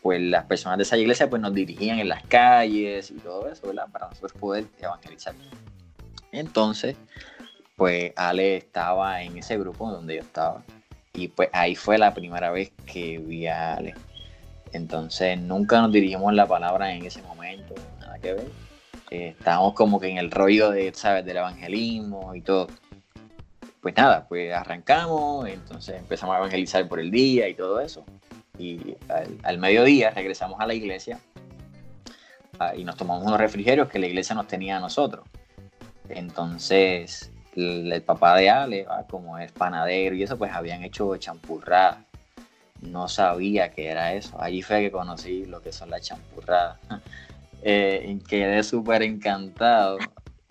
pues 0.02 0.20
las 0.20 0.44
personas 0.44 0.76
de 0.76 0.82
esa 0.82 0.98
iglesia 0.98 1.30
pues 1.30 1.40
nos 1.40 1.54
dirigían 1.54 1.98
en 1.98 2.10
las 2.10 2.22
calles 2.24 3.10
y 3.10 3.14
todo 3.14 3.48
eso, 3.48 3.68
¿verdad? 3.68 3.86
Para 3.90 4.08
nosotros 4.08 4.32
poder 4.32 4.66
evangelizar. 4.78 5.34
Entonces, 6.30 6.94
pues 7.74 8.12
Ale 8.16 8.58
estaba 8.58 9.22
en 9.22 9.38
ese 9.38 9.56
grupo 9.56 9.90
donde 9.90 10.16
yo 10.16 10.20
estaba 10.20 10.62
y 11.14 11.28
pues 11.28 11.48
ahí 11.54 11.74
fue 11.74 11.96
la 11.96 12.12
primera 12.12 12.50
vez 12.50 12.70
que 12.84 13.16
vi 13.16 13.46
a 13.46 13.76
Ale. 13.76 13.94
Entonces 14.74 15.38
nunca 15.40 15.80
nos 15.80 15.90
dirigimos 15.90 16.34
la 16.34 16.46
palabra 16.46 16.92
en 16.92 17.06
ese 17.06 17.22
momento, 17.22 17.74
nada 17.98 18.18
que 18.18 18.34
ver. 18.34 18.50
Eh, 19.10 19.28
estábamos 19.38 19.72
como 19.72 20.00
que 20.00 20.08
en 20.08 20.18
el 20.18 20.30
rollo 20.30 20.70
de, 20.70 20.92
¿sabes? 20.92 21.24
Del 21.24 21.38
evangelismo 21.38 22.34
y 22.34 22.42
todo. 22.42 22.68
Pues 23.88 24.04
nada, 24.04 24.26
pues 24.28 24.52
arrancamos, 24.52 25.48
entonces 25.48 25.98
empezamos 25.98 26.34
a 26.34 26.38
evangelizar 26.40 26.86
por 26.86 27.00
el 27.00 27.10
día 27.10 27.48
y 27.48 27.54
todo 27.54 27.80
eso. 27.80 28.04
Y 28.58 28.96
al, 29.42 29.56
mediodía 29.56 30.10
regresamos 30.10 30.60
a 30.60 30.66
la 30.66 30.74
iglesia 30.74 31.18
ah, 32.58 32.74
y 32.76 32.84
nos 32.84 32.96
tomamos 32.96 33.24
unos 33.24 33.40
refrigerios 33.40 33.88
que 33.88 33.98
la 33.98 34.06
iglesia 34.06 34.34
nos 34.34 34.46
tenía 34.46 34.76
a 34.76 34.80
nosotros. 34.80 35.24
Entonces, 36.10 37.32
el, 37.56 38.02
papá 38.02 38.36
de 38.36 38.50
Ale, 38.50 38.86
como 39.08 39.38
es 39.38 39.52
panadero 39.52 40.14
y 40.14 40.22
eso, 40.22 40.36
pues 40.36 40.52
habían 40.52 40.84
hecho 40.84 41.16
champurradas. 41.16 41.96
No 42.82 43.08
sabía 43.08 43.70
qué 43.70 43.88
era 43.88 44.12
eso. 44.12 44.38
Allí 44.38 44.60
fue 44.60 44.82
que 44.82 44.90
conocí 44.90 45.46
lo 45.46 45.62
que 45.62 45.72
son 45.72 45.88
las 45.88 46.02
champurradas. 46.02 46.78
eh, 47.62 48.18
quedé 48.28 48.62
súper 48.62 49.02
encantado. 49.02 49.96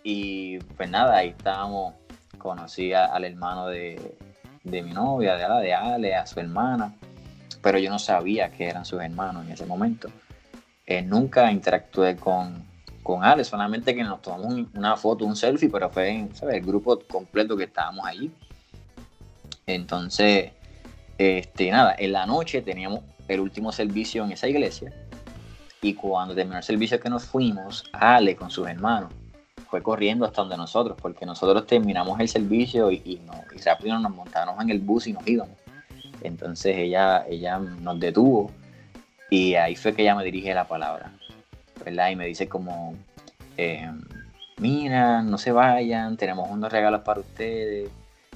Y 0.02 0.58
pues 0.76 0.90
nada, 0.90 1.18
ahí 1.18 1.30
estábamos 1.30 1.94
conocí 2.38 2.94
al 2.94 3.24
hermano 3.24 3.68
de, 3.68 4.16
mi 4.64 4.82
novia, 4.82 5.36
de, 5.36 5.48
la 5.48 5.60
de 5.60 5.74
Ale, 5.74 6.16
a 6.16 6.26
su 6.26 6.40
hermana, 6.40 6.94
pero 7.62 7.80
yo 7.80 7.90
no 7.90 8.00
sabía 8.00 8.52
que 8.52 8.68
eran 8.68 8.86
sus 8.86 9.02
hermanos 9.02 9.46
en 9.46 9.52
ese 9.52 9.66
momento. 9.66 10.10
Eh, 10.86 11.02
nunca 11.02 11.52
interactué 11.52 12.16
con, 12.16 12.66
con 13.04 13.24
Ale, 13.24 13.44
solamente 13.44 13.96
que 13.96 14.04
nos 14.04 14.22
tomamos 14.22 14.68
una 14.74 14.96
foto, 14.96 15.26
un 15.26 15.36
selfie, 15.36 15.70
pero 15.70 15.90
fue 15.90 16.10
en, 16.10 16.32
el 16.50 16.62
grupo 16.62 17.00
completo 17.08 17.58
que 17.58 17.66
estábamos 17.66 18.06
allí. 18.06 18.32
Entonces, 19.66 20.52
este, 21.18 21.72
nada, 21.72 21.96
en 21.98 22.14
la 22.14 22.26
noche 22.26 22.62
teníamos 22.62 23.02
el 23.28 23.40
último 23.40 23.72
servicio 23.72 24.24
en 24.24 24.32
esa 24.32 24.48
iglesia 24.48 24.94
y 25.82 25.94
cuando 25.94 26.34
terminó 26.34 26.58
el 26.58 26.64
servicio 26.64 27.00
que 27.00 27.10
nos 27.10 27.26
fuimos, 27.26 27.90
Ale 27.92 28.36
con 28.36 28.50
sus 28.50 28.68
hermanos 28.68 29.12
fue 29.70 29.82
corriendo 29.82 30.26
hasta 30.26 30.42
donde 30.42 30.58
nosotros, 30.58 30.98
porque 31.02 31.26
nosotros 31.26 31.66
terminamos 31.66 32.20
el 32.20 32.28
servicio 32.28 32.92
y, 32.92 33.22
rápido 33.66 34.00
nos 34.00 34.14
montamos 34.14 34.62
en 34.62 34.70
el 34.70 34.80
bus 34.80 35.08
y 35.08 35.14
nos 35.14 35.28
íbamos. 35.28 35.56
Entonces 36.22 36.76
ella, 36.78 37.26
ella 37.28 37.60
nos 37.60 38.00
detuvo 38.00 38.52
y 39.30 39.56
ahí 39.56 39.76
fue 39.76 39.94
que 39.94 40.04
ella 40.04 40.16
me 40.16 40.24
dirige 40.24 40.54
la 40.54 40.68
palabra, 40.68 41.12
¿verdad? 41.84 42.10
Y 42.10 42.16
me 42.16 42.26
dice 42.26 42.48
como, 42.48 42.96
eh, 43.58 43.92
mira, 44.58 45.22
no 45.22 45.38
se 45.38 45.52
vayan, 45.52 46.18
tenemos 46.18 46.50
unos 46.50 46.72
regalos 46.72 47.02
para 47.02 47.20
ustedes. 47.20 47.90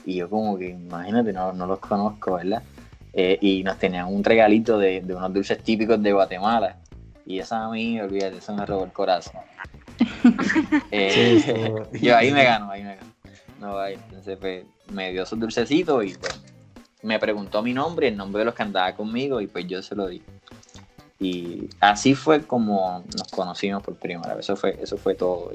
Y 0.05 0.15
yo 0.15 0.29
como 0.29 0.57
que, 0.57 0.69
imagínate, 0.69 1.31
no, 1.31 1.53
no 1.53 1.65
los 1.65 1.79
conozco, 1.79 2.33
¿verdad? 2.33 2.63
Eh, 3.13 3.37
y 3.41 3.63
nos 3.63 3.77
tenían 3.77 4.07
un 4.07 4.23
regalito 4.23 4.77
de, 4.77 5.01
de, 5.01 5.15
unos 5.15 5.33
dulces 5.33 5.61
típicos 5.63 6.01
de 6.01 6.11
Guatemala. 6.11 6.77
Y 7.25 7.39
esa 7.39 7.65
a 7.65 7.69
mí, 7.69 7.99
olvídate, 7.99 8.37
eso 8.37 8.55
me 8.55 8.65
robó 8.65 8.83
el 8.83 8.91
corazón. 8.91 9.41
Eh, 10.91 11.73
yo 12.01 12.15
ahí 12.15 12.31
me 12.31 12.43
gano, 12.43 12.71
ahí 12.71 12.83
me 12.83 12.95
gano. 12.95 13.11
No, 13.59 13.85
entonces 13.85 14.37
pues, 14.39 14.65
me 14.91 15.11
dio 15.11 15.25
su 15.25 15.35
dulcecito 15.35 16.01
y 16.03 16.13
pues 16.15 16.39
me 17.03 17.19
preguntó 17.19 17.61
mi 17.61 17.73
nombre, 17.73 18.07
el 18.07 18.17
nombre 18.17 18.39
de 18.39 18.45
los 18.45 18.55
que 18.55 18.63
andaba 18.63 18.93
conmigo 18.95 19.41
y 19.41 19.47
pues 19.47 19.67
yo 19.67 19.81
se 19.81 19.95
lo 19.95 20.07
di. 20.07 20.21
Y 21.19 21.69
así 21.79 22.15
fue 22.15 22.41
como 22.41 23.03
nos 23.15 23.27
conocimos 23.31 23.83
por 23.83 23.95
primera 23.95 24.33
vez. 24.33 24.45
Eso 24.45 24.55
fue, 24.55 24.77
eso 24.81 24.97
fue 24.97 25.13
todo. 25.13 25.51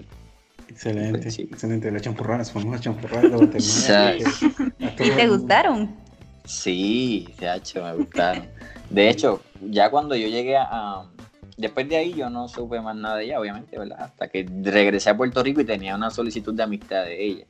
Excelente, 0.68 1.28
excelente. 1.28 1.90
Las 1.90 2.02
champurradas, 2.02 2.52
fuimos 2.52 2.76
a 2.76 2.80
champurradas 2.80 3.30
de 3.30 3.36
Guatemala. 3.36 4.16
¿Y 4.78 5.10
te 5.10 5.28
gustaron? 5.28 5.96
Sí, 6.44 7.28
de 7.38 7.56
hecho, 7.56 7.82
me 7.82 7.94
gustaron. 7.94 8.46
De 8.90 9.08
hecho, 9.08 9.42
ya 9.60 9.90
cuando 9.90 10.14
yo 10.14 10.28
llegué 10.28 10.56
a, 10.56 11.04
después 11.56 11.88
de 11.88 11.96
ahí 11.96 12.14
yo 12.14 12.30
no 12.30 12.48
supe 12.48 12.80
más 12.80 12.96
nada 12.96 13.16
de 13.16 13.24
ella, 13.24 13.40
obviamente, 13.40 13.78
¿verdad? 13.78 14.00
Hasta 14.00 14.28
que 14.28 14.46
regresé 14.62 15.10
a 15.10 15.16
Puerto 15.16 15.42
Rico 15.42 15.60
y 15.60 15.64
tenía 15.64 15.94
una 15.94 16.10
solicitud 16.10 16.54
de 16.54 16.62
amistad 16.62 17.04
de 17.04 17.24
ella. 17.24 17.46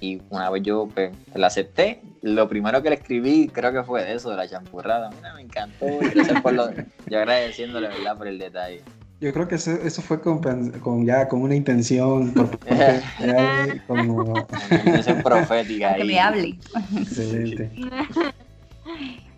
Y 0.00 0.22
una 0.30 0.48
vez 0.50 0.62
yo 0.62 0.88
pues, 0.92 1.12
la 1.34 1.48
acepté, 1.48 2.00
lo 2.22 2.48
primero 2.48 2.82
que 2.82 2.88
le 2.88 2.96
escribí 2.96 3.48
creo 3.48 3.72
que 3.72 3.82
fue 3.82 4.04
de 4.04 4.14
eso, 4.14 4.30
de 4.30 4.36
la 4.36 4.48
champurrada. 4.48 5.10
Mira, 5.10 5.34
me 5.34 5.42
encantó. 5.42 5.86
Gracias 6.14 6.40
por 6.40 6.54
lo, 6.54 6.70
yo 7.06 7.18
agradeciéndole, 7.18 7.88
¿verdad? 7.88 8.16
Por 8.16 8.28
el 8.28 8.38
detalle. 8.38 8.82
Yo 9.20 9.34
creo 9.34 9.46
que 9.46 9.56
eso, 9.56 9.72
eso 9.72 10.00
fue 10.00 10.22
con, 10.22 10.40
con, 10.80 11.04
ya 11.04 11.28
con 11.28 11.42
una 11.42 11.54
intención 11.54 12.32
por 12.32 12.58
como... 13.86 14.14
una 14.14 14.46
intención 14.86 15.22
profética. 15.22 15.94
Que 15.96 16.04
me 16.04 16.18
hable. 16.18 16.58
Excelente. 16.96 17.70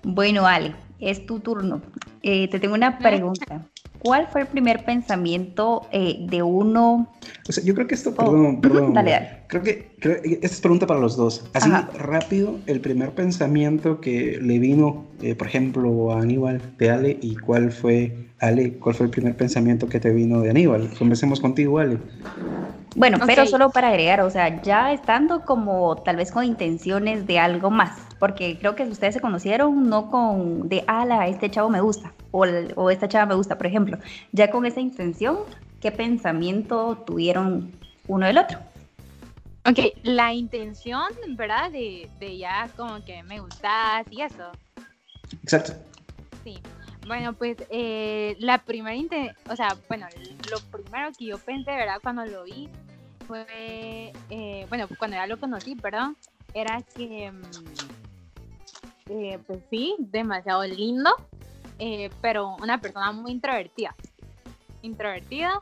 Bueno, 0.05 0.47
Ale, 0.47 0.77
es 1.01 1.27
tu 1.27 1.41
turno. 1.41 1.83
Eh, 2.23 2.47
te 2.49 2.61
tengo 2.61 2.75
una 2.75 2.99
pregunta. 2.99 3.67
¿Cuál 4.03 4.27
fue 4.27 4.41
el 4.41 4.47
primer 4.49 4.85
pensamiento 4.85 5.87
eh, 5.93 6.17
de 6.29 6.43
uno? 6.43 7.09
O 7.49 7.53
sea, 7.53 7.63
yo 7.63 7.73
creo 7.73 7.87
que 7.87 7.95
esto, 7.95 8.11
oh, 8.11 8.15
perdón, 8.17 8.61
perdón. 8.61 8.95
Dale, 8.95 9.11
dale. 9.13 9.29
Creo 9.47 9.63
que, 9.63 9.93
esta 10.41 10.47
es 10.47 10.61
pregunta 10.61 10.89
para 10.89 10.99
los 10.99 11.17
dos. 11.17 11.49
Así 11.53 11.71
rápido, 11.97 12.59
el 12.67 12.81
primer 12.81 13.11
pensamiento 13.13 14.01
que 14.01 14.41
le 14.43 14.59
vino, 14.59 15.05
eh, 15.21 15.37
por 15.37 15.47
ejemplo, 15.47 16.13
a 16.13 16.21
Aníbal 16.21 16.61
de 16.79 16.91
Ale, 16.91 17.19
y 17.23 17.37
cuál 17.37 17.71
fue, 17.71 18.31
Ale, 18.41 18.73
cuál 18.73 18.97
fue 18.97 19.07
el 19.07 19.13
primer 19.13 19.37
pensamiento 19.37 19.89
que 19.89 20.01
te 20.01 20.11
vino 20.11 20.41
de 20.41 20.51
Aníbal. 20.51 20.91
Comencemos 20.99 21.41
contigo, 21.41 21.79
Ale. 21.79 21.99
Bueno, 22.95 23.19
pero 23.27 23.47
solo 23.47 23.71
para 23.71 23.89
agregar, 23.89 24.21
o 24.21 24.31
sea, 24.31 24.61
ya 24.63 24.93
estando 24.93 25.45
como 25.45 25.97
tal 25.97 26.17
vez 26.17 26.31
con 26.31 26.45
intenciones 26.45 27.27
de 27.27 27.39
algo 27.39 27.71
más, 27.71 27.99
porque 28.19 28.59
creo 28.59 28.75
que 28.75 28.83
ustedes 28.85 29.15
se 29.15 29.21
conocieron 29.21 29.89
no 29.89 30.11
con 30.11 30.69
de, 30.69 30.85
ala, 30.87 31.27
este 31.27 31.51
chavo 31.51 31.71
me 31.71 31.81
gusta, 31.81 32.13
o, 32.31 32.45
o 32.77 32.91
esta 32.91 33.09
chava 33.09 33.27
me 33.27 33.35
gusta, 33.35 33.57
por 33.57 33.67
ejemplo, 33.67 33.99
ya 34.33 34.51
con 34.51 34.67
esa 34.67 34.81
intención, 34.81 35.39
¿qué 35.81 35.91
pensamiento 35.91 37.03
tuvieron 37.07 37.73
uno 38.07 38.27
del 38.27 38.39
otro? 38.39 38.59
Ok, 39.65 39.79
la 40.03 40.33
intención, 40.33 41.09
¿verdad? 41.31 41.71
De, 41.71 42.11
de 42.19 42.37
ya 42.37 42.69
como 42.77 43.03
que 43.05 43.23
me 43.23 43.41
gustas 43.41 44.05
y 44.11 44.23
eso. 44.23 44.51
Exacto. 45.43 45.75
Sí. 46.43 46.61
Bueno, 47.07 47.33
pues 47.33 47.57
eh, 47.69 48.37
la 48.39 48.59
primera, 48.59 49.35
o 49.49 49.57
sea, 49.57 49.77
bueno, 49.89 50.07
lo 50.51 50.61
primero 50.61 51.11
que 51.19 51.27
yo 51.27 51.39
pensé, 51.39 51.73
¿verdad? 51.73 51.99
Cuando 52.03 52.25
lo 52.25 52.45
vi 52.45 52.69
fue, 53.27 54.13
eh, 54.31 54.67
bueno, 54.69 54.89
cuando 54.99 55.17
ya 55.17 55.27
lo 55.27 55.39
conocí, 55.39 55.75
perdón, 55.75 56.17
era 56.55 56.83
que, 56.97 57.33
mm, 57.33 57.45
eh, 59.09 59.39
pues 59.47 59.61
sí, 59.69 59.97
demasiado 59.99 60.65
lindo, 60.65 61.11
pero 62.21 62.57
una 62.57 62.81
persona 62.81 63.11
muy 63.11 63.33
introvertida, 63.33 63.97
introvertida 64.83 65.61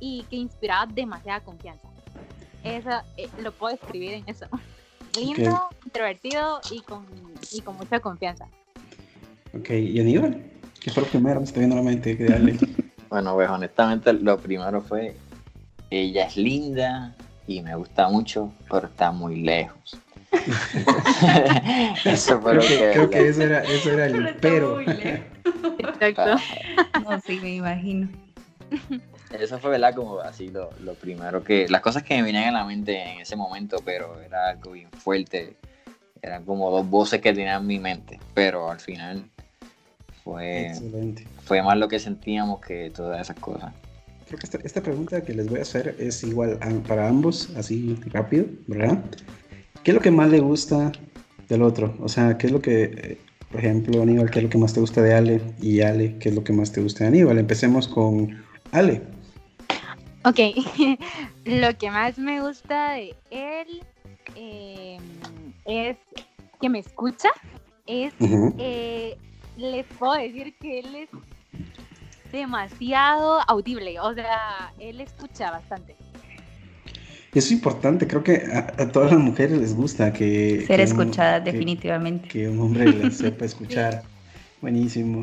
y 0.00 0.22
que 0.30 0.36
inspiraba 0.36 0.86
demasiada 0.86 1.40
confianza. 1.40 1.86
Eso 2.64 2.90
lo 3.36 3.52
puedo 3.52 3.74
escribir 3.74 4.14
en 4.14 4.24
eso. 4.26 4.46
Lindo, 5.14 5.70
introvertido 5.84 6.60
y 6.70 6.80
con, 6.80 7.06
y 7.52 7.60
con 7.60 7.76
mucha 7.76 8.00
confianza. 8.00 8.46
Ok, 9.54 9.70
¿y 9.70 10.00
Aníbal? 10.00 10.57
¿Qué 10.88 10.94
fue 10.94 11.02
lo 11.02 11.08
primero? 11.10 11.38
Me 11.38 11.44
está 11.44 11.58
viendo 11.58 11.76
la 11.76 11.82
mente. 11.82 12.16
bueno, 13.10 13.34
pues 13.34 13.50
honestamente 13.50 14.10
lo 14.14 14.38
primero 14.38 14.80
fue, 14.80 15.14
ella 15.90 16.24
es 16.24 16.38
linda 16.38 17.14
y 17.46 17.60
me 17.60 17.74
gusta 17.74 18.08
mucho, 18.08 18.50
pero 18.70 18.86
está 18.86 19.10
muy 19.10 19.42
lejos. 19.42 19.98
eso 22.06 22.40
fue 22.40 22.54
lo 22.54 22.62
que... 22.62 22.90
Creo 22.94 23.10
que 23.10 23.28
eso 23.28 23.42
era, 23.42 23.62
eso 23.64 23.92
era 23.92 24.06
el 24.06 24.34
pero. 24.40 24.80
Exacto. 25.78 26.42
no, 27.04 27.20
sí, 27.20 27.38
me 27.42 27.56
imagino. 27.56 28.08
Eso 29.38 29.58
fue, 29.58 29.72
¿verdad? 29.72 29.94
Como 29.94 30.20
así 30.20 30.48
lo, 30.48 30.70
lo, 30.82 30.94
primero 30.94 31.44
que... 31.44 31.68
Las 31.68 31.82
cosas 31.82 32.02
que 32.02 32.16
me 32.16 32.22
venían 32.22 32.44
a 32.44 32.60
la 32.60 32.64
mente 32.64 32.96
en 32.96 33.20
ese 33.20 33.36
momento, 33.36 33.76
pero 33.84 34.22
era 34.22 34.48
algo 34.48 34.70
bien 34.70 34.90
fuerte. 34.92 35.54
Eran 36.22 36.46
como 36.46 36.70
dos 36.70 36.88
voces 36.88 37.20
que 37.20 37.34
tenía 37.34 37.56
en 37.56 37.66
mi 37.66 37.78
mente, 37.78 38.18
pero 38.32 38.70
al 38.70 38.80
final 38.80 39.28
fue, 40.28 40.72
fue 41.44 41.62
más 41.62 41.78
lo 41.78 41.88
que 41.88 41.98
sentíamos 41.98 42.60
que 42.60 42.90
todas 42.90 43.20
esas 43.20 43.38
cosas. 43.40 43.72
Creo 44.26 44.38
que 44.38 44.58
esta, 44.62 44.82
pregunta 44.82 45.22
que 45.22 45.32
les 45.32 45.48
voy 45.48 45.58
a 45.58 45.62
hacer 45.62 45.96
es 45.98 46.22
igual 46.22 46.58
para 46.86 47.08
ambos, 47.08 47.48
así 47.56 47.98
rápido, 48.10 48.44
¿verdad? 48.66 49.02
¿Qué 49.82 49.92
es 49.92 49.94
lo 49.94 50.02
que 50.02 50.10
más 50.10 50.28
le 50.28 50.40
gusta 50.40 50.92
del 51.48 51.62
otro? 51.62 51.96
O 52.00 52.08
sea, 52.10 52.36
¿qué 52.36 52.48
es 52.48 52.52
lo 52.52 52.60
que, 52.60 52.82
eh, 52.82 53.18
por 53.50 53.60
ejemplo, 53.60 54.02
Aníbal, 54.02 54.30
qué 54.30 54.40
es 54.40 54.42
lo 54.44 54.50
que 54.50 54.58
más 54.58 54.74
te 54.74 54.80
gusta 54.80 55.00
de 55.00 55.14
Ale? 55.14 55.40
Y 55.62 55.80
Ale, 55.80 56.18
¿qué 56.18 56.28
es 56.28 56.34
lo 56.34 56.44
que 56.44 56.52
más 56.52 56.72
te 56.72 56.82
gusta 56.82 57.04
de 57.04 57.08
Aníbal? 57.08 57.38
Empecemos 57.38 57.88
con 57.88 58.44
Ale. 58.72 59.00
Ok, 60.26 60.40
lo 61.46 61.78
que 61.78 61.90
más 61.90 62.18
me 62.18 62.42
gusta 62.42 62.92
de 62.92 63.14
él 63.30 63.82
em, 64.34 65.02
es 65.64 65.96
que 66.60 66.68
me 66.68 66.80
escucha, 66.80 67.30
es 67.86 68.12
les 69.58 69.84
puedo 69.98 70.14
decir 70.14 70.56
que 70.58 70.80
él 70.80 70.94
es 70.94 71.08
demasiado 72.32 73.40
audible, 73.48 73.98
o 74.00 74.14
sea, 74.14 74.72
él 74.78 75.00
escucha 75.00 75.50
bastante. 75.50 75.96
Eso 77.30 77.46
es 77.46 77.52
importante, 77.52 78.06
creo 78.06 78.22
que 78.22 78.42
a, 78.52 78.90
todas 78.90 79.12
las 79.12 79.20
mujeres 79.20 79.58
les 79.58 79.74
gusta 79.74 80.12
que... 80.12 80.64
Ser 80.66 80.80
escuchada, 80.80 81.40
definitivamente. 81.40 82.28
Que, 82.28 82.48
un 82.48 82.60
hombre 82.60 82.90
les 82.90 83.16
sepa 83.18 83.44
escuchar. 83.44 84.02
Buenísimo. 84.62 85.22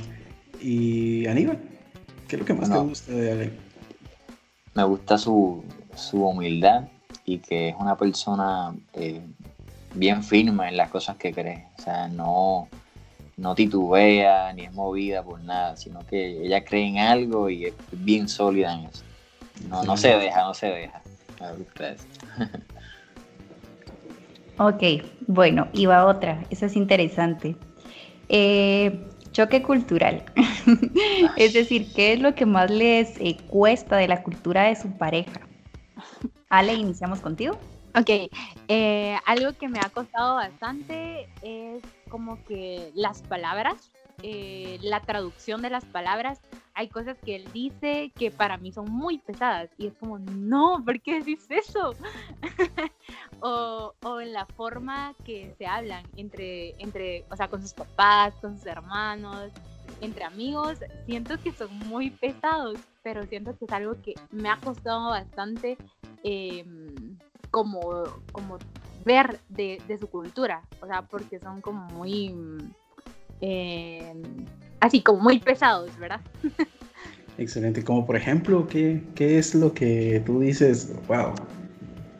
Y 0.61 1.25
Aníbal, 1.27 1.59
¿qué 2.27 2.35
es 2.35 2.39
lo 2.39 2.45
que 2.45 2.53
más 2.53 2.69
te 2.69 2.77
gusta 2.77 3.11
de 3.11 3.31
Ale? 3.31 3.51
Me 4.75 4.83
gusta 4.83 5.17
su, 5.17 5.63
su, 5.95 6.23
humildad 6.23 6.87
y 7.25 7.39
que 7.39 7.69
es 7.69 7.75
una 7.79 7.97
persona 7.97 8.75
eh, 8.93 9.21
bien 9.93 10.23
firme 10.23 10.67
en 10.69 10.77
las 10.77 10.91
cosas 10.91 11.17
que 11.17 11.33
cree. 11.33 11.65
O 11.77 11.81
sea, 11.81 12.07
no, 12.07 12.67
no 13.37 13.55
titubea 13.55 14.53
ni 14.53 14.63
es 14.63 14.73
movida 14.73 15.23
por 15.23 15.41
nada, 15.41 15.75
sino 15.75 16.05
que 16.05 16.45
ella 16.45 16.63
cree 16.63 16.87
en 16.87 16.99
algo 16.99 17.49
y 17.49 17.65
es 17.65 17.73
bien 17.91 18.29
sólida 18.29 18.73
en 18.73 18.85
eso. 18.85 19.03
No, 19.69 19.83
no 19.83 19.97
se 19.97 20.15
deja, 20.17 20.43
no 20.43 20.53
se 20.53 20.67
deja. 20.67 21.01
ok, 24.57 24.83
bueno, 25.27 25.67
y 25.73 25.85
va 25.85 26.05
otra. 26.05 26.43
Eso 26.49 26.65
es 26.65 26.75
interesante. 26.75 27.55
Eh, 28.29 29.07
choque 29.31 29.61
cultural. 29.61 30.23
es 31.37 31.53
decir, 31.53 31.93
¿qué 31.93 32.13
es 32.13 32.21
lo 32.21 32.35
que 32.35 32.45
más 32.45 32.71
les 32.71 33.19
eh, 33.19 33.37
cuesta 33.49 33.97
de 33.97 34.07
la 34.07 34.23
cultura 34.23 34.63
de 34.63 34.75
su 34.75 34.97
pareja? 34.97 35.41
Ale, 36.49 36.73
iniciamos 36.73 37.19
contigo. 37.19 37.57
Ok, 37.97 38.09
eh, 38.67 39.17
algo 39.25 39.57
que 39.57 39.69
me 39.69 39.79
ha 39.79 39.89
costado 39.89 40.35
bastante 40.35 41.29
es 41.41 41.81
como 42.09 42.43
que 42.45 42.91
las 42.95 43.21
palabras, 43.23 43.91
eh, 44.23 44.79
la 44.81 45.01
traducción 45.01 45.61
de 45.61 45.69
las 45.69 45.85
palabras. 45.85 46.39
Hay 46.73 46.89
cosas 46.89 47.17
que 47.19 47.35
él 47.35 47.45
dice 47.53 48.11
que 48.15 48.31
para 48.31 48.57
mí 48.57 48.71
son 48.71 48.91
muy 48.91 49.17
pesadas 49.17 49.69
y 49.77 49.87
es 49.87 49.93
como, 49.95 50.19
no, 50.19 50.81
¿por 50.83 51.01
qué 51.01 51.19
decís 51.19 51.45
eso? 51.49 51.93
o, 53.39 53.93
en 54.19 54.33
la 54.33 54.45
forma 54.45 55.13
que 55.23 55.53
se 55.57 55.65
hablan 55.65 56.03
entre, 56.17 56.75
entre, 56.81 57.25
o 57.29 57.35
sea, 57.35 57.47
con 57.47 57.61
sus 57.61 57.73
papás, 57.73 58.33
con 58.41 58.57
sus 58.57 58.65
hermanos, 58.65 59.51
entre 60.01 60.25
amigos, 60.25 60.79
siento 61.05 61.37
que 61.37 61.51
son 61.51 61.73
muy 61.87 62.09
pesados, 62.09 62.79
pero 63.03 63.25
siento 63.25 63.57
que 63.57 63.65
es 63.65 63.71
algo 63.71 64.01
que 64.01 64.13
me 64.31 64.49
ha 64.49 64.59
costado 64.59 65.09
bastante. 65.09 65.77
Eh, 66.23 66.65
como, 67.55 68.03
como 68.33 68.57
ver 69.05 69.39
de, 69.49 69.79
su 69.99 70.07
cultura, 70.07 70.63
o 70.81 70.87
sea, 70.87 71.03
porque 71.03 71.39
son 71.39 71.61
como 71.61 71.85
muy, 71.91 72.33
eh, 73.39 74.13
así 74.79 75.01
como 75.01 75.21
muy 75.21 75.39
pesados, 75.39 75.97
¿verdad? 75.99 76.21
Excelente, 77.37 77.83
como 77.83 78.05
por 78.05 78.15
ejemplo, 78.15 78.67
¿qué, 78.67 79.03
qué 79.13 79.37
es 79.37 79.53
lo 79.53 79.73
que 79.73 80.21
tú 80.25 80.39
dices, 80.39 80.91
wow? 81.07 81.33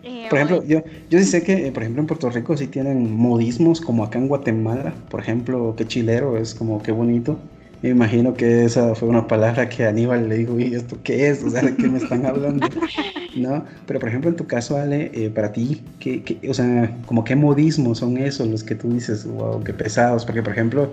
Eh, 0.04 0.28
por 0.30 0.38
ejemplo, 0.38 0.64
yo, 0.64 0.84
yo 1.10 1.20
sí 1.20 1.26
sé 1.26 1.44
que, 1.44 1.72
por 1.72 1.84
ejemplo, 1.84 2.02
en 2.02 2.08
Puerto 2.08 2.30
Rico 2.30 2.56
sí 2.56 2.68
tienen 2.68 3.16
modismos, 3.16 3.82
como 3.82 4.04
acá 4.04 4.20
en 4.20 4.28
Guatemala, 4.28 4.94
por 5.10 5.22
ejemplo, 5.22 5.74
qué 5.76 5.86
chilero, 5.86 6.38
es 6.38 6.54
como 6.54 6.82
qué 6.84 6.92
bonito. 6.92 7.40
Me 7.82 7.90
imagino 7.90 8.34
que 8.34 8.66
esa 8.66 8.96
fue 8.96 9.10
una 9.10 9.28
palabra 9.28 9.70
que 9.70 9.86
Aníbal 9.86 10.28
le 10.28 10.38
dijo, 10.38 10.60
¿y 10.60 10.76
esto 10.76 10.98
qué 11.04 11.30
es? 11.30 11.44
O 11.44 11.50
sea, 11.50 11.62
¿de 11.62 11.76
qué 11.76 11.88
me 11.88 11.98
están 11.98 12.26
hablando? 12.26 12.68
¿No? 13.36 13.66
Pero, 13.86 14.00
por 14.00 14.10
ejemplo, 14.10 14.30
en 14.30 14.38
tu 14.38 14.48
caso, 14.48 14.78
Ale, 14.78 15.12
eh, 15.14 15.30
para 15.30 15.52
ti, 15.52 15.84
¿qué, 16.00 16.40
o 16.50 16.54
sea, 16.54 16.98
como 17.06 17.24
qué 17.24 17.36
modismos 17.36 18.00
son 18.00 18.18
esos 18.18 18.48
los 18.48 18.64
que 18.64 18.76
tú 18.76 18.94
dices, 18.94 19.26
wow, 19.26 19.62
qué 19.64 19.74
pesados? 19.74 20.26
Porque, 20.26 20.42
por 20.42 20.54
ejemplo, 20.54 20.92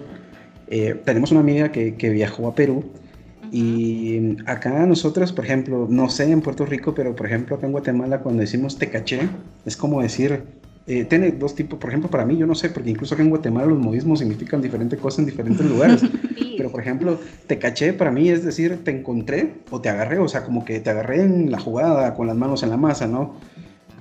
eh, 0.68 1.01
tenemos 1.05 1.30
una 1.30 1.40
amiga 1.40 1.70
que, 1.70 1.95
que 1.95 2.11
viajó 2.11 2.49
a 2.49 2.55
Perú 2.55 2.84
y 3.53 4.38
acá 4.47 4.86
nosotros, 4.86 5.30
por 5.30 5.45
ejemplo, 5.45 5.86
no 5.90 6.09
sé 6.09 6.30
en 6.30 6.40
Puerto 6.40 6.64
Rico, 6.64 6.95
pero 6.95 7.14
por 7.14 7.26
ejemplo 7.26 7.55
acá 7.55 7.66
en 7.66 7.72
Guatemala 7.72 8.20
cuando 8.20 8.40
decimos 8.40 8.78
te 8.78 8.88
caché, 8.88 9.28
es 9.66 9.76
como 9.76 10.01
decir 10.01 10.43
eh, 10.86 11.05
tiene 11.05 11.30
dos 11.32 11.55
tipos, 11.55 11.78
por 11.78 11.90
ejemplo, 11.90 12.11
para 12.11 12.24
mí, 12.24 12.36
yo 12.36 12.47
no 12.47 12.55
sé, 12.55 12.70
porque 12.70 12.90
incluso 12.90 13.14
acá 13.14 13.22
en 13.22 13.28
Guatemala 13.28 13.66
los 13.66 13.78
modismos 13.78 14.18
significan 14.18 14.62
diferentes 14.62 14.99
cosas 14.99 15.20
en 15.20 15.26
diferentes 15.26 15.64
lugares. 15.64 16.03
Pero, 16.57 16.70
por 16.70 16.80
ejemplo, 16.80 17.18
te 17.46 17.59
caché 17.59 17.92
para 17.92 18.11
mí 18.11 18.28
es 18.28 18.44
decir, 18.44 18.84
te 18.84 18.90
encontré 18.90 19.55
o 19.70 19.80
te 19.80 19.88
agarré, 19.88 20.18
o 20.18 20.28
sea, 20.28 20.44
como 20.44 20.64
que 20.64 20.80
te 20.80 20.90
agarré 20.90 21.22
en 21.22 21.50
la 21.50 21.59
jugada 21.59 22.14
con 22.14 22.26
las 22.26 22.36
manos 22.36 22.62
en 22.62 22.70
la 22.70 22.76
masa, 22.76 23.07
¿no? 23.07 23.34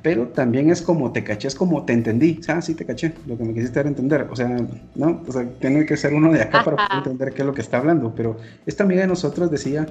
Pero 0.02 0.28
también 0.30 0.72
es 0.72 0.82
como 0.82 1.12
te 1.12 1.24
caché, 1.24 1.48
es 1.48 1.56
como 1.56 1.86
te 1.86 1.94
entendí. 1.94 2.40
Ah, 2.48 2.62
sí, 2.62 2.74
te 2.74 2.86
caché, 2.86 3.14
lo 3.28 3.38
que 3.38 3.44
me 3.44 3.54
quisiste 3.54 3.80
dar 3.80 3.86
a 3.86 3.90
entender. 3.90 4.28
O 4.32 4.36
sea, 4.36 4.58
¿no? 4.96 5.22
O 5.28 5.32
sea, 5.32 5.48
tiene 5.60 5.86
que 5.86 5.96
ser 5.96 6.14
uno 6.14 6.32
de 6.32 6.42
acá 6.42 6.64
para 6.64 6.78
poder 6.78 6.98
entender 6.98 7.34
qué 7.34 7.42
es 7.44 7.46
lo 7.46 7.54
que 7.54 7.62
está 7.62 7.78
hablando. 7.78 8.14
Pero 8.16 8.38
esta 8.66 8.84
amiga 8.84 9.02
de 9.02 9.08
nosotros 9.08 9.52
decía, 9.52 9.86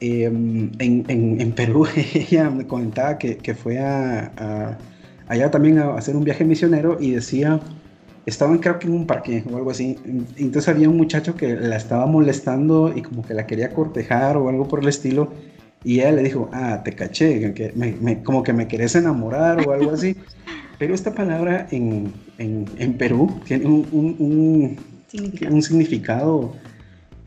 em, 0.00 0.72
en, 0.80 1.04
en, 1.08 1.40
en, 1.40 1.52
Perú, 1.52 1.86
ella 2.14 2.50
me 2.50 2.66
comentaba 2.66 3.16
que, 3.16 3.36
que 3.36 3.54
fue 3.54 3.78
a 3.78 4.76
allá 5.28 5.50
también 5.50 5.78
a 5.78 5.94
hacer 5.94 6.16
un 6.16 6.24
viaje 6.24 6.44
misionero 6.44 6.98
y 7.00 7.12
decía, 7.12 7.60
estaban 8.26 8.58
creo 8.58 8.78
que 8.78 8.86
en 8.86 8.94
un 8.94 9.06
parque 9.06 9.44
o 9.50 9.56
algo 9.56 9.70
así, 9.70 9.98
entonces 10.36 10.68
había 10.68 10.88
un 10.88 10.96
muchacho 10.96 11.36
que 11.36 11.54
la 11.54 11.76
estaba 11.76 12.06
molestando 12.06 12.92
y 12.94 13.02
como 13.02 13.22
que 13.24 13.34
la 13.34 13.46
quería 13.46 13.72
cortejar 13.72 14.36
o 14.36 14.48
algo 14.48 14.66
por 14.66 14.80
el 14.80 14.88
estilo 14.88 15.32
y 15.84 16.00
ella 16.00 16.12
le 16.12 16.22
dijo, 16.22 16.48
ah, 16.52 16.80
te 16.82 16.94
caché, 16.94 17.52
que 17.52 17.72
me, 17.76 18.22
como 18.22 18.42
que 18.42 18.54
me 18.54 18.66
querés 18.66 18.94
enamorar 18.94 19.68
o 19.68 19.72
algo 19.72 19.92
así. 19.92 20.16
Pero 20.78 20.94
esta 20.94 21.14
palabra 21.14 21.68
en, 21.70 22.12
en, 22.38 22.64
en 22.78 22.94
Perú 22.94 23.40
tiene 23.44 23.66
un, 23.66 23.86
un, 23.92 24.16
un, 24.18 24.78
significado, 25.08 25.54
un 25.54 25.62
significado 25.62 26.52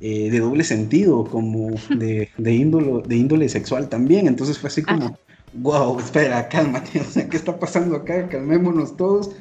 eh, 0.02 0.30
de 0.32 0.40
doble 0.40 0.64
sentido, 0.64 1.24
como 1.26 1.70
de, 1.98 2.30
de, 2.38 2.54
índolo, 2.54 3.02
de 3.02 3.16
índole 3.16 3.48
sexual 3.48 3.90
también. 3.90 4.28
Entonces 4.28 4.58
fue 4.58 4.70
así 4.70 4.82
como, 4.82 5.18
wow, 5.54 6.00
espera, 6.00 6.50
cálmate, 6.50 7.00
o 7.02 7.04
sea, 7.04 7.30
¿qué 7.30 7.38
está 7.38 7.58
pasando 7.60 7.96
acá? 7.96 8.28
Calmémonos 8.28 8.98
todos. 8.98 9.32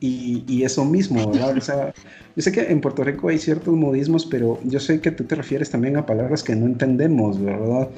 Y, 0.00 0.44
y, 0.46 0.64
eso 0.64 0.84
mismo, 0.84 1.30
¿verdad? 1.30 1.56
O 1.56 1.60
sea, 1.60 1.94
yo 2.36 2.42
sé 2.42 2.52
que 2.52 2.60
en 2.62 2.80
Puerto 2.80 3.04
Rico 3.04 3.28
hay 3.28 3.38
ciertos 3.38 3.74
modismos, 3.74 4.26
pero 4.26 4.58
yo 4.64 4.80
sé 4.80 5.00
que 5.00 5.10
tú 5.10 5.24
te 5.24 5.34
refieres 5.34 5.70
también 5.70 5.96
a 5.96 6.04
palabras 6.04 6.42
que 6.42 6.54
no 6.54 6.66
entendemos, 6.66 7.40
¿verdad? 7.40 7.88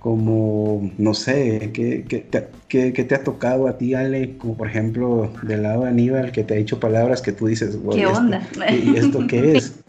Como, 0.00 0.90
no 0.98 1.14
sé, 1.14 1.70
¿qué, 1.72 2.04
qué, 2.08 2.26
qué, 2.68 3.04
te 3.04 3.14
ha 3.14 3.22
tocado 3.22 3.68
a 3.68 3.76
ti, 3.78 3.94
Ale? 3.94 4.36
Como 4.38 4.56
por 4.56 4.68
ejemplo, 4.68 5.30
del 5.42 5.62
lado 5.62 5.82
de 5.82 5.90
Aníbal, 5.90 6.32
que 6.32 6.42
te 6.42 6.54
ha 6.54 6.56
dicho 6.56 6.80
palabras 6.80 7.22
que 7.22 7.32
tú 7.32 7.46
dices, 7.46 7.80
wow, 7.80 7.94
¿qué 7.94 8.06
onda? 8.06 8.48
¿Y 8.70 8.96
esto 8.96 9.26
qué 9.26 9.56
es? 9.56 9.74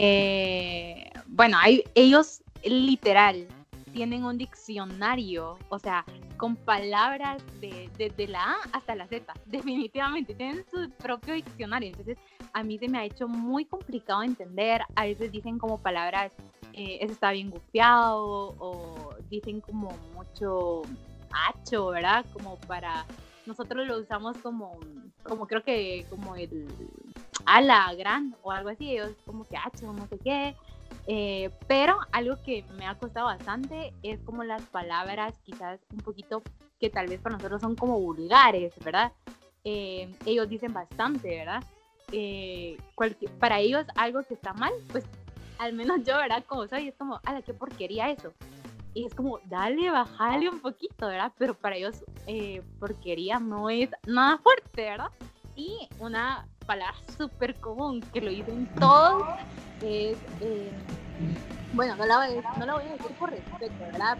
Eh, 0.00 1.10
bueno, 1.26 1.56
hay, 1.60 1.82
ellos 1.96 2.40
literal 2.62 3.48
tienen 3.92 4.24
un 4.24 4.38
diccionario, 4.38 5.58
o 5.70 5.78
sea, 5.80 6.04
con 6.38 6.56
palabras 6.56 7.42
de, 7.60 7.90
desde 7.98 8.28
la 8.28 8.52
A 8.52 8.56
hasta 8.72 8.94
la 8.94 9.06
Z, 9.06 9.34
definitivamente, 9.44 10.34
tienen 10.34 10.64
su 10.70 10.88
propio 10.92 11.34
diccionario. 11.34 11.90
Entonces, 11.90 12.16
a 12.54 12.62
mí 12.62 12.78
se 12.78 12.88
me 12.88 12.98
ha 12.98 13.04
hecho 13.04 13.28
muy 13.28 13.66
complicado 13.66 14.22
entender. 14.22 14.82
A 14.94 15.04
veces 15.04 15.30
dicen 15.30 15.58
como 15.58 15.78
palabras, 15.78 16.32
eh, 16.72 16.98
eso 17.02 17.12
está 17.12 17.32
bien 17.32 17.50
gufiado, 17.50 18.54
o 18.58 19.14
dicen 19.28 19.60
como 19.60 19.90
mucho 20.14 20.82
hacho, 21.48 21.88
¿verdad? 21.88 22.24
Como 22.32 22.56
para. 22.60 23.04
Nosotros 23.44 23.86
lo 23.86 23.98
usamos 23.98 24.36
como, 24.38 24.78
como 25.22 25.46
creo 25.46 25.64
que 25.64 26.06
como 26.10 26.36
el 26.36 26.68
ala 27.46 27.94
gran 27.94 28.34
o 28.42 28.52
algo 28.52 28.68
así, 28.68 28.92
ellos 28.92 29.12
como 29.24 29.44
que 29.44 29.56
hacho, 29.56 29.92
no 29.92 30.06
sé 30.06 30.18
qué. 30.18 30.54
Eh, 31.10 31.50
pero 31.66 31.98
algo 32.12 32.36
que 32.42 32.64
me 32.76 32.86
ha 32.86 32.94
costado 32.94 33.26
bastante 33.26 33.94
es 34.02 34.20
como 34.20 34.44
las 34.44 34.62
palabras 34.64 35.38
quizás 35.42 35.80
un 35.90 36.00
poquito 36.00 36.42
que 36.78 36.90
tal 36.90 37.06
vez 37.06 37.18
para 37.20 37.36
nosotros 37.36 37.62
son 37.62 37.76
como 37.76 37.98
vulgares, 37.98 38.74
¿verdad? 38.84 39.12
Eh, 39.64 40.14
ellos 40.26 40.48
dicen 40.50 40.74
bastante, 40.74 41.38
¿verdad? 41.38 41.64
Eh, 42.12 42.76
para 43.38 43.58
ellos 43.58 43.86
algo 43.96 44.22
que 44.22 44.34
está 44.34 44.52
mal, 44.52 44.72
pues 44.92 45.04
al 45.58 45.72
menos 45.72 46.04
yo, 46.04 46.16
¿verdad? 46.16 46.44
Como 46.46 46.68
soy, 46.68 46.88
es 46.88 46.94
como, 46.96 47.20
¡ala, 47.24 47.40
qué 47.40 47.54
porquería 47.54 48.10
eso! 48.10 48.32
Y 48.92 49.06
es 49.06 49.14
como, 49.14 49.40
dale, 49.46 49.90
bajale 49.90 50.48
un 50.50 50.60
poquito, 50.60 51.06
¿verdad? 51.06 51.32
Pero 51.38 51.54
para 51.54 51.76
ellos 51.76 52.04
porquería 52.78 53.38
no 53.38 53.70
es 53.70 53.90
nada 54.06 54.38
fuerte, 54.38 54.82
¿verdad? 54.82 55.10
Y 55.56 55.88
una 55.98 56.46
palabra 56.68 56.94
súper 57.16 57.56
común 57.56 58.02
que 58.12 58.20
lo 58.20 58.30
dicen 58.30 58.66
todos 58.78 59.24
es, 59.80 60.18
eh, 60.42 60.70
bueno, 61.72 61.96
no 61.96 62.04
la, 62.04 62.18
voy, 62.18 62.36
no 62.58 62.66
la 62.66 62.74
voy 62.74 62.84
a 62.88 62.92
decir 62.92 63.10
por 63.18 63.30
respeto, 63.30 63.86
¿verdad? 63.86 64.18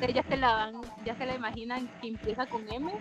Pero 0.00 0.12
ya 0.12 0.24
se 0.24 0.36
la 0.36 0.52
van, 0.52 0.80
ya 1.04 1.14
se 1.14 1.26
la 1.26 1.34
imaginan 1.36 1.88
que 2.00 2.08
empieza 2.08 2.46
con 2.46 2.68
M. 2.68 2.92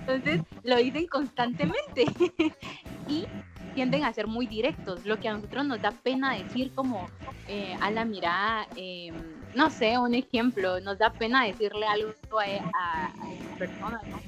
Entonces 0.00 0.42
lo 0.64 0.76
dicen 0.76 1.06
constantemente 1.06 2.04
y 3.08 3.26
tienden 3.74 4.04
a 4.04 4.12
ser 4.12 4.26
muy 4.26 4.46
directos, 4.46 5.06
lo 5.06 5.18
que 5.18 5.28
a 5.28 5.32
nosotros 5.32 5.64
nos 5.64 5.80
da 5.80 5.92
pena 5.92 6.34
decir 6.34 6.74
como 6.74 7.08
eh, 7.48 7.74
a 7.80 7.90
la 7.90 8.04
mirada, 8.04 8.66
em, 8.76 9.14
no 9.54 9.70
sé, 9.70 9.96
un 9.96 10.14
ejemplo, 10.14 10.78
nos 10.80 10.98
da 10.98 11.10
pena 11.10 11.46
decirle 11.46 11.86
algo 11.86 12.12
a, 12.38 13.08
a, 13.08 13.12
personas, 13.56 14.02
¿no? 14.08 14.20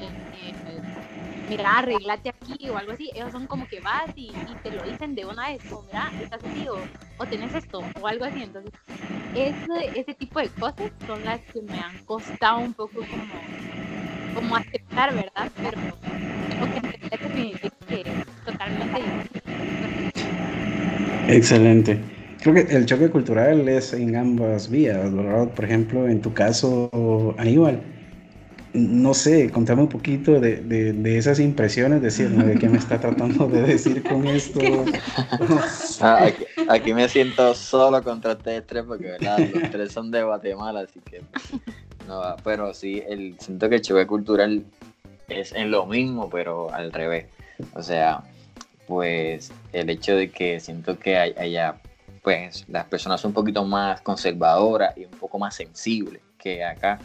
Eh, 0.00 0.82
mira, 1.48 1.78
arreglate 1.78 2.30
aquí 2.30 2.68
o 2.70 2.76
algo 2.76 2.92
así, 2.92 3.10
ellos 3.14 3.32
son 3.32 3.46
como 3.46 3.66
que 3.66 3.80
vas 3.80 4.10
y, 4.16 4.34
te 4.62 4.70
lo 4.70 4.82
dicen 4.82 5.14
de 5.14 5.24
una 5.24 5.48
vez, 5.48 5.62
como 5.68 5.82
mira, 5.82 6.12
estás 6.20 6.42
así 6.44 6.66
o, 6.68 6.86
o 7.18 7.26
tenés 7.26 7.54
esto 7.54 7.84
o 8.00 8.06
algo 8.06 8.24
así, 8.24 8.42
entonces 8.42 8.72
ese, 9.34 9.90
ese 9.94 10.14
tipo 10.14 10.40
de 10.40 10.48
cosas 10.48 10.90
son 11.06 11.24
las 11.24 11.40
que 11.52 11.60
me 11.62 11.78
han 11.78 11.98
costado 12.04 12.60
un 12.60 12.74
poco 12.74 13.04
como, 13.06 13.34
como 14.34 14.56
aceptar, 14.56 15.14
¿verdad? 15.14 15.48
Pero 15.62 15.78
tengo 16.48 16.66
que 16.72 16.78
entender 16.78 17.20
que 17.34 18.00
es 18.00 18.44
totalmente 18.44 19.00
Excelente. 21.28 21.98
Creo 22.40 22.54
que 22.54 22.60
el 22.76 22.86
choque 22.86 23.10
cultural 23.10 23.68
es 23.68 23.92
en 23.92 24.14
ambas 24.14 24.70
vías, 24.70 25.12
¿verdad? 25.12 25.48
Por 25.48 25.64
ejemplo, 25.64 26.08
en 26.08 26.20
tu 26.20 26.32
caso, 26.32 26.88
Aníbal, 27.38 27.80
no 28.76 29.14
sé, 29.14 29.50
contame 29.50 29.82
un 29.82 29.88
poquito 29.88 30.38
de, 30.40 30.62
de, 30.62 31.18
esas 31.18 31.40
impresiones, 31.40 32.02
decir, 32.02 32.28
¿de 32.30 32.58
qué 32.58 32.68
me 32.68 32.78
está 32.78 33.00
tratando 33.00 33.48
de 33.48 33.62
decir 33.62 34.02
con 34.02 34.26
esto? 34.26 34.60
Ah, 35.98 36.28
aquí, 36.68 36.92
me 36.92 37.08
siento 37.08 37.54
solo 37.54 38.02
contra 38.02 38.32
ustedes 38.32 38.66
tres 38.66 38.84
porque 38.86 39.06
¿verdad? 39.06 39.38
los 39.38 39.70
tres 39.70 39.92
son 39.92 40.10
de 40.10 40.22
Guatemala, 40.22 40.80
así 40.80 41.00
que 41.00 41.22
no, 42.06 42.36
pero 42.44 42.74
sí, 42.74 43.02
el, 43.08 43.36
siento 43.38 43.68
que 43.68 43.76
el 43.76 43.82
choque 43.82 44.06
cultural 44.06 44.64
es 45.28 45.52
en 45.52 45.70
lo 45.70 45.86
mismo, 45.86 46.28
pero 46.30 46.72
al 46.72 46.92
revés. 46.92 47.26
O 47.74 47.82
sea, 47.82 48.22
pues 48.86 49.52
el 49.72 49.90
hecho 49.90 50.16
de 50.16 50.30
que 50.30 50.60
siento 50.60 50.98
que 50.98 51.16
haya, 51.16 51.76
pues 52.22 52.64
las 52.68 52.84
personas 52.84 53.20
son 53.20 53.30
un 53.30 53.34
poquito 53.34 53.64
más 53.64 54.00
conservadoras 54.02 54.96
y 54.96 55.04
un 55.04 55.12
poco 55.12 55.38
más 55.38 55.54
sensibles 55.54 56.22
que 56.38 56.64
acá. 56.64 57.00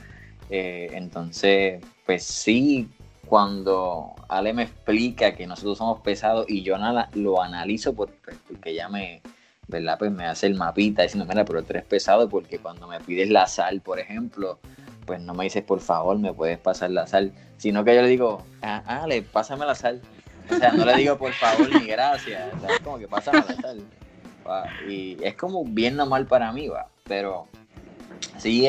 Eh, 0.51 0.89
entonces, 0.93 1.81
pues 2.05 2.23
sí, 2.25 2.89
cuando 3.25 4.13
Ale 4.27 4.53
me 4.53 4.63
explica 4.63 5.33
que 5.33 5.47
nosotros 5.47 5.77
somos 5.77 6.01
pesados 6.01 6.45
y 6.49 6.61
yo 6.61 6.77
nada, 6.77 7.09
lo 7.13 7.41
analizo 7.41 7.93
pues, 7.93 8.11
porque 8.47 8.75
ya 8.75 8.89
me, 8.89 9.21
¿verdad? 9.69 9.97
Pues 9.97 10.11
me 10.11 10.25
hace 10.25 10.47
el 10.47 10.55
mapita 10.55 11.03
diciendo, 11.03 11.25
mira, 11.25 11.45
pero 11.45 11.63
tú 11.63 11.67
eres 11.69 11.85
pesado 11.85 12.27
porque 12.27 12.59
cuando 12.59 12.85
me 12.85 12.99
pides 12.99 13.29
la 13.29 13.47
sal, 13.47 13.79
por 13.79 13.97
ejemplo, 13.99 14.59
pues 15.05 15.21
no 15.21 15.33
me 15.33 15.45
dices, 15.45 15.63
por 15.63 15.79
favor, 15.79 16.19
me 16.19 16.33
puedes 16.33 16.59
pasar 16.59 16.91
la 16.91 17.07
sal, 17.07 17.31
sino 17.57 17.85
que 17.85 17.95
yo 17.95 18.01
le 18.01 18.09
digo, 18.09 18.43
ah, 18.61 18.83
Ale, 18.85 19.21
pásame 19.21 19.65
la 19.65 19.75
sal. 19.75 20.01
O 20.49 20.55
sea, 20.55 20.73
no 20.73 20.83
le 20.83 20.97
digo 20.97 21.17
por 21.17 21.31
favor 21.31 21.73
ni 21.79 21.87
gracias, 21.87 22.51
es 22.69 22.79
como 22.79 22.99
que 22.99 23.07
pásame 23.07 23.41
la 23.47 23.55
sal. 23.55 23.81
Y 24.89 25.17
es 25.23 25.35
como 25.35 25.63
bien 25.63 25.95
normal 25.95 26.25
para 26.25 26.51
mí, 26.51 26.67
va, 26.67 26.87
pero 27.05 27.47
sí, 28.37 28.67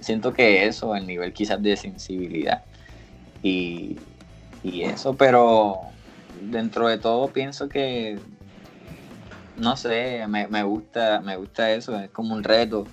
siento 0.00 0.32
que 0.32 0.66
eso, 0.66 0.94
el 0.94 1.06
nivel 1.06 1.32
quizás 1.32 1.62
de 1.62 1.76
sensibilidad 1.76 2.62
y, 3.42 3.96
eso, 4.62 5.14
pero 5.14 5.80
dentro 6.50 6.88
de 6.88 6.98
todo 6.98 7.28
pienso 7.28 7.68
que, 7.68 8.18
no 9.56 9.76
sé, 9.76 10.26
me, 10.28 10.62
gusta, 10.62 11.20
me 11.20 11.36
gusta 11.36 11.70
eso, 11.72 11.98
es 11.98 12.10
como 12.10 12.34
un 12.34 12.44
reto 12.44 12.86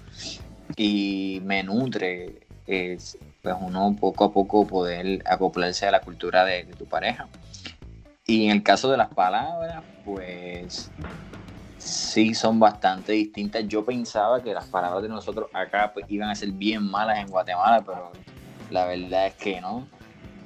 y 0.77 1.41
me 1.43 1.63
nutre, 1.63 2.47
es, 2.65 3.17
pues 3.41 3.55
uno 3.59 3.95
poco 3.99 4.25
a 4.25 4.33
poco 4.33 4.65
poder 4.65 5.21
acoplarse 5.25 5.85
a 5.85 5.91
la 5.91 6.01
cultura 6.01 6.45
de 6.45 6.63
tu 6.77 6.85
pareja. 6.85 7.27
Y 8.25 8.45
en 8.45 8.51
el 8.51 8.63
caso 8.63 8.89
de 8.89 8.97
las 8.97 9.09
palabras, 9.09 9.83
pues 10.03 10.91
sí 11.85 12.33
son 12.33 12.59
bastante 12.59 13.13
distintas. 13.13 13.67
Yo 13.67 13.85
pensaba 13.85 14.41
que 14.41 14.53
las 14.53 14.65
palabras 14.65 15.03
de 15.03 15.09
nosotros 15.09 15.49
acá 15.53 15.91
pues, 15.93 16.05
iban 16.09 16.29
a 16.29 16.35
ser 16.35 16.51
bien 16.51 16.83
malas 16.83 17.19
en 17.19 17.27
Guatemala, 17.27 17.83
pero 17.85 18.11
la 18.71 18.85
verdad 18.85 19.27
es 19.27 19.35
que 19.35 19.61
no. 19.61 19.87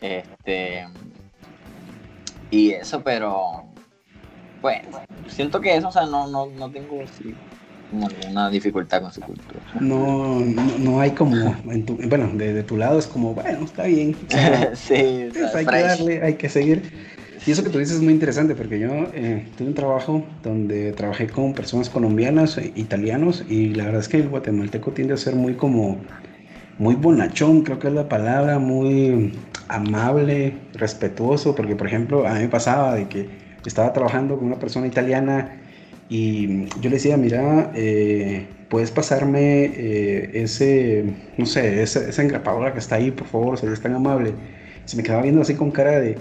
Este 0.02 0.86
y 2.52 2.72
eso, 2.72 3.02
pero 3.02 3.64
pues 4.62 4.82
siento 5.28 5.62
que 5.62 5.76
eso, 5.76 5.90
o 5.90 5.92
sea, 5.92 6.06
no, 6.06 6.28
no, 6.28 6.48
no 6.48 6.70
tengo 6.72 7.04
alguna 7.92 8.50
dificultad 8.50 9.02
con 9.02 9.14
su 9.14 9.22
cultura. 9.22 9.62
No, 9.80 10.40
no, 10.40 11.00
hay 11.00 11.12
como, 11.12 11.56
bueno, 11.64 12.30
de, 12.34 12.64
tu 12.64 12.76
lado 12.76 13.00
es 13.00 13.08
como, 13.08 13.34
bueno, 13.34 13.66
está 13.66 13.84
bien. 13.84 14.16
sí, 14.74 15.30
pues, 15.32 15.56
hay 15.56 15.66
que 15.66 15.82
darle, 15.82 16.24
hay 16.24 16.34
que 16.36 16.50
seguir. 16.50 17.19
Y 17.48 17.52
eso 17.52 17.64
que 17.64 17.70
tú 17.70 17.80
dices 17.80 17.96
es 17.98 18.02
muy 18.02 18.14
interesante 18.14 18.54
porque 18.54 18.80
yo 18.80 18.90
eh, 19.14 19.46
tuve 19.58 19.70
un 19.70 19.74
trabajo 19.74 20.24
donde 20.44 20.92
trabajé 20.92 21.28
con 21.28 21.54
personas 21.54 21.90
colombianas, 21.90 22.58
e 22.58 22.72
italianos, 22.76 23.46
y 23.48 23.74
la 23.74 23.86
verdad 23.86 24.02
es 24.02 24.10
que 24.10 24.18
el 24.18 24.30
guatemalteco 24.30 24.92
tiende 24.92 25.14
a 25.14 25.18
ser 25.18 25.36
muy 25.36 25.54
como, 25.54 25.98
muy 26.78 26.96
bonachón, 26.96 27.62
creo 27.62 27.80
que 27.80 27.88
es 27.88 27.94
la 27.94 28.10
palabra, 28.10 28.60
muy 28.60 29.34
amable, 29.70 30.54
respetuoso, 30.74 31.56
porque 31.56 31.76
por 31.76 31.88
ejemplo 31.88 32.28
a 32.28 32.34
mí 32.34 32.42
me 32.42 32.50
pasaba 32.50 32.96
de 32.96 33.08
que 33.08 33.28
estaba 33.66 33.94
trabajando 33.94 34.38
con 34.38 34.48
una 34.48 34.60
persona 34.60 34.88
italiana 34.88 35.60
y 36.10 36.66
yo 36.82 36.90
le 36.90 36.92
decía, 36.92 37.18
mira, 37.18 37.72
eh, 37.76 38.48
puedes 38.68 38.92
pasarme 38.92 39.66
eh, 39.66 40.32
ese, 40.34 41.06
no 41.38 41.46
sé, 41.46 41.84
esa, 41.84 42.08
esa 42.08 42.22
engrapadora 42.22 42.74
que 42.74 42.80
está 42.80 42.96
ahí, 42.96 43.12
por 43.12 43.28
favor, 43.28 43.60
es 43.64 43.82
tan 43.82 43.94
amable. 43.94 44.34
Se 44.86 44.98
me 44.98 45.04
quedaba 45.04 45.22
viendo 45.22 45.42
así 45.42 45.54
con 45.54 45.70
cara 45.70 46.00
de, 46.00 46.18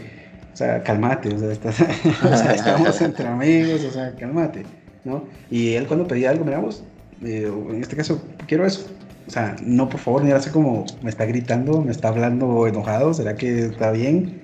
o 0.58 0.64
sea, 0.64 0.82
calmate, 0.82 1.32
o 1.32 1.38
sea, 1.38 1.52
estamos 2.52 3.00
entre 3.00 3.28
amigos, 3.28 3.84
o 3.84 3.92
sea, 3.92 4.12
calmate, 4.16 4.64
¿no? 5.04 5.22
Y 5.52 5.74
él 5.74 5.86
cuando 5.86 6.08
pedía 6.08 6.30
algo, 6.30 6.44
miramos, 6.44 6.82
eh, 7.22 7.48
en 7.70 7.80
este 7.80 7.94
caso, 7.94 8.20
quiero 8.48 8.66
eso. 8.66 8.88
O 9.28 9.30
sea, 9.30 9.54
no, 9.62 9.88
por 9.88 10.00
favor, 10.00 10.24
ni 10.24 10.32
hace 10.32 10.50
como 10.50 10.84
me 11.00 11.10
está 11.10 11.26
gritando, 11.26 11.80
me 11.80 11.92
está 11.92 12.08
hablando 12.08 12.66
enojado, 12.66 13.14
¿será 13.14 13.36
que 13.36 13.66
está 13.66 13.92
bien? 13.92 14.40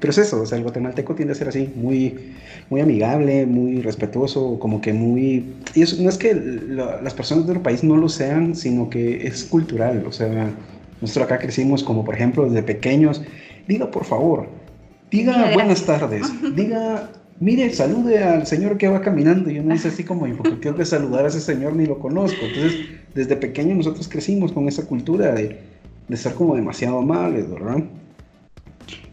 Pero 0.00 0.10
es 0.10 0.18
eso, 0.18 0.42
o 0.42 0.44
sea, 0.44 0.58
el 0.58 0.64
guatemalteco 0.64 1.14
tiende 1.14 1.32
a 1.32 1.34
ser 1.34 1.48
así, 1.48 1.72
muy, 1.74 2.34
muy 2.68 2.82
amigable, 2.82 3.46
muy 3.46 3.80
respetuoso, 3.80 4.58
como 4.58 4.82
que 4.82 4.92
muy... 4.92 5.54
Y 5.74 5.80
eso 5.80 5.96
no 6.02 6.10
es 6.10 6.18
que 6.18 6.34
las 6.34 7.14
personas 7.14 7.46
de 7.46 7.52
otro 7.52 7.62
país 7.62 7.82
no 7.82 7.96
lo 7.96 8.10
sean, 8.10 8.54
sino 8.54 8.90
que 8.90 9.26
es 9.26 9.44
cultural, 9.44 10.04
o 10.06 10.12
sea, 10.12 10.50
nosotros 11.00 11.24
acá 11.24 11.38
crecimos 11.38 11.82
como, 11.82 12.04
por 12.04 12.16
ejemplo, 12.16 12.44
desde 12.44 12.62
pequeños, 12.62 13.22
diga 13.66 13.90
por 13.90 14.04
favor, 14.04 14.46
Diga 15.14 15.50
buenas 15.52 15.84
tardes. 15.84 16.26
Diga, 16.56 17.08
mire, 17.38 17.72
salude 17.72 18.22
al 18.22 18.46
señor 18.46 18.76
que 18.78 18.88
va 18.88 19.00
caminando. 19.00 19.50
Y 19.50 19.60
uno 19.60 19.72
dice 19.72 19.88
así 19.88 20.02
como, 20.02 20.26
¿por 20.36 20.50
qué 20.50 20.56
tengo 20.56 20.76
que 20.76 20.84
saludar 20.84 21.24
a 21.24 21.28
ese 21.28 21.40
señor? 21.40 21.74
Ni 21.76 21.86
lo 21.86 21.98
conozco. 21.98 22.44
Entonces, 22.44 22.88
desde 23.14 23.36
pequeño 23.36 23.74
nosotros 23.76 24.08
crecimos 24.08 24.52
con 24.52 24.66
esa 24.68 24.86
cultura 24.86 25.32
de, 25.32 25.60
de 26.08 26.16
ser 26.16 26.34
como 26.34 26.56
demasiado 26.56 26.98
amables, 26.98 27.48
¿verdad? 27.48 27.84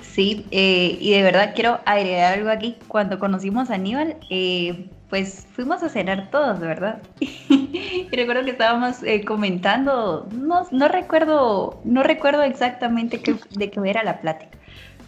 Sí, 0.02 0.45
eh, 0.52 0.97
y 0.99 1.12
de 1.12 1.24
verdad 1.24 1.54
quiero 1.56 1.80
agregar 1.86 2.34
algo 2.34 2.49
aquí. 2.49 2.78
Cuando 2.88 3.20
conocimos 3.20 3.70
a 3.70 3.76
Aníbal, 3.76 4.18
eh, 4.30 4.89
pues 5.10 5.45
fuimos 5.54 5.84
a 5.84 5.89
cenar 5.89 6.30
todos, 6.32 6.60
¿verdad? 6.60 7.02
y 7.20 8.10
recuerdo 8.12 8.43
que 8.43 8.52
estábamos 8.52 9.04
eh, 9.04 9.24
comentando, 9.24 10.28
no, 10.34 10.68
no, 10.72 10.88
recuerdo, 10.88 11.80
no 11.86 12.04
recuerdo 12.04 12.43
exactamente 12.43 13.22
qué, 13.22 13.36
de 13.52 13.70
qué 13.70 13.80
era 13.86 14.04
la 14.04 14.20
plática, 14.20 14.58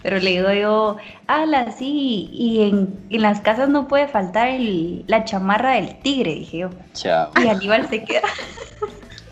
pero 0.03 0.19
le 0.19 0.31
digo 0.31 0.51
yo, 0.51 0.97
ala, 1.27 1.71
sí, 1.71 2.29
y 2.33 2.63
en, 2.63 2.93
en 3.09 3.21
las 3.21 3.39
casas 3.39 3.69
no 3.69 3.87
puede 3.87 4.09
faltar 4.09 4.49
el, 4.49 5.05
la 5.07 5.23
chamarra 5.23 5.71
del 5.71 5.95
tigre, 6.01 6.35
dije 6.35 6.57
yo. 6.59 6.69
Chao. 6.93 7.31
Y 7.41 7.47
Aníbal 7.47 7.87
se 7.89 8.03
queda. 8.03 8.27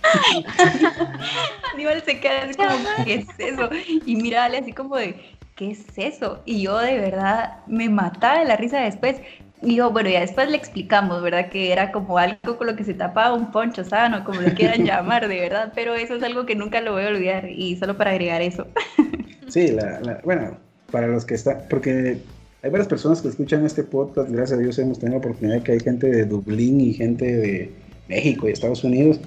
Aníbal 1.73 2.01
se 2.03 2.19
queda 2.21 2.43
así 2.43 2.55
como, 2.55 2.69
¿qué 3.03 3.15
es 3.15 3.27
eso? 3.37 3.69
Y 4.05 4.15
mira, 4.15 4.45
así 4.45 4.71
como 4.71 4.95
de, 4.95 5.37
¿qué 5.55 5.71
es 5.71 5.85
eso? 5.97 6.41
Y 6.45 6.61
yo 6.61 6.77
de 6.79 6.99
verdad 6.99 7.57
me 7.67 7.89
mataba 7.89 8.39
de 8.39 8.45
la 8.45 8.55
risa 8.55 8.79
después. 8.79 9.17
Y 9.61 9.75
yo, 9.75 9.91
bueno, 9.91 10.09
ya 10.09 10.21
después 10.21 10.49
le 10.49 10.55
explicamos, 10.57 11.21
¿verdad? 11.21 11.49
Que 11.49 11.71
era 11.73 11.91
como 11.91 12.17
algo 12.17 12.57
con 12.57 12.65
lo 12.65 12.75
que 12.77 12.85
se 12.85 12.93
tapaba 12.93 13.33
un 13.33 13.51
poncho 13.51 13.83
sano, 13.83 14.23
como 14.23 14.41
lo 14.41 14.53
quieran 14.53 14.85
llamar, 14.85 15.27
de 15.27 15.39
verdad. 15.39 15.73
Pero 15.75 15.95
eso 15.95 16.15
es 16.15 16.23
algo 16.23 16.45
que 16.45 16.55
nunca 16.55 16.79
lo 16.79 16.93
voy 16.93 17.03
a 17.03 17.09
olvidar. 17.09 17.49
Y 17.49 17.75
solo 17.75 17.97
para 17.97 18.11
agregar 18.11 18.41
eso. 18.41 18.67
Sí, 19.51 19.67
la, 19.71 20.21
bueno, 20.23 20.57
para 20.91 21.07
los 21.07 21.25
que 21.25 21.35
están, 21.35 21.57
porque 21.69 22.19
hay 22.63 22.69
varias 22.69 22.87
personas 22.87 23.21
que 23.21 23.27
escuchan 23.27 23.65
este 23.65 23.83
podcast, 23.83 24.29
gracias 24.29 24.57
a 24.57 24.61
Dios 24.61 24.79
hemos 24.79 24.97
tenido 24.97 25.19
la 25.19 25.25
oportunidad 25.25 25.57
de 25.57 25.63
que 25.63 25.71
hay 25.73 25.79
gente 25.81 26.07
de 26.07 26.23
Dublín 26.23 26.79
y 26.79 26.93
gente 26.93 27.25
de 27.25 27.71
México 28.07 28.47
y 28.47 28.53
Estados 28.53 28.85
Unidos. 28.85 29.19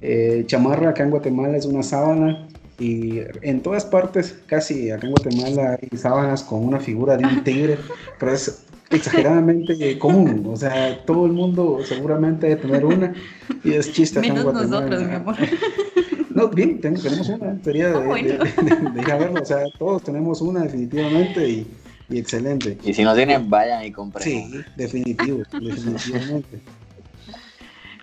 Eh, 0.00 0.42
chamarra 0.46 0.90
acá 0.90 1.04
en 1.04 1.10
Guatemala 1.10 1.56
es 1.56 1.64
una 1.64 1.84
sábana 1.84 2.48
y 2.80 3.20
en 3.42 3.60
todas 3.60 3.84
partes, 3.84 4.36
casi 4.46 4.90
acá 4.90 5.06
en 5.06 5.12
Guatemala 5.12 5.78
hay 5.80 5.96
sábanas 5.96 6.42
con 6.42 6.64
una 6.64 6.80
figura 6.80 7.16
de 7.16 7.24
un 7.24 7.44
tigre, 7.44 7.78
pero 8.18 8.32
es 8.32 8.64
exageradamente 8.90 9.96
común, 10.00 10.44
o 10.52 10.56
sea, 10.56 11.04
todo 11.06 11.26
el 11.26 11.32
mundo 11.32 11.78
seguramente 11.84 12.48
debe 12.48 12.62
tener 12.62 12.84
una 12.84 13.14
y 13.62 13.74
es 13.74 13.92
chiste 13.92 14.18
acá 14.18 14.26
en 14.26 14.42
Guatemala. 14.42 14.66
nosotros, 14.66 15.02
mi 15.04 15.14
amor. 15.14 15.36
No, 16.34 16.48
bien, 16.48 16.80
tenemos 16.80 17.28
una, 17.28 17.62
sería 17.62 17.88
de, 17.90 17.96
ah, 17.96 18.18
ir 18.18 19.10
a 19.10 19.16
verlo, 19.16 19.42
o 19.42 19.44
sea, 19.44 19.64
todos 19.78 20.02
tenemos 20.02 20.40
una 20.40 20.62
definitivamente 20.62 21.48
y, 21.48 21.66
excelente. 22.10 22.78
Y 22.84 22.94
si 22.94 23.04
no 23.04 23.14
tienen, 23.14 23.48
vayan 23.48 23.84
y 23.84 23.92
compren. 23.92 24.24
Sí, 24.24 24.50
definitivo, 24.76 25.42
definitivamente. 25.52 26.60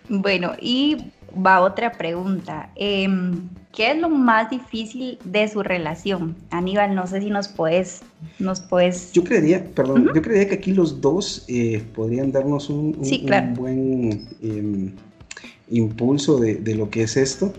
Bueno, 0.09 0.53
y 0.59 1.11
va 1.33 1.61
otra 1.61 1.91
pregunta. 1.91 2.71
Em, 2.75 3.49
¿Qué 3.75 3.91
es 3.91 3.97
lo 3.97 4.09
más 4.09 4.49
difícil 4.49 5.19
de 5.23 5.47
su 5.47 5.61
relación? 5.61 6.35
Aníbal, 6.49 6.95
no 6.95 7.05
sé 7.05 7.21
si 7.21 7.29
nos 7.29 7.47
puedes... 7.47 8.01
Nos 8.39 8.61
puedes... 8.61 9.11
Yo 9.13 9.23
creería, 9.23 9.63
perdón, 9.75 10.09
yo 10.13 10.21
creería 10.21 10.49
que 10.49 10.55
aquí 10.55 10.73
los 10.73 10.99
dos 10.99 11.45
eh, 11.47 11.83
podrían 11.93 12.31
darnos 12.31 12.69
un, 12.69 12.97
buen 13.55 14.27
em, 14.41 14.91
impulso 15.69 16.39
de, 16.39 16.55
de, 16.55 16.75
lo 16.75 16.89
que 16.89 17.03
es 17.03 17.15
esto. 17.15 17.53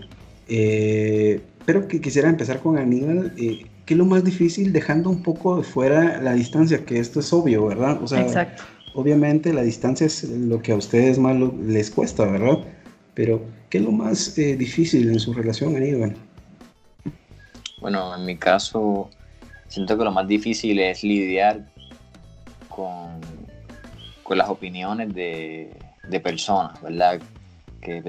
Eh, 0.53 1.39
pero 1.65 1.87
que 1.87 2.01
quisiera 2.01 2.27
empezar 2.27 2.59
con 2.59 2.77
Aníbal. 2.77 3.33
Eh, 3.37 3.65
¿Qué 3.85 3.93
es 3.93 3.97
lo 3.97 4.05
más 4.05 4.23
difícil 4.23 4.73
dejando 4.73 5.09
un 5.09 5.23
poco 5.23 5.57
de 5.57 5.63
fuera 5.63 6.21
la 6.21 6.33
distancia? 6.33 6.85
Que 6.85 6.99
esto 6.99 7.21
es 7.21 7.31
obvio, 7.31 7.65
¿verdad? 7.67 8.03
O 8.03 8.07
sea, 8.07 8.21
Exacto. 8.21 8.63
obviamente 8.93 9.53
la 9.53 9.63
distancia 9.63 10.05
es 10.05 10.23
lo 10.25 10.61
que 10.61 10.73
a 10.73 10.75
ustedes 10.75 11.17
más 11.17 11.37
les 11.65 11.89
cuesta, 11.89 12.25
¿verdad? 12.25 12.59
Pero, 13.13 13.41
¿qué 13.69 13.77
es 13.77 13.83
lo 13.83 13.91
más 13.91 14.37
eh, 14.37 14.57
difícil 14.57 15.09
en 15.09 15.19
su 15.19 15.33
relación, 15.33 15.75
Aníbal? 15.75 15.99
Bueno, 15.99 16.17
Bueno, 17.79 18.15
en 18.15 18.25
mi 18.25 18.37
caso, 18.37 19.09
siento 19.69 19.97
que 19.97 20.03
lo 20.03 20.11
más 20.11 20.27
difícil 20.27 20.79
es 20.79 21.03
lidiar 21.03 21.65
con, 22.67 23.21
con 24.23 24.37
las 24.37 24.49
opiniones 24.49 25.13
de, 25.13 25.71
de 26.09 26.19
personas, 26.19 26.81
¿verdad? 26.81 27.21
Que 27.81 28.01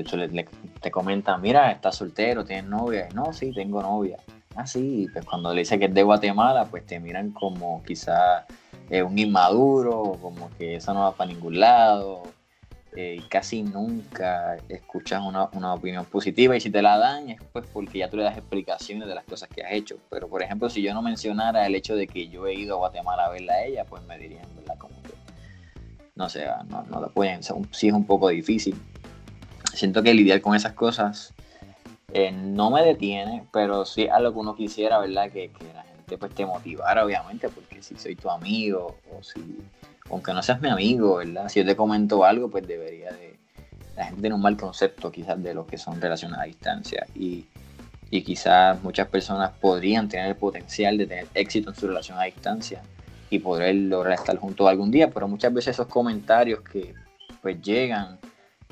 te 0.81 0.91
comentan, 0.91 1.41
mira, 1.41 1.73
estás 1.73 1.97
soltero, 1.97 2.45
tienes 2.45 2.66
novia. 2.66 3.09
no, 3.14 3.33
sí, 3.33 3.53
tengo 3.53 3.83
novia. 3.83 4.18
Ah, 4.55 4.66
sí, 4.66 5.09
pues 5.12 5.25
cuando 5.25 5.53
le 5.55 5.61
dice 5.61 5.79
que 5.79 5.87
es 5.87 5.95
de 5.95 6.03
Guatemala, 6.03 6.66
pues 6.66 6.85
te 6.85 7.01
miran 7.01 7.31
como 7.31 7.83
quizás 7.83 8.45
eh, 8.91 9.03
un 9.03 9.18
inmaduro, 9.18 10.18
como 10.20 10.51
que 10.59 10.77
eso 10.77 10.93
no 10.93 11.01
va 11.01 11.12
para 11.12 11.33
ningún 11.33 11.59
lado. 11.59 12.23
Eh, 12.95 13.16
y 13.18 13.23
casi 13.23 13.62
nunca 13.62 14.59
escuchas 14.68 15.23
una, 15.25 15.49
una, 15.55 15.73
opinión 15.73 16.05
positiva 16.05 16.55
y 16.55 16.61
si 16.61 16.68
te 16.68 16.83
la 16.83 16.99
dan 16.99 17.31
es 17.31 17.41
pues 17.51 17.64
porque 17.73 18.01
ya 18.01 18.11
tú 18.11 18.18
le 18.18 18.23
das 18.23 18.37
explicaciones 18.37 19.09
de 19.09 19.14
las 19.14 19.25
cosas 19.25 19.49
que 19.49 19.62
has 19.64 19.73
hecho. 19.73 19.97
Pero 20.11 20.29
por 20.29 20.43
ejemplo, 20.43 20.68
si 20.68 20.83
yo 20.83 20.93
no 20.93 21.01
mencionara 21.01 21.66
el 21.66 21.75
hecho 21.75 21.97
de 21.97 22.07
que 22.07 22.29
yo 22.29 22.47
he 22.47 22.53
ido 22.53 22.75
a 22.75 22.79
Guatemala 22.79 23.25
a 23.25 23.31
verla 23.31 23.55
a 23.55 23.64
ella, 23.64 23.85
pues 23.87 24.03
me 24.03 24.18
dirían, 24.18 24.47
¿verdad? 24.57 24.77
Como 24.77 25.01
que 25.03 25.14
no 26.14 26.29
sé, 26.29 26.45
no, 26.68 26.83
no 26.83 27.01
lo 27.01 27.11
pueden, 27.11 27.43
sí 27.43 27.89
es 27.89 27.95
un 27.95 28.05
poco 28.05 28.29
difícil. 28.29 28.79
Siento 29.73 30.03
que 30.03 30.14
lidiar 30.14 30.41
con 30.41 30.55
esas 30.55 30.73
cosas 30.73 31.33
eh, 32.12 32.31
no 32.31 32.70
me 32.70 32.83
detiene, 32.83 33.45
pero 33.53 33.85
sí 33.85 34.09
a 34.09 34.20
lo 34.20 34.33
que 34.33 34.39
uno 34.39 34.55
quisiera, 34.55 34.99
¿verdad? 34.99 35.31
Que, 35.31 35.51
que 35.51 35.73
la 35.73 35.83
gente 35.83 36.18
pues 36.18 36.35
te 36.35 36.45
motivara, 36.45 37.05
obviamente, 37.05 37.49
porque 37.49 37.83
si 37.83 37.97
soy 37.97 38.16
tu 38.16 38.31
amigo 38.31 38.97
o 39.11 39.23
si 39.23 39.41
aunque 40.11 40.33
no 40.33 40.43
seas 40.43 40.61
mi 40.61 40.68
amigo, 40.68 41.16
¿verdad? 41.16 41.49
Si 41.49 41.61
yo 41.61 41.66
te 41.66 41.75
comento 41.75 42.25
algo, 42.25 42.51
pues 42.51 42.66
debería 42.66 43.11
de... 43.12 43.39
La 43.97 44.05
gente 44.07 44.20
tiene 44.20 44.35
un 44.35 44.43
mal 44.43 44.57
concepto 44.57 45.11
quizás 45.11 45.43
de 45.43 45.55
lo 45.55 45.66
que 45.66 45.79
son 45.79 46.01
relaciones 46.01 46.39
a 46.39 46.45
distancia 46.45 47.07
y, 47.14 47.47
y 48.11 48.23
quizás 48.23 48.83
muchas 48.83 49.09
personas 49.09 49.53
podrían 49.61 50.09
tener 50.09 50.29
el 50.29 50.37
potencial 50.37 50.97
de 50.97 51.07
tener 51.07 51.27
éxito 51.35 51.70
en 51.70 51.77
su 51.77 51.89
relación 51.89 52.18
a 52.18 52.25
distancia 52.25 52.83
y 53.29 53.39
poder 53.39 53.75
lograr 53.75 54.14
estar 54.14 54.37
juntos 54.37 54.66
algún 54.66 54.91
día, 54.91 55.11
pero 55.11 55.29
muchas 55.29 55.53
veces 55.53 55.77
esos 55.77 55.87
comentarios 55.89 56.61
que 56.61 56.95
pues 57.41 57.61
llegan 57.61 58.18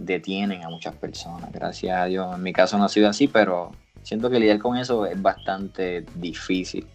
detienen 0.01 0.65
a 0.65 0.69
muchas 0.69 0.95
personas. 0.97 1.53
Gracias 1.53 1.97
a 1.97 2.07
Dios, 2.07 2.35
en 2.35 2.43
mi 2.43 2.53
caso 2.53 2.79
no 2.79 2.85
ha 2.85 2.89
sido 2.89 3.09
así, 3.09 3.29
pero 3.29 3.71
siento 4.03 4.31
que 4.31 4.41
lidiar 4.41 4.59
con 4.59 4.77
eso 4.77 5.07
es 5.07 5.21
bastante 5.21 6.05
difícil. 6.17 6.87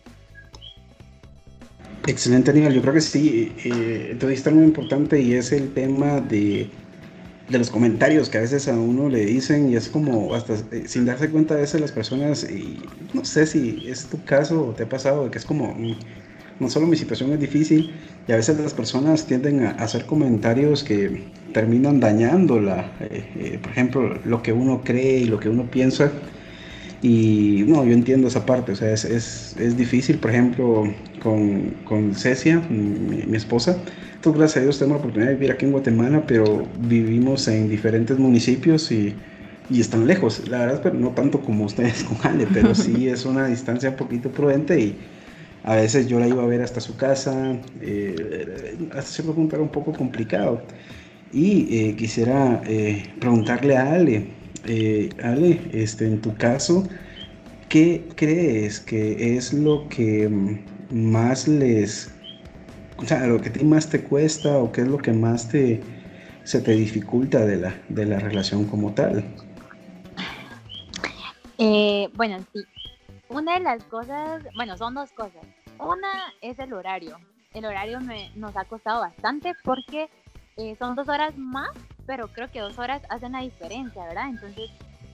Excelente, 2.08 2.52
Aníbal. 2.52 2.74
Yo 2.74 2.82
creo 2.82 2.94
que 2.94 3.02
sí, 3.02 3.56
eh, 3.64 4.16
te 4.20 4.52
muy 4.52 4.64
importante 4.64 5.20
y 5.20 5.34
es 5.34 5.52
el 5.52 5.74
tema 5.74 6.22
de, 6.22 6.70
de, 7.50 7.58
los 7.58 7.72
comentarios 7.72 8.30
que 8.30 8.38
a 8.38 8.42
veces 8.42 8.68
a 8.68 8.74
uno 8.74 9.10
le 9.10 9.26
dicen 9.26 9.72
y 9.72 9.76
es 9.76 9.90
como 9.90 10.36
hasta 10.36 10.54
eh, 10.72 10.84
sin 10.88 11.06
darse 11.06 11.32
cuenta 11.32 11.56
a 11.56 11.58
veces 11.58 11.82
las 11.82 11.92
personas, 11.92 12.44
y 12.50 12.80
no 13.14 13.26
sé 13.26 13.48
si 13.48 13.84
es 13.88 14.06
tu 14.08 14.24
caso 14.24 14.68
o 14.68 14.74
te 14.74 14.84
ha 14.84 14.90
pasado, 14.90 15.32
que 15.32 15.40
es 15.40 15.46
como, 15.46 15.74
mm, 15.74 15.96
no 16.60 16.70
solo 16.70 16.86
mi 16.86 16.96
situación 16.96 17.32
es 17.34 17.40
difícil 17.40 17.92
y 18.28 18.32
a 18.32 18.36
veces 18.36 18.60
las 18.60 18.74
personas 18.74 19.26
tienden 19.26 19.66
a 19.66 19.72
hacer 19.72 20.06
comentarios 20.06 20.84
que 20.84 21.24
terminan 21.54 22.00
dañando 22.00 22.60
la, 22.60 22.92
eh, 23.00 23.60
por 23.62 23.72
ejemplo, 23.72 24.20
lo 24.26 24.42
que 24.42 24.52
uno 24.52 24.82
cree 24.84 25.20
y 25.20 25.26
lo 25.26 25.40
que 25.40 25.50
uno 25.50 25.70
piensa 25.70 26.12
y 27.02 27.66
no, 27.68 27.86
yo 27.86 27.94
entiendo 27.94 28.28
esa 28.28 28.48
parte, 28.48 28.72
o 28.72 28.76
sea, 28.76 28.92
es, 28.92 29.06
es, 29.06 29.56
es 29.60 29.78
difícil, 29.78 30.18
por 30.18 30.32
ejemplo, 30.32 30.92
con, 31.22 31.72
con 31.84 32.16
Cecia, 32.16 32.62
mi, 32.68 33.36
esposa. 33.36 33.78
Entonces, 34.16 34.40
gracias 34.40 34.58
a 34.58 34.62
Dios 34.62 34.80
tenemos 34.80 34.98
la 34.98 35.00
oportunidad 35.02 35.30
de 35.30 35.36
vivir 35.36 35.52
aquí 35.52 35.66
en 35.66 35.72
Guatemala, 35.72 36.24
pero 36.26 36.68
vivimos 36.80 37.48
en 37.48 37.70
diferentes 37.70 38.18
municipios 38.18 38.92
y, 38.92 39.14
y 39.70 39.82
están 39.82 40.08
lejos, 40.08 40.48
la 40.48 40.60
verdad, 40.60 40.80
pero 40.82 40.96
no 40.96 41.10
tanto 41.10 41.42
como 41.42 41.66
ustedes 41.66 42.04
con 42.06 42.18
Ale, 42.24 42.48
pero 42.52 42.74
sí 42.74 43.08
es 43.08 43.26
una 43.26 43.46
distancia 43.46 43.92
un 43.92 43.98
poquito 43.98 44.30
prudente 44.30 44.80
y 44.80 44.98
a 45.66 45.76
veces 45.76 46.08
yo 46.08 46.20
la 46.20 46.28
iba 46.28 46.44
a 46.44 46.46
ver 46.46 46.62
hasta 46.62 46.80
su 46.80 46.96
casa, 46.96 47.58
eh, 47.82 48.78
hasta 48.92 49.12
cierto 49.12 49.34
punto 49.34 49.56
era 49.56 49.64
un 49.64 49.72
poco 49.72 49.92
complicado. 49.94 50.62
Y 51.34 51.90
eh, 51.90 51.96
quisiera 51.96 52.62
eh, 52.68 53.04
preguntarle 53.20 53.76
a 53.76 53.94
Ale, 53.94 54.28
Ale, 55.24 55.60
este, 55.74 56.06
en 56.06 56.22
tu 56.22 56.36
caso, 56.36 56.88
¿qué 57.68 58.08
crees 58.16 58.80
que 58.80 59.36
es 59.36 59.54
lo 59.54 59.90
que 59.90 60.30
más 60.92 61.48
les, 61.48 62.12
o 62.98 63.06
sea, 63.06 63.26
lo 63.26 63.42
que 63.42 63.50
a 63.50 63.54
ti 63.54 63.66
más 63.66 63.90
te 63.90 64.02
cuesta 64.02 64.58
o 64.58 64.72
qué 64.72 64.82
es 64.82 64.88
lo 64.88 65.00
que 65.00 65.14
más 65.14 65.50
te, 65.50 65.82
se 66.44 66.62
te 66.62 66.74
dificulta 66.74 67.44
de 67.44 67.58
la, 67.58 67.76
de 67.90 68.06
la 68.06 68.20
relación 68.20 68.66
como 68.66 68.94
tal? 68.94 69.24
Bueno, 72.16 72.38
sí. 72.54 72.64
Una 73.30 73.56
de 73.56 73.60
las 73.62 73.84
cosas, 73.86 74.44
bueno, 74.56 74.78
son 74.78 74.94
dos 74.94 75.12
cosas. 75.12 75.46
Una 75.80 76.34
es 76.42 76.60
el 76.60 76.74
horario. 76.74 77.18
El 77.54 77.66
horario 77.66 78.00
me, 78.00 78.32
nos 78.36 78.56
ha 78.56 78.66
costado 78.66 79.02
bastante 79.02 79.54
porque 79.64 80.10
eh, 80.58 80.76
son 80.78 80.96
dos 80.96 81.08
horas 81.10 81.38
más 81.38 81.72
pero 82.06 82.28
creo 82.28 82.52
que 82.52 82.60
dos 82.60 82.78
horas 82.78 83.02
hacen 83.10 83.34
la 83.34 83.42
diferencia, 83.42 84.04
¿verdad? 84.06 84.30
Entonces, 84.30 84.70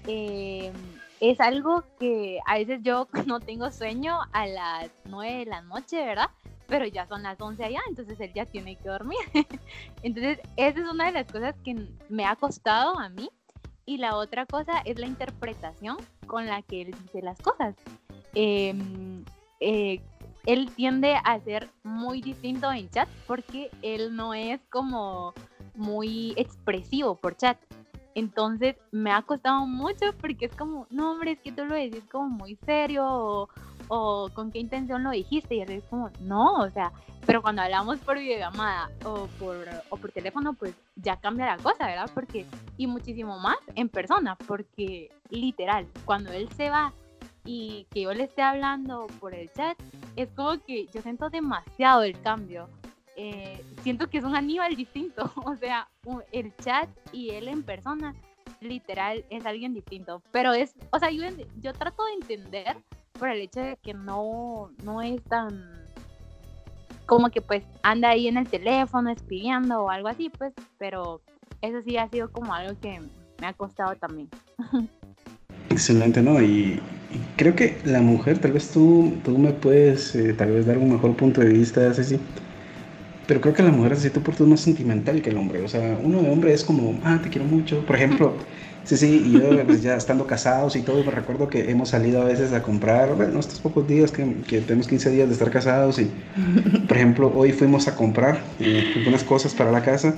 eh, 0.08 0.72
es 1.20 1.40
algo 1.40 1.84
que 2.00 2.40
a 2.46 2.56
veces 2.56 2.82
yo 2.84 3.08
no 3.26 3.40
tengo 3.40 3.72
sueño 3.72 4.20
a 4.32 4.48
las 4.48 4.92
nueve 5.06 5.40
de 5.40 5.46
la 5.46 5.62
noche, 5.62 6.04
¿verdad? 6.06 6.30
Pero 6.68 6.86
ya 6.86 7.06
son 7.08 7.24
las 7.24 7.40
once 7.42 7.64
allá, 7.64 7.82
entonces 7.90 8.20
él 8.20 8.32
ya 8.34 8.46
tiene 8.46 8.78
que 8.78 8.90
dormir. 8.90 9.20
entonces, 10.04 10.40
esa 10.56 10.80
es 10.80 10.88
una 10.88 11.06
de 11.08 11.12
las 11.12 11.28
cosas 11.28 11.56
que 11.64 11.88
me 12.10 12.26
ha 12.26 12.36
costado 12.36 12.98
a 12.98 13.10
mí. 13.10 13.30
Y 13.92 13.98
la 13.98 14.16
otra 14.16 14.46
cosa 14.46 14.80
es 14.86 14.98
la 14.98 15.06
interpretación 15.06 15.98
con 16.26 16.46
la 16.46 16.62
que 16.62 16.84
él 16.84 16.96
dice 17.04 17.22
las 17.22 17.38
cosas. 17.42 17.76
Em, 18.34 19.26
eh, 19.60 20.00
él 20.46 20.72
tiende 20.74 21.16
a 21.22 21.38
ser 21.42 21.68
muy 21.84 22.22
distinto 22.22 22.72
en 22.72 22.90
chat 22.90 23.10
porque 23.28 23.70
él 23.82 24.16
no 24.16 24.34
es 24.34 24.62
como 24.70 25.34
muy 25.76 26.34
expresivo 26.38 27.16
por 27.16 27.36
chat. 27.36 27.58
Entonces 28.16 28.78
me 28.92 29.12
ha 29.12 29.24
costado 29.24 29.66
mucho 29.66 30.14
porque 30.22 30.46
es 30.46 30.56
como, 30.56 30.88
no 30.90 31.12
hombre, 31.12 31.32
es 31.34 31.40
que 31.40 31.52
tú 31.52 31.66
lo 31.66 31.76
decís 31.76 32.06
como 32.10 32.30
muy 32.30 32.56
serio 32.66 33.50
con 34.34 34.52
qué 34.52 34.60
intención 34.60 35.04
lo 35.04 35.12
dijiste. 35.12 35.56
Y 35.56 35.62
es 35.62 35.84
como, 35.90 36.10
no, 36.22 36.56
o 36.56 36.70
sea, 36.70 36.92
pero 37.26 37.42
cuando 37.42 37.62
hablamos 37.62 38.00
por 38.00 38.18
videollamada 38.18 38.90
o 39.04 39.28
por, 39.40 39.68
o 39.90 39.98
por 39.98 40.12
teléfono, 40.12 40.54
pues 40.54 40.74
ya 40.96 41.18
cambia 41.18 41.46
la 41.46 41.58
cosa, 41.58 41.86
¿verdad? 41.86 42.10
Porque, 42.14 42.46
y 42.78 42.88
muchísimo 42.88 43.38
más 43.40 43.58
en 43.76 43.90
persona, 43.90 44.38
porque 44.48 45.12
literal, 45.30 45.88
cuando 46.06 46.32
él 46.32 46.50
se 46.56 46.70
va 46.70 46.94
y 47.44 47.86
que 47.92 48.02
yo 48.02 48.14
le 48.14 48.24
esté 48.24 48.42
hablando 48.42 49.08
por 49.20 49.34
el 49.34 49.52
chat, 49.52 49.78
es 50.16 50.30
como 50.30 50.58
que 50.64 50.88
yo 50.88 51.02
siento 51.02 51.30
demasiado 51.30 52.04
el 52.04 52.20
cambio. 52.22 52.70
Eh, 53.18 53.64
siento 53.84 54.10
que 54.10 54.20
es 54.20 54.24
un 54.24 54.36
Aníbal 54.36 54.76
distinto, 54.76 55.32
o 55.46 55.56
sea, 55.58 55.90
el 56.32 56.56
chat 56.58 56.90
y 57.12 57.32
él 57.32 57.50
en 57.50 57.64
persona, 57.64 58.16
literal, 58.62 59.26
es 59.30 59.46
alguien 59.46 59.74
distinto, 59.74 60.22
pero 60.32 60.54
es, 60.54 60.76
o 60.92 61.00
sea, 61.00 61.12
yo, 61.12 61.24
yo 61.60 61.74
trato 61.74 62.06
de 62.06 62.14
entender 62.14 62.78
por 63.18 63.30
el 63.30 63.42
hecho 63.42 63.62
de 63.62 63.78
que 63.82 63.94
no, 63.94 64.72
no 64.84 65.02
es 65.02 65.22
tan, 65.24 65.70
como 67.06 67.30
que 67.30 67.42
pues 67.42 67.64
anda 67.84 68.10
ahí 68.10 68.28
en 68.28 68.38
el 68.38 68.48
teléfono 68.48 69.10
espiando 69.10 69.84
o 69.84 69.90
algo 69.90 70.08
así, 70.08 70.30
pues, 70.30 70.54
pero 70.78 71.22
eso 71.62 71.82
sí 71.86 71.98
ha 71.98 72.10
sido 72.10 72.32
como 72.32 72.54
algo 72.54 72.78
que 72.80 73.00
me 73.40 73.48
ha 73.48 73.54
costado 73.54 73.96
también. 73.96 74.30
Excelente, 75.70 76.22
¿no? 76.22 76.42
Y, 76.42 76.82
creo 77.36 77.56
que 77.56 77.78
la 77.86 78.02
mujer, 78.02 78.40
tal 78.40 78.54
vez 78.54 78.72
tú, 78.72 79.14
tú 79.24 79.38
me 79.38 79.52
puedes 79.52 80.16
eh, 80.16 80.34
tal 80.34 80.52
vez 80.52 80.66
dar 80.66 80.78
un 80.78 80.94
mejor 80.94 81.16
punto 81.16 81.42
de 81.42 81.48
vista, 81.48 81.94
sí 81.94 82.20
pero 83.32 83.40
creo 83.40 83.54
que 83.54 83.64
la 83.64 83.72
mujer 83.72 83.94
así 83.94 84.10
por 84.10 84.36
tú 84.36 84.44
es 84.44 84.50
más 84.50 84.60
sentimental 84.60 85.22
que 85.22 85.30
el 85.30 85.38
hombre. 85.38 85.64
O 85.64 85.68
sea, 85.70 85.98
uno 86.04 86.22
de 86.22 86.30
hombre 86.30 86.52
es 86.52 86.66
como, 86.66 87.00
ah, 87.06 87.18
te 87.24 87.30
quiero 87.30 87.48
mucho. 87.48 87.80
Por 87.86 87.96
ejemplo, 87.96 88.34
sí, 88.84 88.98
sí, 88.98 89.24
y 89.26 89.64
pues, 89.66 89.82
ya 89.82 89.96
estando 89.96 90.28
casados 90.28 90.76
y 90.76 90.82
todo, 90.82 91.04
me 91.04 91.12
recuerdo 91.12 91.48
que 91.48 91.72
hemos 91.72 91.90
salido 91.90 92.22
a 92.22 92.26
veces 92.26 92.54
a 92.54 92.62
comprar, 92.62 93.16
bueno, 93.16 93.40
estos 93.40 93.60
pocos 93.60 93.88
días 93.88 94.12
que, 94.12 94.24
tenemos 94.62 94.88
15 94.88 95.10
días 95.10 95.28
de 95.28 95.34
estar 95.34 95.50
casados 95.50 96.00
y, 96.00 96.12
por 96.88 96.98
ejemplo, 96.98 97.32
hoy 97.36 97.52
fuimos 97.52 97.88
a 97.88 97.96
comprar 97.96 98.42
eh, 98.60 98.94
algunas 98.96 99.24
cosas 99.24 99.54
para 99.54 99.72
la 99.72 99.82
casa 99.82 100.16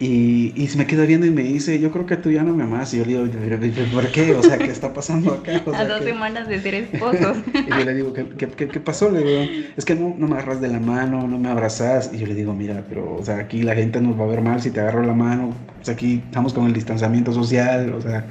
y, 0.00 0.52
y, 0.56 0.66
se 0.66 0.76
me 0.76 0.86
queda 0.86 1.04
viendo 1.04 1.24
y 1.24 1.30
me 1.30 1.44
dice, 1.44 1.78
yo 1.78 1.92
creo 1.92 2.04
que 2.04 2.16
tú 2.16 2.30
ya 2.32 2.42
no 2.42 2.52
me 2.52 2.64
amas. 2.64 2.92
Y 2.92 2.98
yo 2.98 3.04
le 3.04 3.28
digo, 3.28 3.84
¿por 3.92 4.08
qué? 4.08 4.34
O 4.34 4.42
sea, 4.42 4.58
¿qué 4.58 4.64
está 4.64 4.92
pasando 4.92 5.32
acá? 5.32 5.62
a 5.72 5.84
dos 5.84 6.02
semanas 6.02 6.48
de 6.48 6.60
ser 6.60 6.74
esposos. 6.74 7.36
y 7.54 7.70
yo 7.70 7.84
le 7.84 7.94
digo, 7.94 8.12
¿qué, 8.12 8.26
qué, 8.36 8.48
qué 8.48 8.80
pasó? 8.80 9.08
Le 9.08 9.22
digo, 9.22 9.70
es 9.76 9.84
que 9.84 9.94
no, 9.94 10.14
no, 10.18 10.26
me 10.26 10.34
agarras 10.34 10.60
de 10.60 10.68
la 10.68 10.80
mano, 10.80 11.28
no 11.28 11.38
me 11.38 11.48
abrazas. 11.48 12.10
Y 12.12 12.18
yo 12.18 12.26
le 12.26 12.34
digo, 12.34 12.52
mira, 12.52 12.82
pero, 12.88 13.14
o 13.14 13.24
sea, 13.24 13.38
aquí 13.38 13.62
la 13.62 13.76
gente 13.76 14.00
nos 14.00 14.18
va 14.18 14.24
a 14.24 14.28
ver 14.28 14.40
mal 14.40 14.60
si 14.60 14.72
te 14.72 14.80
agarro 14.80 15.04
la 15.04 15.14
mano. 15.14 15.54
O 15.80 15.84
sea, 15.84 15.94
aquí 15.94 16.22
estamos 16.24 16.52
con 16.52 16.66
el 16.66 16.72
distanciamiento 16.72 17.32
social, 17.32 17.94
o 17.94 18.00
sea, 18.00 18.26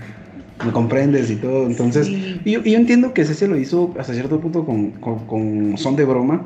me 0.66 0.72
comprendes 0.74 1.32
y 1.32 1.38
todo. 1.38 1.66
Entonces, 1.66 2.10
y 2.10 2.52
yo, 2.52 2.62
yo, 2.62 2.78
entiendo 2.78 3.14
que 3.14 3.22
ese 3.22 3.36
se 3.36 3.48
lo 3.48 3.58
hizo 3.58 3.94
hasta 3.98 4.14
cierto 4.14 4.42
punto 4.42 4.66
con, 4.66 4.92
con, 4.92 5.26
con 5.28 5.78
son 5.78 5.96
de 5.96 6.04
broma 6.04 6.46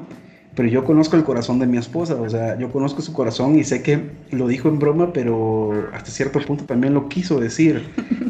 pero 0.57 0.69
yo 0.69 0.83
conozco 0.83 1.15
el 1.15 1.23
corazón 1.23 1.59
de 1.59 1.67
mi 1.67 1.77
esposa, 1.77 2.15
o 2.15 2.27
sea, 2.27 2.57
yo 2.57 2.71
conozco 2.71 3.03
su 3.03 3.13
corazón 3.13 3.59
y 3.59 3.63
sé 3.63 3.83
que 3.83 4.01
lo 4.31 4.47
dijo 4.47 4.67
en 4.69 4.79
broma, 4.79 5.13
pero 5.13 5.87
hasta 5.93 6.09
cierto 6.09 6.39
punto 6.39 6.65
también 6.65 6.95
lo 6.95 7.07
quiso 7.09 7.39
decir, 7.39 7.83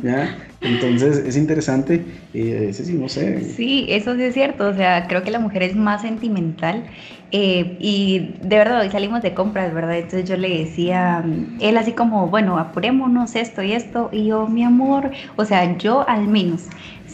¿ya? 0.04 0.38
Entonces 0.62 1.20
es 1.20 1.38
interesante, 1.38 2.04
eh, 2.34 2.72
sí, 2.74 2.94
no 2.96 3.08
sé. 3.08 3.42
Sí, 3.56 3.86
eso 3.88 4.14
sí 4.16 4.24
es 4.24 4.34
cierto, 4.34 4.68
o 4.68 4.74
sea, 4.74 5.08
creo 5.08 5.24
que 5.24 5.32
la 5.32 5.40
mujer 5.40 5.64
es 5.64 5.78
más 5.78 6.02
sentimental 6.02 6.84
eh, 7.32 7.78
y 7.80 8.36
de 8.42 8.58
verdad 8.58 8.82
hoy 8.82 8.90
salimos 8.90 9.22
de 9.22 9.34
compras, 9.34 9.74
¿verdad? 9.74 9.98
Entonces 9.98 10.28
yo 10.28 10.36
le 10.36 10.50
decía, 10.50 11.24
él 11.62 11.78
así 11.78 11.94
como, 11.94 12.28
bueno, 12.28 12.58
apurémonos 12.58 13.38
esto 13.38 13.64
y 13.64 13.72
esto, 13.72 14.10
y 14.12 14.26
yo, 14.26 14.48
mi 14.48 14.64
amor, 14.64 15.12
o 15.38 15.46
sea, 15.46 15.78
yo 15.78 16.08
al 16.10 16.28
menos 16.28 16.68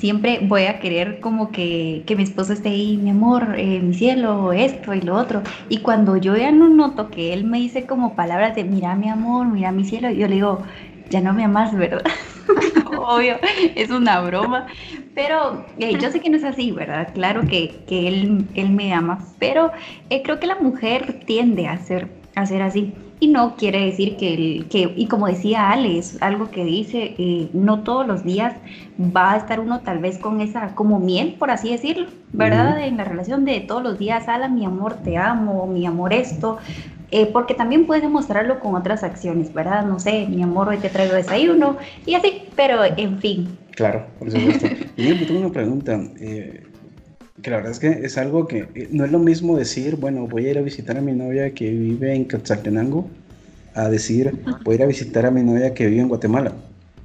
siempre 0.03 0.39
voy 0.41 0.65
a 0.65 0.81
querer 0.81 1.21
como 1.21 1.49
que, 1.53 2.03
que 2.05 2.17
mi 2.17 2.23
esposo 2.23 2.51
esté 2.51 2.67
ahí, 2.67 2.97
mi 2.97 3.11
amor, 3.11 3.55
eh, 3.57 3.79
mi 3.79 3.93
cielo, 3.93 4.51
esto 4.51 4.93
y 4.93 4.99
lo 4.99 5.15
otro. 5.15 5.43
Y 5.69 5.77
cuando 5.77 6.17
yo 6.17 6.35
ya 6.35 6.51
no 6.51 6.67
noto 6.67 7.09
que 7.09 7.31
él 7.31 7.45
me 7.45 7.57
dice 7.59 7.85
como 7.85 8.13
palabras 8.13 8.53
de, 8.53 8.65
mira 8.65 8.95
mi 8.95 9.07
amor, 9.07 9.47
mira 9.47 9.71
mi 9.71 9.85
cielo, 9.85 10.09
yo 10.11 10.27
le 10.27 10.35
digo, 10.35 10.61
ya 11.09 11.21
no 11.21 11.31
me 11.33 11.45
amas, 11.45 11.73
¿verdad? 11.73 12.03
Obvio, 12.85 13.37
es 13.75 13.91
una 13.91 14.19
broma. 14.19 14.67
Pero 15.13 15.67
eh, 15.79 15.97
yo 15.97 16.11
sé 16.11 16.19
que 16.19 16.29
no 16.29 16.35
es 16.35 16.43
así, 16.43 16.73
¿verdad? 16.73 17.13
Claro 17.13 17.47
que, 17.47 17.85
que 17.87 18.09
él, 18.09 18.49
él 18.55 18.71
me 18.71 18.93
ama, 18.93 19.19
pero 19.39 19.71
eh, 20.09 20.21
creo 20.21 20.37
que 20.41 20.47
la 20.47 20.55
mujer 20.59 21.21
tiende 21.25 21.67
a 21.67 21.77
ser, 21.77 22.09
a 22.35 22.45
ser 22.45 22.61
así. 22.61 22.93
Y 23.23 23.27
no 23.27 23.55
quiere 23.55 23.85
decir 23.85 24.17
que, 24.17 24.33
el, 24.33 24.65
que 24.67 24.91
y 24.97 25.05
como 25.07 25.27
decía 25.27 25.69
Ale, 25.69 25.97
es 25.97 26.21
algo 26.21 26.51
que 26.51 26.65
dice, 26.65 27.15
eh, 27.17 27.47
no 27.53 27.79
todos 27.83 28.05
los 28.05 28.25
días 28.25 28.53
va 28.99 29.31
a 29.31 29.37
estar 29.37 29.61
uno 29.61 29.79
tal 29.79 29.99
vez 29.99 30.17
con 30.17 30.41
esa, 30.41 30.75
como 30.75 30.99
miel, 30.99 31.37
por 31.39 31.49
así 31.49 31.71
decirlo, 31.71 32.07
¿verdad? 32.33 32.85
En 32.85 32.97
la 32.97 33.05
relación 33.05 33.45
de 33.45 33.61
todos 33.61 33.81
los 33.81 33.97
días, 33.97 34.27
Ala, 34.27 34.49
mi 34.49 34.65
amor, 34.65 34.95
te 34.95 35.15
amo, 35.15 35.67
mi 35.67 35.85
amor, 35.85 36.11
esto. 36.11 36.57
Eh, 37.11 37.29
porque 37.31 37.53
también 37.53 37.85
puedes 37.85 38.03
demostrarlo 38.03 38.59
con 38.59 38.75
otras 38.75 39.05
acciones, 39.05 39.53
¿verdad? 39.53 39.85
No 39.85 40.01
sé, 40.01 40.27
mi 40.27 40.43
amor, 40.43 40.67
hoy 40.67 40.79
te 40.79 40.89
traigo 40.89 41.13
desayuno 41.13 41.77
y 42.05 42.15
así, 42.15 42.41
pero 42.57 42.83
en 42.83 43.19
fin. 43.19 43.57
Claro, 43.71 44.05
por 44.19 44.31
supuesto. 44.31 44.67
y 44.97 45.07
yo 45.07 45.25
tengo 45.25 45.39
una 45.39 45.49
pregunta. 45.53 45.97
Eh, 46.19 46.72
que 47.41 47.49
la 47.49 47.57
verdad 47.57 47.71
es 47.71 47.79
que 47.79 48.05
es 48.05 48.17
algo 48.17 48.47
que 48.47 48.67
eh, 48.75 48.89
no 48.91 49.05
es 49.05 49.11
lo 49.11 49.19
mismo 49.19 49.57
decir, 49.57 49.95
bueno, 49.95 50.27
voy 50.27 50.45
a 50.45 50.51
ir 50.51 50.57
a 50.57 50.61
visitar 50.61 50.97
a 50.97 51.01
mi 51.01 51.13
novia 51.13 51.53
que 51.53 51.69
vive 51.69 52.13
en 52.13 52.27
Quetzaltenango, 52.27 53.07
a 53.73 53.89
decir, 53.89 54.33
voy 54.63 54.73
a 54.73 54.75
ir 54.75 54.83
a 54.83 54.85
visitar 54.87 55.25
a 55.25 55.31
mi 55.31 55.41
novia 55.41 55.73
que 55.73 55.87
vive 55.87 56.01
en 56.01 56.09
Guatemala, 56.09 56.53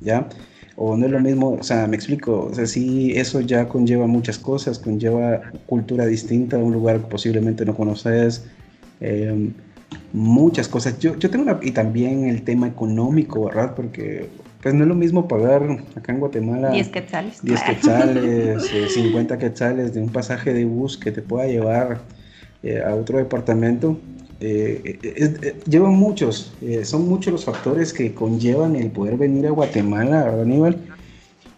¿ya? 0.00 0.28
O 0.76 0.96
no 0.96 1.06
es 1.06 1.12
lo 1.12 1.18
mismo, 1.18 1.52
o 1.54 1.62
sea, 1.62 1.86
me 1.86 1.96
explico, 1.96 2.48
o 2.50 2.54
sea, 2.54 2.66
sí, 2.66 3.12
eso 3.16 3.40
ya 3.40 3.68
conlleva 3.68 4.06
muchas 4.06 4.38
cosas, 4.38 4.78
conlleva 4.78 5.50
cultura 5.66 6.06
distinta, 6.06 6.58
un 6.58 6.72
lugar 6.72 7.00
que 7.00 7.06
posiblemente 7.06 7.64
no 7.64 7.74
conoces, 7.74 8.44
em, 9.00 9.52
muchas 10.12 10.68
cosas. 10.68 10.98
Yo, 10.98 11.16
yo 11.18 11.30
tengo 11.30 11.44
una, 11.44 11.58
y 11.62 11.72
también 11.72 12.28
el 12.28 12.42
tema 12.42 12.68
económico, 12.68 13.46
¿verdad? 13.46 13.74
Porque 13.74 14.28
pues 14.68 14.76
no 14.76 14.84
es 14.84 14.88
lo 14.88 14.94
mismo 14.94 15.26
pagar 15.26 15.82
acá 15.96 16.12
en 16.12 16.20
Guatemala 16.20 16.68
10 16.68 16.88
quetzales, 16.88 17.42
10 17.42 17.62
quetzales 17.62 18.70
50 18.92 19.34
eh, 19.34 19.38
quetzales 19.38 19.94
de 19.94 20.00
un 20.02 20.10
pasaje 20.10 20.52
de 20.52 20.66
bus 20.66 20.98
que 20.98 21.10
te 21.10 21.22
pueda 21.22 21.46
llevar 21.46 22.02
eh, 22.62 22.82
a 22.86 22.94
otro 22.94 23.16
departamento. 23.16 23.98
Eh, 24.40 25.56
llevan 25.66 25.94
muchos, 25.94 26.52
son 26.82 27.08
muchos 27.08 27.32
los 27.32 27.46
factores 27.46 27.94
que 27.94 28.12
conllevan 28.12 28.76
el 28.76 28.90
poder 28.90 29.16
venir 29.16 29.46
a 29.46 29.52
Guatemala, 29.52 30.28
Aníbal. 30.38 30.76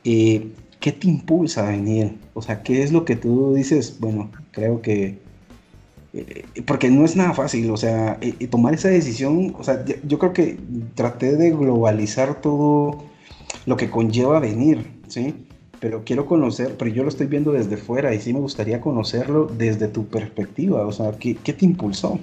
¿Qué 0.04 0.92
te 0.92 1.08
impulsa 1.08 1.66
a 1.66 1.72
venir? 1.72 2.16
O 2.34 2.42
sea, 2.42 2.62
¿qué 2.62 2.84
es 2.84 2.92
lo 2.92 3.04
que 3.04 3.16
tú 3.16 3.54
dices? 3.54 3.96
Bueno, 3.98 4.30
creo 4.52 4.82
que 4.82 5.18
porque 6.66 6.90
no 6.90 7.04
es 7.04 7.14
nada 7.14 7.34
fácil, 7.34 7.70
o 7.70 7.76
sea, 7.76 8.18
tomar 8.50 8.74
esa 8.74 8.88
decisión, 8.88 9.54
o 9.58 9.62
sea, 9.62 9.84
yo 9.84 10.18
creo 10.18 10.32
que 10.32 10.58
traté 10.94 11.36
de 11.36 11.50
globalizar 11.50 12.40
todo 12.40 13.04
lo 13.66 13.76
que 13.76 13.90
conlleva 13.90 14.40
venir, 14.40 14.90
¿sí? 15.08 15.46
Pero 15.78 16.04
quiero 16.04 16.26
conocer, 16.26 16.76
pero 16.76 16.90
yo 16.90 17.04
lo 17.04 17.08
estoy 17.08 17.26
viendo 17.26 17.52
desde 17.52 17.76
fuera 17.76 18.12
y 18.12 18.20
sí 18.20 18.32
me 18.32 18.40
gustaría 18.40 18.80
conocerlo 18.80 19.46
desde 19.46 19.88
tu 19.88 20.06
perspectiva, 20.06 20.86
o 20.86 20.92
sea, 20.92 21.12
¿qué, 21.12 21.36
qué 21.36 21.52
te 21.52 21.64
impulsó? 21.64 22.18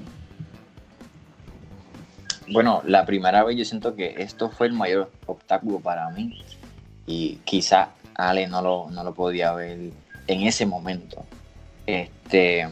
Bueno, 2.50 2.82
la 2.86 3.06
primera 3.06 3.44
vez 3.44 3.58
yo 3.58 3.66
siento 3.66 3.96
que 3.96 4.16
esto 4.18 4.50
fue 4.50 4.68
el 4.68 4.74
mayor 4.74 5.12
obstáculo 5.26 5.80
para 5.80 6.10
mí 6.10 6.42
y 7.06 7.40
quizá 7.44 7.90
Ale 8.16 8.48
no 8.48 8.62
lo, 8.62 8.90
no 8.90 9.04
lo 9.04 9.14
podía 9.14 9.54
ver 9.54 9.92
en 10.28 10.42
ese 10.42 10.66
momento. 10.66 11.24
Este, 11.86 12.68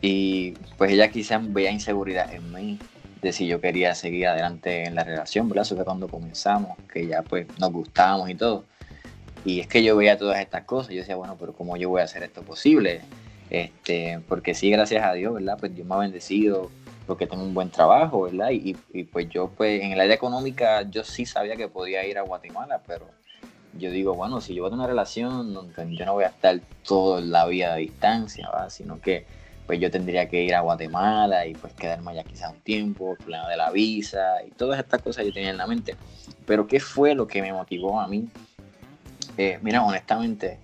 y 0.00 0.52
pues 0.76 0.92
ella 0.92 1.10
quizás 1.10 1.52
veía 1.52 1.70
inseguridad 1.70 2.32
en 2.32 2.52
mí 2.52 2.78
de 3.20 3.32
si 3.32 3.46
yo 3.46 3.60
quería 3.60 3.94
seguir 3.94 4.28
adelante 4.28 4.84
en 4.84 4.94
la 4.94 5.04
relación, 5.04 5.48
¿verdad? 5.48 5.62
Eso 5.62 5.74
fue 5.74 5.84
cuando 5.84 6.08
comenzamos, 6.08 6.76
que 6.92 7.06
ya 7.06 7.22
pues 7.22 7.46
nos 7.58 7.72
gustábamos 7.72 8.30
y 8.30 8.34
todo. 8.34 8.64
Y 9.44 9.60
es 9.60 9.66
que 9.66 9.82
yo 9.82 9.96
veía 9.96 10.18
todas 10.18 10.40
estas 10.40 10.64
cosas, 10.64 10.92
yo 10.92 11.00
decía, 11.00 11.16
bueno, 11.16 11.36
pero 11.38 11.52
¿cómo 11.52 11.76
yo 11.76 11.88
voy 11.88 12.00
a 12.00 12.04
hacer 12.04 12.22
esto 12.22 12.42
posible? 12.42 13.00
Este, 13.50 14.20
porque 14.28 14.54
sí, 14.54 14.70
gracias 14.70 15.04
a 15.04 15.12
Dios, 15.14 15.34
¿verdad? 15.34 15.56
Pues 15.58 15.74
Dios 15.74 15.86
me 15.86 15.94
ha 15.94 15.98
bendecido 15.98 16.70
porque 17.06 17.26
tengo 17.26 17.42
un 17.42 17.54
buen 17.54 17.70
trabajo, 17.70 18.22
¿verdad? 18.22 18.50
Y, 18.50 18.76
y 18.92 19.04
pues 19.04 19.28
yo, 19.30 19.48
pues 19.56 19.82
en 19.82 19.92
el 19.92 20.00
área 20.00 20.14
económica, 20.14 20.82
yo 20.82 21.02
sí 21.02 21.24
sabía 21.24 21.56
que 21.56 21.66
podía 21.66 22.06
ir 22.06 22.18
a 22.18 22.22
Guatemala, 22.22 22.82
pero 22.86 23.06
yo 23.78 23.90
digo, 23.90 24.14
bueno, 24.14 24.40
si 24.40 24.54
yo 24.54 24.62
voy 24.62 24.68
a 24.68 24.70
tener 24.70 24.80
una 24.80 24.88
relación, 24.88 25.72
yo 25.96 26.06
no 26.06 26.14
voy 26.14 26.24
a 26.24 26.28
estar 26.28 26.60
toda 26.86 27.20
la 27.20 27.46
vida 27.46 27.72
a 27.72 27.76
distancia, 27.76 28.48
¿verdad? 28.50 28.70
Sino 28.70 29.00
que 29.00 29.24
pues 29.68 29.80
yo 29.80 29.90
tendría 29.90 30.30
que 30.30 30.42
ir 30.42 30.54
a 30.54 30.62
Guatemala 30.62 31.44
y 31.44 31.52
pues 31.52 31.74
quedarme 31.74 32.12
allá 32.12 32.24
quizás 32.24 32.50
un 32.54 32.60
tiempo, 32.60 33.12
el 33.12 33.18
problema 33.18 33.50
de 33.50 33.56
la 33.58 33.70
visa 33.70 34.42
y 34.46 34.50
todas 34.50 34.80
estas 34.80 35.02
cosas 35.02 35.26
yo 35.26 35.32
tenía 35.32 35.50
en 35.50 35.58
la 35.58 35.66
mente. 35.66 35.94
Pero 36.46 36.66
¿qué 36.66 36.80
fue 36.80 37.14
lo 37.14 37.26
que 37.26 37.42
me 37.42 37.52
motivó 37.52 38.00
a 38.00 38.08
mí? 38.08 38.26
Eh, 39.36 39.58
mira, 39.60 39.82
honestamente, 39.82 40.58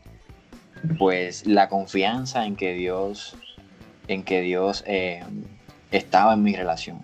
pues 0.98 1.46
la 1.46 1.68
confianza 1.68 2.46
en 2.46 2.56
que 2.56 2.72
Dios, 2.72 3.36
en 4.08 4.22
que 4.22 4.40
Dios 4.40 4.82
eh, 4.86 5.22
estaba 5.90 6.32
en 6.32 6.42
mi 6.42 6.56
relación. 6.56 7.02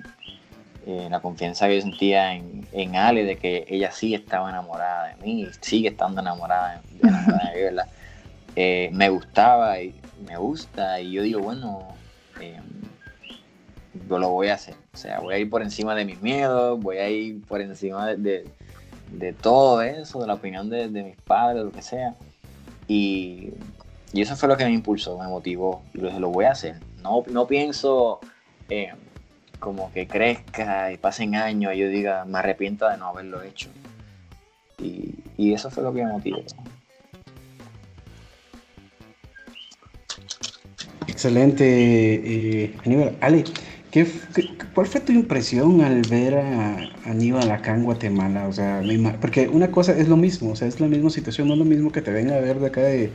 Eh, 0.87 1.09
la 1.11 1.21
confianza 1.21 1.69
que 1.69 1.77
yo 1.77 1.83
sentía 1.83 2.33
en, 2.33 2.67
en, 2.73 2.97
Ale 2.97 3.25
de 3.25 3.37
que 3.37 3.67
ella 3.69 3.91
sí 3.91 4.15
estaba 4.15 4.49
enamorada 4.49 5.09
de 5.09 5.17
mí, 5.17 5.47
sigue 5.61 5.91
estando 5.91 6.23
enamorada 6.23 6.81
de, 6.81 7.09
enamorada 7.09 7.51
de 7.51 7.57
mí, 7.57 7.63
¿verdad? 7.63 7.89
me 8.97 9.09
gustaba 9.11 9.83
y 9.83 10.00
me 10.27 10.37
gusta 10.37 11.01
y 11.01 11.13
yo 11.13 11.23
digo, 11.23 11.41
bueno, 11.41 11.89
em, 12.41 12.63
yo 14.09 14.19
lo 14.19 14.31
voy 14.31 14.49
a 14.49 14.55
hacer. 14.55 14.75
O 14.93 14.97
sea, 14.97 15.21
voy 15.21 15.35
a 15.35 15.39
ir 15.39 15.51
por 15.51 15.63
encima 15.63 15.95
de 15.95 16.05
mis 16.05 16.21
miedos, 16.21 16.81
voy 16.81 16.99
a 16.99 17.09
ir 17.09 17.43
por 17.45 17.61
encima 17.61 18.15
de, 18.15 18.47
todo 19.41 19.83
eso, 19.83 20.21
de 20.21 20.27
la 20.27 20.35
opinión 20.35 20.71
de, 20.71 20.89
mis 20.89 21.17
padres, 21.17 21.65
lo 21.65 21.73
que 21.73 21.83
sea. 21.83 22.15
Y, 22.89 23.51
eso 24.13 24.35
fue 24.35 24.49
lo 24.49 24.57
que 24.57 24.65
me 24.65 24.73
impulsó, 24.73 25.17
me 25.19 25.29
motivó 25.29 25.83
y 25.95 25.99
lo, 25.99 26.19
lo 26.19 26.31
voy 26.31 26.45
a 26.47 26.51
hacer. 26.51 26.77
No, 27.01 27.23
no 27.29 27.47
pienso 27.47 28.19
em, 28.69 28.97
como 29.61 29.93
que 29.93 30.09
crezca 30.09 30.91
y 30.93 30.97
pasen 30.97 31.37
años 31.37 31.75
y 31.75 31.79
yo 31.79 31.89
diga, 31.89 32.25
me 32.25 32.39
arrepiento 32.39 32.89
de 32.89 32.97
no 32.97 33.07
haberlo 33.07 33.43
hecho. 33.43 33.69
Y, 34.79 35.15
y 35.37 35.53
eso 35.53 35.71
fue 35.71 35.85
lo 35.85 35.93
que 35.93 36.05
me 36.05 36.11
motivó. 36.11 36.43
Excelente, 41.11 41.65
eh, 41.65 42.75
Aníbal. 42.85 43.17
Ale, 43.21 43.45
¿qué, 43.91 44.07
cuál 44.75 44.87
fue 44.87 45.01
tu 45.01 45.13
impresión 45.13 45.81
al 45.81 46.03
ver 46.03 46.37
a 46.37 46.89
Aníbal 47.05 47.51
acá 47.51 47.75
en 47.75 47.85
Guatemala? 47.85 48.47
O 48.49 48.53
sea, 48.53 48.83
porque 49.21 49.49
una 49.49 49.71
cosa 49.71 49.97
es 49.99 50.09
lo 50.09 50.17
mismo, 50.17 50.53
o 50.53 50.57
sea, 50.57 50.69
es 50.69 50.81
la 50.81 50.87
misma 50.87 51.11
situación, 51.11 51.49
no 51.49 51.55
es 51.55 51.59
lo 51.59 51.65
mismo 51.65 51.91
que 51.91 52.01
te 52.01 52.13
venga 52.13 52.37
a 52.37 52.41
ver 52.41 52.61
de 52.61 52.67
acá 52.69 52.83
de, 52.83 53.11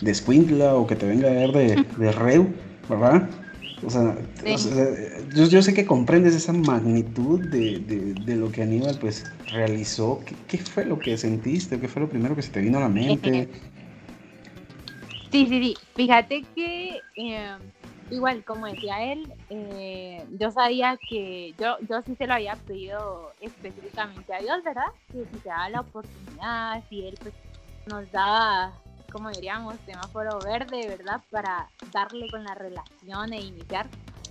de 0.00 0.14
Squintla 0.14 0.74
o 0.74 0.86
que 0.86 0.96
te 0.96 1.06
venga 1.06 1.28
a 1.28 1.32
ver 1.32 1.52
de, 1.52 1.84
de 1.98 2.12
Reu, 2.12 2.48
¿verdad? 2.88 3.28
O 3.82 3.88
sea, 3.88 4.14
yo, 5.34 5.62
sé 5.62 5.72
que 5.72 5.86
comprendes 5.86 6.34
esa 6.34 6.52
magnitud 6.52 7.40
de, 7.40 7.78
de, 7.78 8.36
lo 8.36 8.52
que 8.52 8.62
Aníbal 8.62 8.98
pues 9.00 9.24
realizó. 9.50 10.20
¿Qué, 10.26 10.34
¿Qué, 10.48 10.58
fue 10.58 10.84
lo 10.84 10.98
que 10.98 11.16
sentiste? 11.16 11.80
¿Qué 11.80 11.88
fue 11.88 12.02
lo 12.02 12.08
primero 12.10 12.36
que 12.36 12.42
se 12.42 12.50
te 12.50 12.60
vino 12.60 12.76
a 12.76 12.82
la 12.82 12.88
mente? 12.90 13.48
Sí, 15.30 15.46
sí, 15.46 15.62
sí. 15.62 15.76
Fíjate 15.94 16.44
que 16.54 17.00
em, 17.16 17.60
igual, 18.10 18.44
como 18.44 18.66
decía 18.66 19.12
él, 19.12 19.32
eh, 19.48 20.24
yo 20.38 20.50
sabía 20.50 20.98
que 21.08 21.54
yo, 21.58 21.76
yo 21.88 22.02
sí 22.02 22.14
se 22.16 22.26
lo 22.26 22.34
había 22.34 22.56
pedido 22.56 23.32
específicamente 23.40 24.34
a 24.34 24.40
Dios, 24.40 24.62
¿verdad? 24.64 24.88
Que 25.12 25.24
si 25.26 25.38
se 25.38 25.48
daba 25.48 25.68
la 25.68 25.80
oportunidad, 25.80 26.82
si 26.88 27.06
él 27.06 27.16
pues, 27.22 27.34
nos 27.86 28.10
daba, 28.10 28.72
como 29.12 29.30
diríamos, 29.30 29.76
semáforo 29.86 30.38
verde, 30.40 30.88
¿verdad? 30.88 31.20
Para 31.30 31.68
darle 31.92 32.28
con 32.28 32.42
la 32.42 32.54
relación 32.54 33.32
e 33.32 33.40
iniciar, 33.40 33.86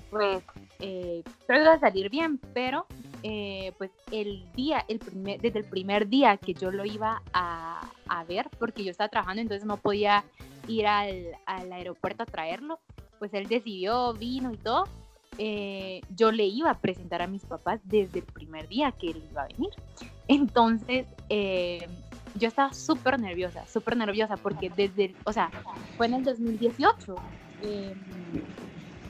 pues 0.09 0.43
eh, 0.81 1.23
todo 1.47 1.61
iba 1.61 1.73
a 1.73 1.79
salir 1.79 2.09
bien, 2.09 2.39
pero 2.53 2.85
eh, 3.23 3.73
pues 3.77 3.91
el 4.11 4.51
día, 4.55 4.85
el 4.87 4.99
primer, 4.99 5.39
desde 5.41 5.59
el 5.59 5.65
primer 5.65 6.07
día 6.07 6.37
que 6.37 6.53
yo 6.53 6.71
lo 6.71 6.85
iba 6.85 7.21
a, 7.33 7.81
a 8.07 8.23
ver, 8.25 8.49
porque 8.59 8.83
yo 8.83 8.91
estaba 8.91 9.09
trabajando, 9.09 9.41
entonces 9.41 9.65
no 9.65 9.77
podía 9.77 10.23
ir 10.67 10.87
al, 10.87 11.25
al 11.45 11.71
aeropuerto 11.71 12.23
a 12.23 12.25
traerlo. 12.25 12.79
pues 13.17 13.33
él 13.33 13.47
decidió, 13.47 14.13
vino 14.13 14.51
y 14.53 14.57
todo, 14.57 14.85
eh, 15.37 16.01
yo 16.09 16.31
le 16.31 16.45
iba 16.45 16.69
a 16.69 16.79
presentar 16.79 17.21
a 17.21 17.27
mis 17.27 17.45
papás 17.45 17.79
desde 17.83 18.19
el 18.19 18.25
primer 18.25 18.67
día 18.67 18.91
que 18.91 19.11
él 19.11 19.23
iba 19.29 19.43
a 19.43 19.47
venir. 19.47 19.69
Entonces, 20.27 21.07
eh, 21.29 21.87
yo 22.35 22.47
estaba 22.47 22.73
súper 22.73 23.19
nerviosa, 23.19 23.65
súper 23.67 23.97
nerviosa, 23.97 24.37
porque 24.37 24.69
desde, 24.69 25.15
o 25.25 25.33
sea, 25.33 25.49
fue 25.97 26.07
en 26.07 26.15
el 26.15 26.23
2018. 26.23 27.15
Em, 27.61 27.97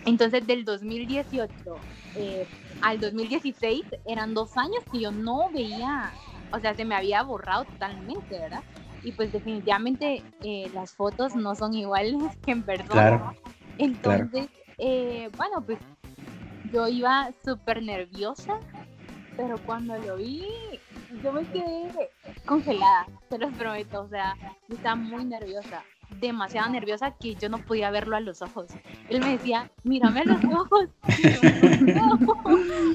entonces, 0.06 0.46
del 0.46 0.66
2018 0.66 1.80
eh, 2.16 2.48
al 2.82 3.00
2016 3.00 3.86
eran 4.06 4.34
dos 4.34 4.56
años 4.58 4.84
que 4.92 5.00
yo 5.00 5.12
no 5.12 5.50
veía, 5.52 6.12
o 6.52 6.60
sea, 6.60 6.74
se 6.76 6.86
me 6.86 6.96
había 6.96 7.24
borrado 7.24 7.66
totalmente, 7.66 8.40
¿verdad? 8.40 8.64
Y 9.04 9.12
pues 9.14 9.32
definitivamente 9.32 10.24
eh, 10.44 10.70
las 10.74 10.92
fotos 10.92 11.36
no 11.36 11.56
son 11.56 11.74
iguales 11.74 12.16
que 12.46 12.52
en 12.52 12.64
persona. 12.64 13.34
Entonces, 13.78 14.48
eh, 14.78 15.30
bueno, 15.38 15.62
pues 15.66 15.80
yo 16.72 16.88
iba 16.88 17.30
súper 17.44 17.82
nerviosa, 17.82 18.60
pero 19.38 19.58
cuando 19.66 19.98
lo 19.98 20.18
vi, 20.18 20.46
yo 21.24 21.32
me 21.32 21.44
quedé 21.46 22.12
congelada, 22.46 23.08
te 23.30 23.38
lo 23.38 23.50
prometo, 23.52 24.02
o 24.02 24.10
sea, 24.10 24.36
estaba 24.68 24.96
muy 24.96 25.24
nerviosa, 25.26 25.84
demasiado 26.20 26.70
nerviosa 26.70 27.12
que 27.12 27.36
yo 27.36 27.50
no 27.50 27.60
podía 27.60 27.92
verlo 27.92 28.16
a 28.16 28.20
los 28.20 28.42
ojos. 28.42 28.68
Él 29.10 29.20
me 29.20 29.38
decía, 29.38 29.72
mírame 29.84 30.22
a 30.22 30.26
los 30.26 30.44
ojos. 30.46 30.90
no, 31.82 32.18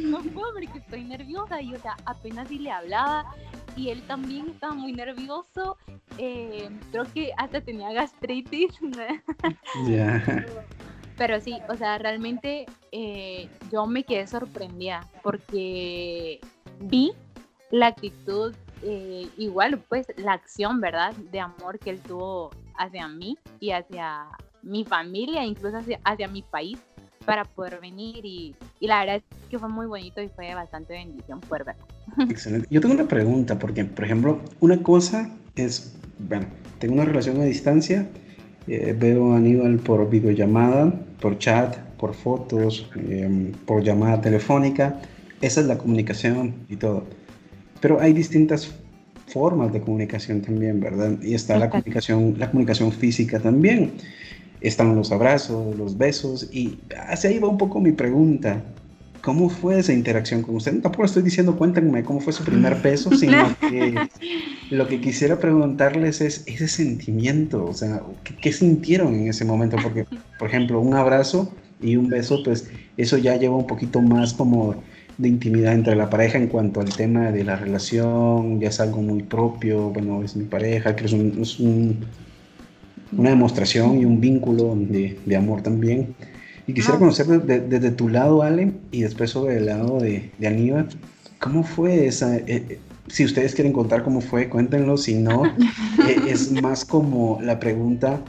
no, 0.00 0.22
puedo 0.22 0.52
porque 0.52 0.78
estoy 0.78 1.04
nerviosa 1.04 1.60
y, 1.60 1.74
o 1.74 1.78
sea, 1.78 1.96
apenas 2.06 2.48
si 2.48 2.58
le 2.58 2.70
hablaba 2.70 3.26
y 3.76 3.90
él 3.90 4.02
también 4.02 4.50
estaba 4.50 4.74
muy 4.74 4.92
nervioso. 4.92 5.76
Eh, 6.18 6.68
creo 6.90 7.04
que 7.12 7.32
hasta 7.36 7.60
tenía 7.60 7.92
gastritis. 7.92 8.72
Pero 11.16 11.40
sí, 11.40 11.58
o 11.68 11.76
sea, 11.76 11.98
realmente 11.98 12.66
eh, 12.90 13.48
yo 13.70 13.86
me 13.86 14.02
quedé 14.02 14.26
sorprendida 14.26 15.08
porque 15.22 16.40
vi 16.80 17.12
la 17.70 17.86
actitud, 17.86 18.54
eh, 18.82 19.28
igual 19.36 19.78
pues 19.88 20.08
la 20.16 20.32
acción, 20.32 20.80
¿verdad? 20.80 21.14
De 21.14 21.40
amor 21.40 21.78
que 21.78 21.90
él 21.90 22.00
tuvo 22.00 22.50
hacia 22.76 23.08
mí 23.08 23.38
y 23.60 23.70
hacia 23.70 24.26
mi 24.62 24.84
familia, 24.84 25.44
incluso 25.44 25.76
hacia, 25.76 26.00
hacia 26.04 26.28
mi 26.28 26.42
país 26.42 26.78
para 27.24 27.44
poder 27.44 27.80
venir 27.80 28.24
y, 28.24 28.54
y, 28.80 28.86
la 28.86 29.00
verdad 29.00 29.16
es 29.16 29.22
que 29.48 29.58
fue 29.58 29.68
muy 29.68 29.86
bonito 29.86 30.20
y 30.20 30.28
fue 30.28 30.54
bastante 30.54 30.92
bendición 30.92 31.40
poder 31.40 31.64
verlo. 31.64 31.86
Excelente. 32.28 32.68
Yo 32.70 32.80
tengo 32.80 32.94
una 32.94 33.08
pregunta, 33.08 33.58
porque 33.58 33.84
por 33.84 34.04
ejemplo, 34.04 34.40
una 34.60 34.82
cosa 34.82 35.30
es, 35.56 35.96
bueno, 36.18 36.46
tengo 36.78 36.94
una 36.94 37.04
relación 37.04 37.40
a 37.40 37.44
distancia, 37.44 38.08
eh, 38.66 38.94
veo 38.98 39.32
a 39.32 39.36
Aníbal 39.36 39.78
por 39.78 40.08
videollamada, 40.08 40.92
por 41.20 41.38
chat, 41.38 41.78
por 41.98 42.14
fotos, 42.14 42.90
eh, 42.96 43.52
por 43.66 43.82
llamada 43.82 44.20
telefónica, 44.20 45.00
esa 45.40 45.60
es 45.60 45.66
la 45.66 45.78
comunicación 45.78 46.54
y 46.68 46.76
todo. 46.76 47.04
Pero 47.80 48.00
hay 48.00 48.12
distintas 48.12 48.74
formas 49.26 49.72
de 49.72 49.80
comunicación 49.80 50.42
también, 50.42 50.80
¿verdad? 50.80 51.12
Y 51.22 51.34
está 51.34 51.58
la 51.58 51.70
comunicación, 51.70 52.34
la 52.38 52.50
comunicación 52.50 52.92
física 52.92 53.40
también. 53.40 53.92
Están 54.60 54.96
los 54.96 55.12
abrazos, 55.12 55.76
los 55.76 55.98
besos, 55.98 56.48
y 56.52 56.78
hacia 57.08 57.30
ahí 57.30 57.38
va 57.38 57.48
un 57.48 57.58
poco 57.58 57.80
mi 57.80 57.92
pregunta. 57.92 58.62
¿Cómo 59.20 59.48
fue 59.48 59.78
esa 59.78 59.92
interacción 59.92 60.42
con 60.42 60.56
usted? 60.56 60.80
Tampoco 60.80 61.04
estoy 61.04 61.22
diciendo, 61.22 61.56
cuéntenme 61.56 62.02
cómo 62.02 62.20
fue 62.20 62.32
su 62.32 62.44
primer 62.44 62.76
beso, 62.82 63.10
sino 63.16 63.54
que 63.58 63.94
lo 64.70 64.86
que 64.86 65.00
quisiera 65.00 65.38
preguntarles 65.38 66.20
es 66.20 66.44
ese 66.46 66.68
sentimiento, 66.68 67.64
o 67.64 67.74
sea, 67.74 68.02
¿qué, 68.22 68.36
¿qué, 68.36 68.52
sintieron 68.52 69.14
en 69.14 69.28
ese 69.28 69.44
momento? 69.44 69.76
Porque, 69.82 70.06
por 70.38 70.48
ejemplo, 70.48 70.80
un 70.80 70.94
abrazo 70.94 71.52
y 71.80 71.96
un 71.96 72.08
beso, 72.08 72.42
pues 72.42 72.70
eso 72.96 73.16
ya 73.18 73.36
lleva 73.36 73.56
un 73.56 73.66
poquito 73.66 74.00
más 74.00 74.34
como 74.34 74.76
de 75.18 75.28
intimidad 75.28 75.74
entre 75.74 75.94
la 75.94 76.10
pareja 76.10 76.38
en 76.38 76.48
cuanto 76.48 76.80
al 76.80 76.94
tema 76.94 77.30
de 77.30 77.44
la 77.44 77.56
relación, 77.56 78.60
ya 78.60 78.68
es 78.68 78.80
algo 78.80 79.00
muy 79.02 79.22
propio, 79.22 79.90
bueno, 79.90 80.22
es 80.22 80.36
mi 80.36 80.44
pareja, 80.44 80.96
que 80.96 81.04
es, 81.04 81.12
un, 81.12 81.38
es 81.40 81.60
un, 81.60 82.04
una 83.16 83.30
demostración 83.30 83.98
y 83.98 84.04
un 84.04 84.20
vínculo 84.20 84.74
de, 84.76 85.18
de 85.24 85.36
amor 85.36 85.62
también. 85.62 86.14
Y 86.66 86.74
quisiera 86.74 86.96
ah. 86.96 86.98
conocer 86.98 87.26
desde, 87.26 87.60
desde, 87.60 87.90
tu 87.90 88.08
lado, 88.08 88.42
Ale, 88.42 88.72
y 88.90 89.02
después 89.02 89.30
sobre 89.30 89.58
el 89.58 89.66
lado 89.66 90.00
de, 90.00 90.30
de 90.38 90.46
Aníbal, 90.46 90.88
¿cómo 91.38 91.62
fue 91.62 92.06
esa... 92.06 92.36
Eh, 92.36 92.44
eh 92.48 92.78
si 93.06 93.22
ustedes 93.22 93.54
quieren 93.54 93.74
contar 93.74 94.02
cómo 94.02 94.22
fue, 94.22 94.48
cuéntenlo, 94.48 94.96
si 94.96 95.14
no, 95.14 95.44
eh, 96.08 96.22
es 96.26 96.50
más 96.50 96.86
como 96.86 97.38
la 97.42 97.60
pregunta, 97.60 98.20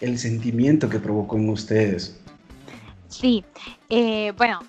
el 0.00 0.18
sentimiento 0.18 0.88
que 0.88 1.00
provocó 1.00 1.36
en 1.36 1.48
ustedes. 1.48 2.20
Sí, 3.08 3.44
eh, 3.90 4.32
bueno, 4.36 4.60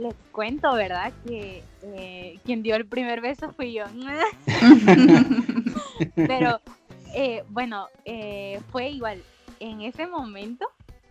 les 0.00 0.14
cuento, 0.32 0.72
¿verdad? 0.74 1.12
Que 1.26 1.62
eh, 1.82 2.38
quien 2.44 2.62
dio 2.62 2.76
el 2.76 2.86
primer 2.86 3.20
beso 3.20 3.52
fui 3.52 3.72
yo. 3.72 3.84
Pero 6.14 6.60
eh, 7.14 7.44
bueno, 7.50 7.86
eh, 8.04 8.60
fue 8.70 8.90
igual. 8.90 9.22
En 9.60 9.82
ese 9.82 10.06
momento, 10.06 10.66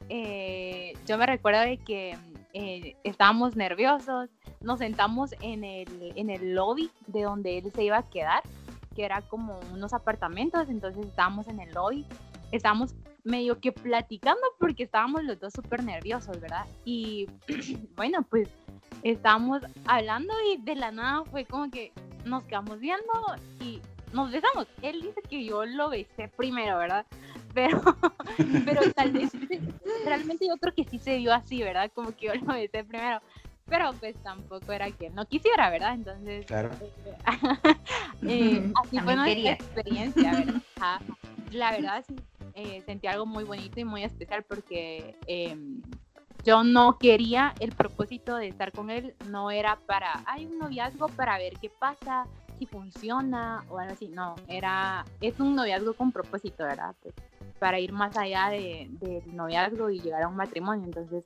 eh, 0.09 0.93
yo 1.05 1.17
me 1.17 1.25
recuerdo 1.27 1.61
de 1.61 1.77
que 1.77 2.17
eh, 2.53 2.95
estábamos 3.03 3.55
nerviosos, 3.55 4.29
nos 4.61 4.79
sentamos 4.79 5.35
en 5.41 5.63
el, 5.63 6.13
en 6.15 6.29
el 6.29 6.55
lobby 6.55 6.89
de 7.07 7.23
donde 7.23 7.59
él 7.59 7.71
se 7.73 7.83
iba 7.83 7.97
a 7.97 8.09
quedar, 8.09 8.41
que 8.95 9.05
era 9.05 9.21
como 9.21 9.59
unos 9.71 9.93
apartamentos, 9.93 10.67
entonces 10.67 11.05
estábamos 11.05 11.47
en 11.47 11.59
el 11.59 11.71
lobby, 11.73 12.05
estábamos 12.51 12.95
medio 13.23 13.59
que 13.59 13.71
platicando 13.71 14.41
porque 14.57 14.83
estábamos 14.83 15.23
los 15.23 15.39
dos 15.39 15.53
súper 15.53 15.83
nerviosos, 15.83 16.39
¿verdad? 16.39 16.65
Y 16.85 17.27
bueno, 17.95 18.25
pues 18.27 18.49
estábamos 19.03 19.61
hablando 19.85 20.33
y 20.51 20.57
de 20.57 20.75
la 20.75 20.91
nada 20.91 21.23
fue 21.25 21.45
como 21.45 21.69
que 21.69 21.91
nos 22.25 22.43
quedamos 22.43 22.79
viendo 22.79 23.13
y 23.59 23.81
nos 24.13 24.31
besamos. 24.31 24.67
Él 24.81 25.01
dice 25.01 25.21
que 25.27 25.43
yo 25.43 25.65
lo 25.65 25.89
besé 25.89 26.27
primero, 26.35 26.77
¿verdad? 26.77 27.05
Pero, 27.55 27.81
pero 28.63 28.93
tal 28.93 29.11
vez, 29.11 29.31
realmente 30.05 30.45
yo 30.47 30.55
creo 30.57 30.73
que 30.75 30.83
sí 30.83 30.99
se 30.99 31.17
dio 31.17 31.33
así, 31.33 31.63
¿verdad? 31.63 31.91
Como 31.95 32.15
que 32.15 32.27
yo 32.27 32.35
lo 32.35 32.53
besé 32.53 32.83
primero. 32.83 33.21
Pero 33.67 33.91
pues 33.99 34.15
tampoco 34.21 34.71
era 34.71 34.91
que 34.91 35.09
no 35.09 35.25
quisiera, 35.25 35.71
¿verdad? 35.71 35.95
Entonces, 35.95 36.45
claro. 36.45 36.69
eh, 36.71 37.25
eh, 38.27 38.73
así 38.83 38.99
fue 38.99 39.15
nuestra 39.15 39.51
experiencia, 39.51 40.31
¿verdad? 40.31 40.61
La 41.51 41.71
verdad 41.71 42.05
sí, 42.07 42.15
eh, 42.53 42.83
sentí 42.85 43.07
algo 43.07 43.25
muy 43.25 43.43
bonito 43.43 43.79
y 43.79 43.83
muy 43.83 44.03
especial 44.03 44.43
porque 44.43 45.15
em, 45.25 45.81
yo 46.43 46.63
no 46.63 46.97
quería, 46.97 47.53
el 47.59 47.71
propósito 47.71 48.35
de 48.35 48.47
estar 48.47 48.71
con 48.71 48.89
él 48.89 49.13
no 49.27 49.51
era 49.51 49.79
para, 49.85 50.23
hay 50.25 50.45
un 50.45 50.57
noviazgo 50.57 51.07
para 51.09 51.37
ver 51.37 51.53
qué 51.61 51.69
pasa, 51.69 52.25
si 52.57 52.65
funciona 52.65 53.63
o 53.69 53.79
algo 53.79 53.93
así, 53.93 54.07
no, 54.09 54.35
era, 54.47 55.05
es 55.21 55.39
un 55.39 55.55
noviazgo 55.55 55.93
con 55.93 56.11
propósito, 56.11 56.63
¿verdad? 56.63 56.95
Pues, 57.01 57.13
para 57.59 57.79
ir 57.79 57.91
más 57.91 58.15
allá 58.15 58.49
del 58.49 58.97
de, 58.99 59.21
noviazgo 59.33 59.89
y 59.89 60.01
llegar 60.01 60.23
a 60.23 60.27
un 60.27 60.35
matrimonio, 60.35 60.85
entonces 60.85 61.23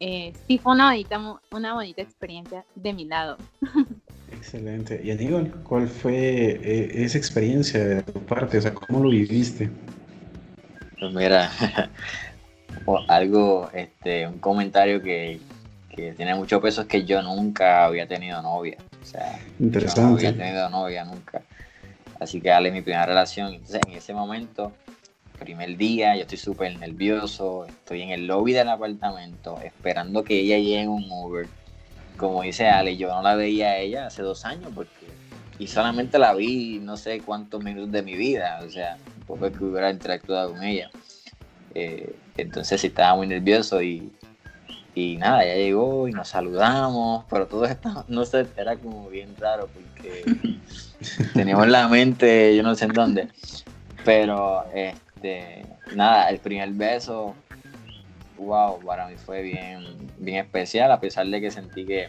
eh, 0.00 0.32
sí 0.46 0.58
fue 0.58 0.72
una 0.72 0.90
bonita, 0.90 1.40
una 1.52 1.74
bonita 1.74 2.02
experiencia 2.02 2.64
de 2.74 2.92
mi 2.92 3.04
lado. 3.04 3.36
Excelente. 4.32 5.00
Y 5.02 5.10
Aníbal, 5.10 5.50
¿cuál 5.62 5.88
fue 5.88 6.14
eh, 6.14 7.04
esa 7.04 7.18
experiencia 7.18 7.82
de 7.82 8.02
tu 8.02 8.20
parte? 8.24 8.58
O 8.58 8.60
sea, 8.60 8.74
¿cómo 8.74 9.02
lo 9.02 9.10
viviste? 9.10 9.70
Pues 10.98 11.14
mira, 11.14 11.50
algo, 13.08 13.70
este, 13.72 14.26
un 14.26 14.38
comentario 14.38 15.02
que, 15.02 15.40
que, 15.90 16.12
tiene 16.12 16.34
mucho 16.34 16.60
peso 16.60 16.82
es 16.82 16.86
que 16.86 17.04
yo 17.04 17.22
nunca 17.22 17.84
había 17.84 18.06
tenido 18.06 18.40
novia. 18.42 18.76
O 19.02 19.06
sea, 19.06 19.38
Interesante. 19.58 20.00
no 20.02 20.16
había 20.16 20.36
tenido 20.36 20.70
novia 20.70 21.04
nunca. 21.04 21.42
Así 22.20 22.40
que 22.40 22.48
dale 22.48 22.70
mi 22.70 22.82
primera 22.82 23.06
relación. 23.06 23.52
Entonces, 23.52 23.80
en 23.86 23.94
ese 23.94 24.14
momento, 24.14 24.72
primer 25.38 25.76
día, 25.76 26.16
yo 26.16 26.22
estoy 26.22 26.38
súper 26.38 26.78
nervioso, 26.78 27.66
estoy 27.66 28.02
en 28.02 28.10
el 28.10 28.26
lobby 28.26 28.52
del 28.52 28.68
apartamento 28.68 29.58
esperando 29.62 30.24
que 30.24 30.40
ella 30.40 30.58
llegue 30.58 30.80
en 30.80 30.88
un 30.88 31.10
Uber. 31.10 31.46
Como 32.16 32.42
dice 32.42 32.68
Ale, 32.68 32.96
yo 32.96 33.08
no 33.08 33.22
la 33.22 33.34
veía 33.34 33.70
a 33.70 33.78
ella 33.78 34.06
hace 34.06 34.22
dos 34.22 34.44
años 34.44 34.70
porque 34.74 35.14
y 35.58 35.66
solamente 35.68 36.18
la 36.18 36.34
vi 36.34 36.80
no 36.82 36.96
sé 36.96 37.20
cuántos 37.20 37.62
minutos 37.62 37.92
de 37.92 38.02
mi 38.02 38.16
vida, 38.16 38.60
o 38.66 38.70
sea, 38.70 38.96
poco 39.26 39.50
que 39.50 39.64
hubiera 39.64 39.90
interactuado 39.90 40.52
con 40.52 40.62
ella. 40.62 40.90
Eh, 41.74 42.14
entonces 42.36 42.82
estaba 42.84 43.16
muy 43.16 43.26
nervioso 43.26 43.82
y, 43.82 44.12
y 44.94 45.16
nada, 45.16 45.44
ya 45.44 45.54
llegó 45.54 46.06
y 46.08 46.12
nos 46.12 46.28
saludamos, 46.28 47.24
pero 47.28 47.46
todo 47.46 47.64
esto, 47.64 48.04
no 48.08 48.24
sé, 48.24 48.46
era 48.56 48.76
como 48.76 49.08
bien 49.08 49.34
raro 49.38 49.68
porque 49.68 50.24
teníamos 51.34 51.68
la 51.68 51.88
mente, 51.88 52.56
yo 52.56 52.62
no 52.62 52.74
sé 52.76 52.84
en 52.84 52.92
dónde, 52.92 53.28
pero 54.04 54.64
este, 54.72 55.66
nada, 55.94 56.30
el 56.30 56.38
primer 56.38 56.70
beso, 56.70 57.34
wow, 58.38 58.80
para 58.84 59.08
mí 59.08 59.16
fue 59.16 59.42
bien, 59.42 59.84
bien 60.18 60.44
especial, 60.44 60.92
a 60.92 61.00
pesar 61.00 61.26
de 61.26 61.40
que 61.40 61.50
sentí 61.50 61.84
que, 61.84 62.08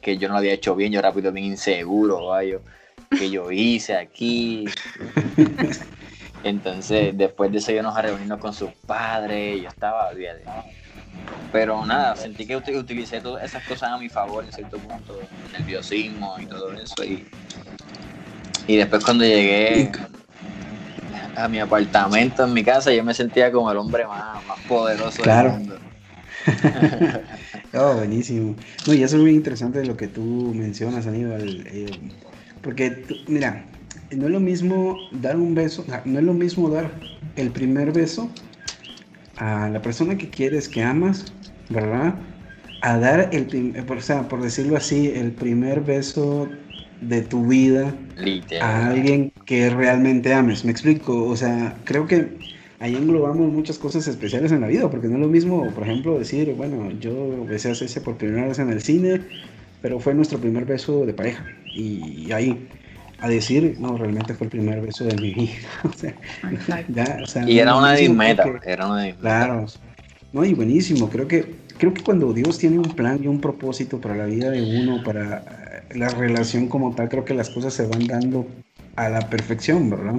que 0.00 0.16
yo 0.16 0.28
no 0.28 0.34
lo 0.34 0.38
había 0.38 0.52
hecho 0.52 0.76
bien, 0.76 0.92
yo 0.92 1.02
rápido 1.02 1.32
bien 1.32 1.46
inseguro, 1.46 2.30
que 3.10 3.30
yo 3.30 3.50
hice 3.50 3.96
aquí. 3.96 4.64
Entonces, 6.44 7.16
después 7.16 7.50
de 7.50 7.58
eso, 7.58 7.72
yo 7.72 7.82
nos 7.82 8.00
reunimos 8.00 8.38
con 8.38 8.52
sus 8.52 8.70
padres, 8.86 9.62
yo 9.62 9.68
estaba, 9.68 10.08
olvídate. 10.08 10.44
Pero 11.50 11.86
nada, 11.86 12.14
sentí 12.16 12.46
que 12.46 12.56
utilicé 12.56 13.20
todas 13.20 13.44
esas 13.44 13.62
cosas 13.64 13.90
a 13.90 13.98
mi 13.98 14.10
favor 14.10 14.44
en 14.44 14.52
cierto 14.52 14.78
punto, 14.78 15.20
nerviosismo 15.52 16.36
y 16.38 16.46
todo 16.46 16.72
eso. 16.74 17.02
Y, 17.02 17.26
y 18.66 18.76
después 18.76 19.02
cuando 19.02 19.24
llegué 19.24 19.90
a 21.34 21.48
mi 21.48 21.60
apartamento 21.60 22.44
en 22.44 22.52
mi 22.52 22.62
casa, 22.62 22.92
yo 22.92 23.02
me 23.02 23.14
sentía 23.14 23.50
como 23.50 23.70
el 23.70 23.78
hombre 23.78 24.06
más, 24.06 24.42
poderoso 24.68 25.22
del 25.22 25.50
mundo. 25.50 25.78
oh, 27.74 27.94
buenísimo. 27.94 28.54
No, 28.86 28.92
y 28.92 29.02
eso 29.02 29.16
es 29.16 29.22
muy 29.22 29.32
interesante 29.32 29.82
lo 29.84 29.96
que 29.96 30.08
tú 30.08 30.52
mencionas, 30.54 31.06
Aníbal. 31.06 31.64
Eh, 31.68 31.86
porque, 32.60 33.04
mira, 33.28 33.64
no 34.10 34.26
es 34.26 34.32
lo 34.32 34.40
mismo 34.40 34.98
dar 35.12 35.36
un 35.36 35.54
beso, 35.54 35.84
no 36.04 36.18
es 36.18 36.24
lo 36.24 36.34
mismo 36.34 36.68
dar 36.68 36.90
el 37.36 37.50
primer 37.50 37.92
beso 37.92 38.30
a 39.36 39.68
la 39.68 39.82
persona 39.82 40.16
que 40.16 40.30
quieres, 40.30 40.68
que 40.68 40.82
amas, 40.82 41.32
¿verdad? 41.68 42.14
A 42.82 42.98
dar 42.98 43.30
el, 43.32 43.74
o 43.88 44.00
sea, 44.00 44.28
por 44.28 44.42
decirlo 44.42 44.76
así, 44.76 45.12
el 45.14 45.32
primer 45.32 45.80
beso 45.80 46.48
de 47.00 47.22
tu 47.22 47.46
vida 47.46 47.94
a 48.60 48.88
alguien 48.88 49.32
que 49.46 49.70
realmente 49.70 50.32
ames. 50.32 50.64
Me 50.64 50.70
explico, 50.70 51.24
o 51.24 51.36
sea, 51.36 51.76
creo 51.84 52.06
que 52.06 52.28
ahí 52.80 52.94
englobamos 52.94 53.50
muchas 53.52 53.78
cosas 53.78 54.06
especiales 54.06 54.52
en 54.52 54.60
la 54.60 54.68
vida, 54.68 54.90
porque 54.90 55.08
no 55.08 55.14
es 55.14 55.20
lo 55.20 55.28
mismo, 55.28 55.66
por 55.74 55.84
ejemplo, 55.84 56.18
decir, 56.18 56.52
bueno, 56.54 56.90
yo 57.00 57.44
besé 57.46 57.70
a 57.70 57.74
Cecia 57.74 58.02
por 58.02 58.16
primera 58.16 58.46
vez 58.46 58.58
en 58.58 58.70
el 58.70 58.80
cine, 58.82 59.22
pero 59.80 59.98
fue 59.98 60.14
nuestro 60.14 60.38
primer 60.38 60.64
beso 60.64 61.04
de 61.06 61.14
pareja, 61.14 61.44
y 61.74 62.30
ahí 62.32 62.68
a 63.24 63.28
decir, 63.28 63.76
no, 63.78 63.96
realmente 63.96 64.34
fue 64.34 64.46
el 64.46 64.50
primer 64.50 64.80
beso 64.80 65.04
de 65.04 65.16
mi 65.16 65.32
vida. 65.32 65.52
o 67.22 67.26
sea, 67.26 67.48
y 67.48 67.58
era 67.58 67.76
una 67.76 67.94
dismeta, 67.94 68.44
era 68.64 68.86
una 68.86 69.12
Claro, 69.16 69.66
no, 70.32 70.44
y 70.44 70.52
buenísimo, 70.52 71.08
creo 71.08 71.28
que, 71.28 71.54
creo 71.78 71.94
que 71.94 72.02
cuando 72.02 72.32
Dios 72.32 72.58
tiene 72.58 72.78
un 72.78 72.94
plan 72.94 73.20
y 73.22 73.28
un 73.28 73.40
propósito 73.40 74.00
para 74.00 74.16
la 74.16 74.26
vida 74.26 74.50
de 74.50 74.62
uno, 74.80 75.02
para 75.04 75.38
eh, 75.38 75.96
la 75.96 76.08
relación 76.08 76.68
como 76.68 76.94
tal, 76.94 77.08
creo 77.08 77.24
que 77.24 77.34
las 77.34 77.50
cosas 77.50 77.72
se 77.72 77.86
van 77.86 78.06
dando 78.06 78.46
a 78.96 79.08
la 79.08 79.28
perfección, 79.30 79.90
¿verdad? 79.90 80.14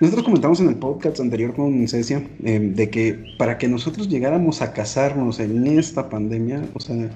Nosotros 0.00 0.24
comentamos 0.24 0.60
en 0.60 0.68
el 0.68 0.76
podcast 0.76 1.20
anterior 1.20 1.54
con 1.54 1.88
Cecia 1.88 2.22
eh, 2.44 2.58
de 2.60 2.90
que 2.90 3.34
para 3.38 3.56
que 3.56 3.66
nosotros 3.66 4.08
llegáramos 4.08 4.60
a 4.60 4.72
casarnos 4.72 5.40
en 5.40 5.66
esta 5.66 6.10
pandemia, 6.10 6.62
o 6.74 6.80
sea, 6.80 7.08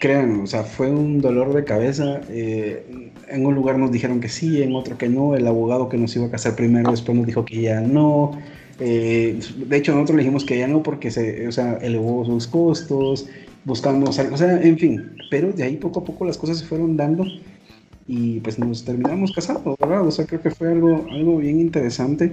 crean, 0.00 0.40
o 0.40 0.46
sea, 0.48 0.64
fue 0.64 0.90
un 0.90 1.20
dolor 1.20 1.54
de 1.54 1.62
cabeza. 1.64 2.20
Eh, 2.30 3.10
en 3.28 3.46
un 3.46 3.54
lugar 3.54 3.78
nos 3.78 3.92
dijeron 3.92 4.18
que 4.18 4.28
sí, 4.28 4.60
en 4.60 4.74
otro 4.74 4.98
que 4.98 5.08
no. 5.08 5.36
El 5.36 5.46
abogado 5.46 5.88
que 5.88 5.96
nos 5.96 6.16
iba 6.16 6.26
a 6.26 6.30
casar 6.30 6.56
primero 6.56 6.90
después 6.90 7.16
nos 7.16 7.26
dijo 7.26 7.44
que 7.44 7.62
ya 7.62 7.80
no. 7.80 8.32
Eh, 8.80 9.38
de 9.68 9.76
hecho, 9.76 9.92
nosotros 9.92 10.16
le 10.16 10.22
dijimos 10.22 10.44
que 10.44 10.58
ya 10.58 10.66
no 10.66 10.82
porque 10.82 11.12
se, 11.12 11.46
o 11.46 11.52
sea, 11.52 11.74
elevó 11.82 12.24
sus 12.24 12.48
costos, 12.48 13.28
buscamos 13.64 14.18
o 14.18 14.36
sea, 14.36 14.60
en 14.60 14.78
fin. 14.78 15.12
Pero 15.30 15.52
de 15.52 15.62
ahí 15.62 15.76
poco 15.76 16.00
a 16.00 16.04
poco 16.04 16.24
las 16.24 16.38
cosas 16.38 16.58
se 16.58 16.64
fueron 16.64 16.96
dando 16.96 17.24
y 18.08 18.40
pues 18.40 18.58
nos 18.58 18.84
terminamos 18.84 19.30
casando, 19.32 19.76
¿verdad? 19.78 20.04
O 20.06 20.10
sea, 20.10 20.26
creo 20.26 20.40
que 20.40 20.50
fue 20.50 20.68
algo, 20.72 21.06
algo 21.10 21.38
bien 21.38 21.60
interesante. 21.60 22.32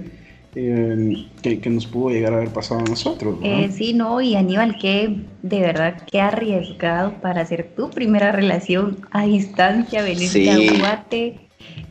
Em, 0.54 1.26
que, 1.42 1.70
nos 1.70 1.86
pudo 1.86 2.10
llegar 2.10 2.32
a 2.32 2.38
haber 2.38 2.48
pasado 2.48 2.80
a 2.80 2.84
nosotros. 2.84 3.38
Eh, 3.42 3.68
sí, 3.70 3.92
no, 3.92 4.20
y 4.20 4.34
Aníbal, 4.34 4.78
que 4.78 5.16
de 5.42 5.60
verdad, 5.60 6.02
qué 6.10 6.20
arriesgado 6.20 7.12
para 7.20 7.42
hacer 7.42 7.70
tu 7.76 7.90
primera 7.90 8.32
relación 8.32 8.98
a 9.10 9.24
distancia, 9.24 10.02
venir 10.02 10.30
a 10.48 10.78
Guate, 10.78 11.36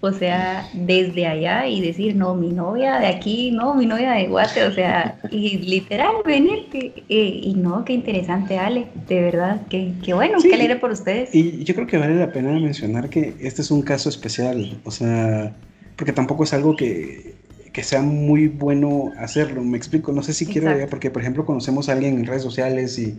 o 0.02 0.12
sea, 0.12 0.68
desde 0.74 1.28
allá 1.28 1.68
y 1.68 1.82
decir, 1.82 2.16
no, 2.16 2.34
mi 2.34 2.50
novia 2.50 2.98
de 3.00 3.06
aquí, 3.06 3.52
no, 3.52 3.76
mi 3.76 3.86
novia 3.86 4.14
de 4.14 4.28
Guate, 4.28 4.64
o 4.64 4.74
sea, 4.74 5.20
y 5.32 5.60
literal 5.60 6.16
venir, 6.26 6.68
eh, 6.74 7.40
y 7.44 7.54
no, 7.54 7.86
qué 7.86 7.94
interesante, 7.94 8.58
Ale, 8.58 8.88
de 9.08 9.22
verdad, 9.22 9.62
qué, 9.70 9.94
qué 10.04 10.16
bueno, 10.16 10.40
qué 10.42 10.56
alegre 10.56 10.78
por 10.78 10.92
ustedes. 10.92 11.34
Y 11.34 11.64
yo 11.64 11.76
creo 11.76 11.86
que 11.86 11.98
vale 11.98 12.16
la 12.16 12.32
pena 12.32 12.54
mencionar 12.54 13.10
que 13.10 13.36
este 13.40 13.62
es 13.62 13.70
un 13.70 13.84
caso 13.84 14.10
especial, 14.10 14.80
o 14.84 14.90
sea, 14.90 15.56
porque 15.96 16.12
tampoco 16.12 16.44
es 16.44 16.54
algo 16.54 16.76
que 16.76 17.37
que 17.78 17.84
sea 17.84 18.02
muy 18.02 18.48
bueno 18.48 19.12
hacerlo. 19.20 19.64
Me 19.64 19.78
explico, 19.78 20.12
no 20.12 20.24
sé 20.24 20.34
si 20.34 20.48
quiero, 20.48 20.72
porque 20.90 21.12
por 21.12 21.22
ejemplo 21.22 21.46
conocemos 21.46 21.88
a 21.90 21.92
alguien 21.92 22.16
en 22.16 22.26
redes 22.26 22.42
sociales 22.42 22.98
y, 22.98 23.16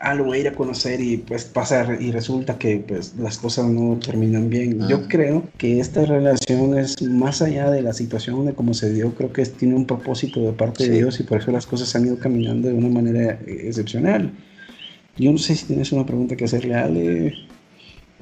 ah, 0.00 0.16
lo 0.16 0.24
voy 0.24 0.38
a 0.38 0.40
ir 0.40 0.48
a 0.48 0.52
conocer 0.52 1.00
y 1.00 1.18
pues 1.18 1.44
pasa 1.44 1.86
y 2.00 2.10
resulta 2.10 2.58
que 2.58 2.78
pues 2.78 3.14
las 3.16 3.38
cosas 3.38 3.66
no 3.66 3.96
terminan 4.04 4.50
bien. 4.50 4.88
Yo 4.88 4.96
ah. 4.96 5.06
creo 5.08 5.44
que 5.58 5.78
esta 5.78 6.04
relación 6.06 6.76
es 6.76 7.00
más 7.02 7.40
allá 7.40 7.70
de 7.70 7.82
la 7.82 7.92
situación 7.92 8.44
de 8.46 8.52
cómo 8.52 8.74
se 8.74 8.92
dio, 8.92 9.14
creo 9.14 9.32
que 9.32 9.46
tiene 9.46 9.76
un 9.76 9.86
propósito 9.86 10.40
de 10.40 10.50
parte 10.54 10.88
de 10.88 10.96
Dios 10.96 11.20
y 11.20 11.22
por 11.22 11.38
eso 11.38 11.52
las 11.52 11.64
cosas 11.64 11.94
han 11.94 12.06
ido 12.06 12.18
caminando 12.18 12.66
de 12.66 12.74
una 12.74 12.88
manera 12.88 13.38
eh, 13.46 13.66
excepcional. 13.68 14.32
Yo 15.16 15.30
no 15.30 15.38
sé 15.38 15.54
si 15.54 15.66
tienes 15.66 15.92
una 15.92 16.04
pregunta 16.04 16.34
que 16.34 16.46
hacerle 16.46 16.74
a 16.74 16.86
Ale. 16.86 17.32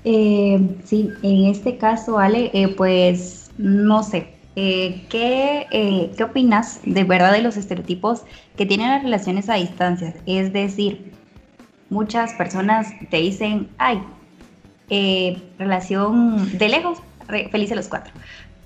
Eh, 0.04 0.60
sí, 0.84 1.08
en 1.22 1.46
este 1.46 1.78
caso, 1.78 2.18
Ale, 2.18 2.50
eh, 2.52 2.68
pues 2.76 3.50
no 3.56 4.02
sé, 4.02 4.26
eh, 4.54 5.06
¿qué, 5.08 5.66
eh, 5.70 6.12
¿qué, 6.16 6.24
opinas 6.24 6.80
de 6.84 7.04
verdad 7.04 7.32
de 7.32 7.42
los 7.42 7.56
estereotipos 7.56 8.22
que 8.56 8.66
tienen 8.66 8.88
las 8.88 9.02
relaciones 9.02 9.48
a 9.48 9.54
distancia? 9.54 10.14
Es 10.26 10.52
decir, 10.52 11.12
muchas 11.88 12.34
personas 12.34 12.88
te 13.10 13.18
dicen, 13.18 13.68
ay, 13.78 14.02
eh, 14.90 15.40
relación 15.58 16.58
de 16.58 16.68
lejos, 16.68 16.98
feliz 17.50 17.72
a 17.72 17.76
los 17.76 17.88
cuatro. 17.88 18.12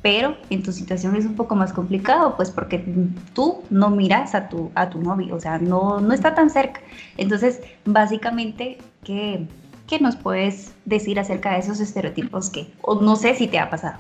Pero 0.03 0.37
en 0.51 0.63
tu 0.63 0.73
situación 0.73 1.17
es 1.17 1.25
un 1.25 1.35
poco 1.35 1.57
más 1.57 1.73
complicado, 1.73 2.37
pues 2.37 2.51
porque 2.51 2.85
tú 3.33 3.63
no 3.71 3.91
miras 3.91 4.35
a 4.35 4.49
tu, 4.49 4.71
a 4.75 4.91
tu 4.91 5.01
novio, 5.01 5.35
o 5.35 5.41
sea, 5.41 5.59
no, 5.59 6.01
no 6.01 6.13
está 6.13 6.35
tan 6.35 6.51
cerca. 6.51 6.81
Entonces, 7.17 7.61
básicamente, 7.85 8.79
¿qué, 9.05 9.47
¿qué 9.87 9.99
nos 10.01 10.17
puedes 10.17 10.75
decir 10.85 11.19
acerca 11.19 11.53
de 11.53 11.59
esos 11.59 11.81
estereotipos 11.81 12.51
que, 12.51 12.69
o 12.83 13.01
no 13.01 13.17
sé 13.17 13.35
si 13.35 13.47
te 13.49 13.59
ha 13.59 13.71
pasado? 13.71 13.99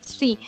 Sí, 0.00 0.38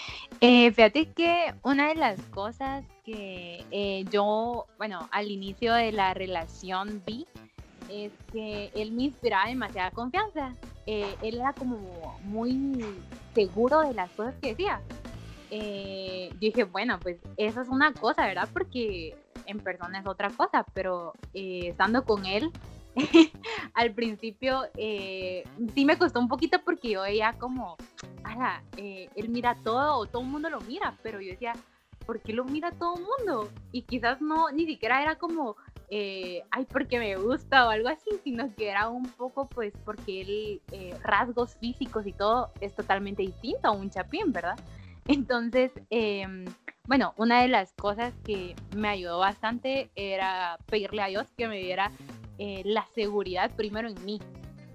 eh, 0.45 0.73
fíjate 0.73 1.07
que 1.13 1.55
una 1.63 1.87
de 1.87 1.95
las 1.95 2.21
cosas 2.35 2.85
que 3.05 3.65
eh, 3.71 4.05
yo, 4.11 4.67
bueno, 4.77 5.09
al 5.13 5.31
inicio 5.31 5.73
de 5.73 5.93
la 5.93 6.15
relación 6.15 7.01
vi 7.07 7.29
es 7.89 8.11
que 8.33 8.73
él 8.75 8.91
me 8.91 9.05
inspiraba 9.05 9.47
demasiada 9.47 9.93
confianza. 9.93 10.57
Eh, 10.87 11.15
él 11.23 11.37
era 11.37 11.53
como 11.53 12.19
muy 12.25 12.85
seguro 13.35 13.83
de 13.83 13.95
las 13.95 14.11
cosas 14.11 14.35
que 14.43 14.49
decía. 14.49 14.81
dije, 16.41 16.65
bueno, 16.65 16.99
pues 17.01 17.19
eso 17.37 17.61
es 17.61 17.69
una 17.69 17.95
cosa, 17.95 18.27
¿verdad? 18.27 18.49
Porque 18.53 19.15
en 19.47 19.61
persona 19.61 20.01
es 20.01 20.07
otra 20.07 20.29
cosa, 20.31 20.67
pero 20.75 21.13
estando 21.33 22.05
con 22.05 22.27
él, 22.27 22.51
al 23.75 23.95
principio 23.95 24.63
sí 24.77 25.85
me 25.85 25.97
costó 25.97 26.21
un 26.21 26.29
poquito 26.29 26.61
porque 26.65 26.91
yo 26.91 27.03
veía 27.03 27.33
como 27.35 27.77
eh, 28.77 29.09
él 29.15 29.29
mira 29.29 29.57
todo, 29.63 30.07
todo 30.07 30.23
el 30.23 30.29
mundo 30.29 30.51
lo 30.51 30.61
mira, 30.61 30.97
pero 31.03 31.21
yo 31.21 31.31
decía, 31.31 31.55
¿por 32.07 32.21
qué 32.21 32.33
lo 32.33 32.45
mira 32.45 32.71
todo 32.73 32.97
el 32.97 33.05
mundo? 33.05 33.51
Y 33.71 33.83
quizás 33.83 34.21
no, 34.21 34.51
ni 34.51 34.67
siquiera 34.67 35.03
era 35.03 35.17
como, 35.17 35.57
eh, 35.91 36.43
ay, 36.51 36.67
porque 36.71 36.99
me 36.99 37.17
gusta 37.17 37.67
o 37.67 37.71
algo 37.71 37.89
así, 37.89 38.11
sino 38.25 38.55
que 38.55 38.69
era 38.69 38.89
un 38.89 39.09
poco, 39.11 39.47
pues, 39.49 39.75
porque 39.85 40.23
él, 40.23 40.63
eh, 40.73 40.97
rasgos 41.03 41.57
físicos 41.57 42.07
y 42.07 42.13
todo 42.13 42.51
es 42.61 42.75
totalmente 42.75 43.23
distinto 43.23 43.69
a 43.69 43.73
un 43.73 43.91
chapín, 43.91 44.33
¿verdad? 44.33 44.59
Entonces, 45.07 45.73
em, 45.91 46.45
bueno, 46.87 47.13
una 47.17 47.43
de 47.43 47.49
las 47.49 47.73
cosas 47.75 48.15
que 48.25 48.55
me 48.75 48.89
ayudó 48.89 49.19
bastante 49.19 49.91
era 49.95 50.59
pedirle 50.69 51.03
a 51.03 51.07
Dios 51.07 51.27
que 51.37 51.49
me 51.49 51.59
diera 51.59 51.91
la 52.65 52.87
seguridad 52.95 53.51
primero 53.55 53.89
en 53.89 54.05
mí, 54.05 54.21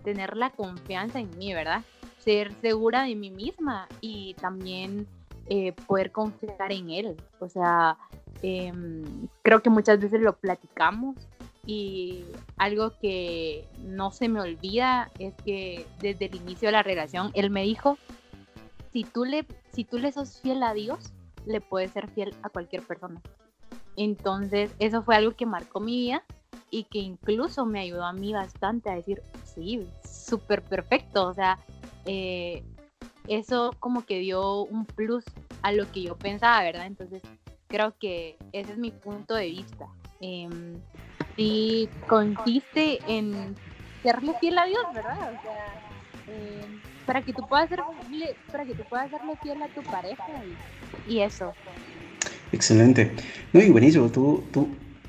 tener 0.03 0.37
la 0.37 0.51
confianza 0.51 1.19
en 1.19 1.37
mí, 1.37 1.53
¿verdad? 1.53 1.83
ser 2.27 2.51
segura 2.59 3.03
de 3.03 3.15
mí 3.15 3.31
misma 3.31 3.87
y 4.01 4.33
también 4.33 5.07
eh, 5.45 5.71
poder 5.87 6.11
confiar 6.11 6.73
en 6.73 6.89
él. 6.89 7.15
O 7.39 7.47
sea, 7.47 7.97
em, 8.41 9.29
creo 9.43 9.61
que 9.61 9.69
muchas 9.69 9.97
veces 10.01 10.19
lo 10.19 10.35
platicamos 10.35 11.15
y 11.65 12.25
algo 12.57 12.91
que 12.99 13.65
no 13.81 14.11
se 14.11 14.27
me 14.27 14.41
olvida 14.41 15.09
es 15.19 15.35
que 15.45 15.85
desde 16.01 16.25
el 16.25 16.35
inicio 16.35 16.67
de 16.67 16.73
la 16.73 16.83
relación 16.83 17.31
él 17.33 17.49
me 17.49 17.63
dijo, 17.63 17.97
si 18.91 19.05
tú 19.05 19.23
le, 19.23 19.45
si 19.71 19.85
tú 19.85 19.97
le 19.97 20.11
sos 20.11 20.41
fiel 20.41 20.63
a 20.63 20.73
Dios, 20.73 21.13
le 21.45 21.61
puedes 21.61 21.91
ser 21.91 22.09
fiel 22.09 22.35
a 22.43 22.49
cualquier 22.49 22.83
persona. 22.83 23.21
Entonces, 23.95 24.75
eso 24.79 25.01
fue 25.01 25.15
algo 25.15 25.31
que 25.31 25.45
marcó 25.45 25.79
mi 25.79 25.95
vida 25.95 26.25
y 26.69 26.83
que 26.83 26.99
incluso 26.99 27.65
me 27.65 27.79
ayudó 27.79 28.03
a 28.03 28.13
mí 28.13 28.33
bastante 28.33 28.89
a 28.89 28.95
decir, 28.95 29.21
sí, 29.43 29.87
súper 30.03 30.61
perfecto, 30.63 31.27
o 31.27 31.33
sea, 31.33 31.59
eh, 32.05 32.63
eso 33.27 33.73
como 33.79 34.05
que 34.05 34.19
dio 34.19 34.63
un 34.63 34.85
plus 34.85 35.25
a 35.61 35.71
lo 35.71 35.91
que 35.91 36.03
yo 36.03 36.15
pensaba, 36.15 36.63
¿verdad? 36.63 36.85
Entonces 36.85 37.21
creo 37.67 37.93
que 37.99 38.37
ese 38.53 38.73
es 38.73 38.77
mi 38.77 38.91
punto 38.91 39.35
de 39.35 39.47
vista. 39.47 39.87
Eh, 40.21 40.47
sí 41.35 41.89
consiste 42.07 42.99
en 43.07 43.55
serle 44.03 44.33
fiel 44.39 44.57
a 44.57 44.65
Dios, 44.65 44.83
¿verdad? 44.93 45.33
O 45.33 45.41
sea, 45.41 46.33
em, 46.33 46.79
para 47.05 47.21
que 47.21 47.33
tú 47.33 47.45
puedas 47.47 47.69
serle, 47.69 48.35
para 48.51 48.65
que 48.65 48.73
tú 48.73 48.83
puedas 48.83 49.09
serle 49.09 49.35
fiel 49.41 49.61
a 49.61 49.67
tu 49.67 49.83
pareja 49.83 50.23
y, 51.05 51.19
eso. 51.19 51.53
Excelente. 52.51 53.13
No, 53.53 53.61
y 53.61 53.69
buenísimo, 53.69 54.09
tú, 54.09 54.43
tú 54.51 54.67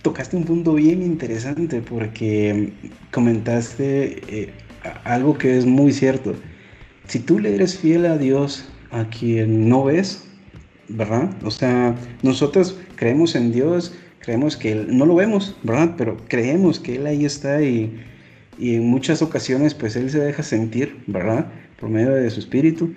tocaste 0.09 0.39
un 0.39 0.45
punto 0.45 0.73
bien 0.73 1.03
interesante 1.03 1.83
porque 1.83 2.73
comentaste 3.13 4.23
eh, 4.29 4.53
algo 5.05 5.37
que 5.37 5.59
es 5.59 5.67
muy 5.67 5.93
cierto. 5.93 6.35
Si 7.07 7.19
tú 7.19 7.39
le 7.39 7.55
eres 7.55 7.77
fiel 7.77 8.07
a 8.07 8.17
Dios 8.17 8.65
a 8.91 9.05
quien 9.11 9.69
no 9.69 9.85
ves, 9.85 10.25
¿verdad? 10.89 11.31
O 11.45 11.51
sea, 11.51 11.95
nosotros 12.23 12.79
creemos 12.97 13.35
en 13.35 13.53
Dios, 13.53 13.95
creemos 14.21 14.57
que 14.57 14.73
Él, 14.73 14.97
no 14.97 15.05
lo 15.05 15.15
vemos, 15.15 15.55
¿verdad? 15.63 15.95
Pero 15.99 16.17
creemos 16.27 16.81
que 16.81 16.97
Él 16.97 17.07
ahí 17.07 17.27
está 17.27 17.61
y, 17.61 18.01
y 18.59 18.77
en 18.77 18.87
muchas 18.87 19.21
ocasiones 19.21 19.75
pues 19.75 19.95
Él 19.95 20.09
se 20.09 20.21
deja 20.21 20.43
sentir, 20.43 20.97
¿verdad? 21.07 21.53
Por 21.79 21.91
medio 21.91 22.13
de 22.13 22.31
su 22.31 22.41
espíritu 22.41 22.95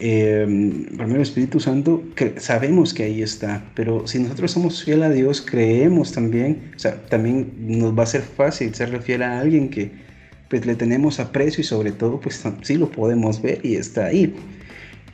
eh, 0.00 0.86
por 0.96 1.20
Espíritu 1.20 1.60
Santo, 1.60 2.02
sabemos 2.36 2.94
que 2.94 3.04
ahí 3.04 3.22
está, 3.22 3.64
pero 3.74 4.06
si 4.06 4.18
nosotros 4.18 4.50
somos 4.50 4.84
fieles 4.84 5.04
a 5.04 5.10
Dios, 5.10 5.40
creemos 5.42 6.12
también, 6.12 6.72
o 6.74 6.78
sea, 6.78 7.02
también 7.06 7.52
nos 7.58 7.96
va 7.96 8.04
a 8.04 8.06
ser 8.06 8.22
fácil 8.22 8.74
ser 8.74 9.00
fiel 9.02 9.22
a 9.22 9.40
alguien 9.40 9.68
que 9.68 9.90
pues 10.48 10.66
le 10.66 10.74
tenemos 10.74 11.20
aprecio 11.20 11.62
y 11.62 11.64
sobre 11.64 11.92
todo 11.92 12.20
pues 12.20 12.42
sí 12.62 12.76
lo 12.76 12.90
podemos 12.90 13.40
ver 13.40 13.60
y 13.62 13.76
está 13.76 14.06
ahí. 14.06 14.34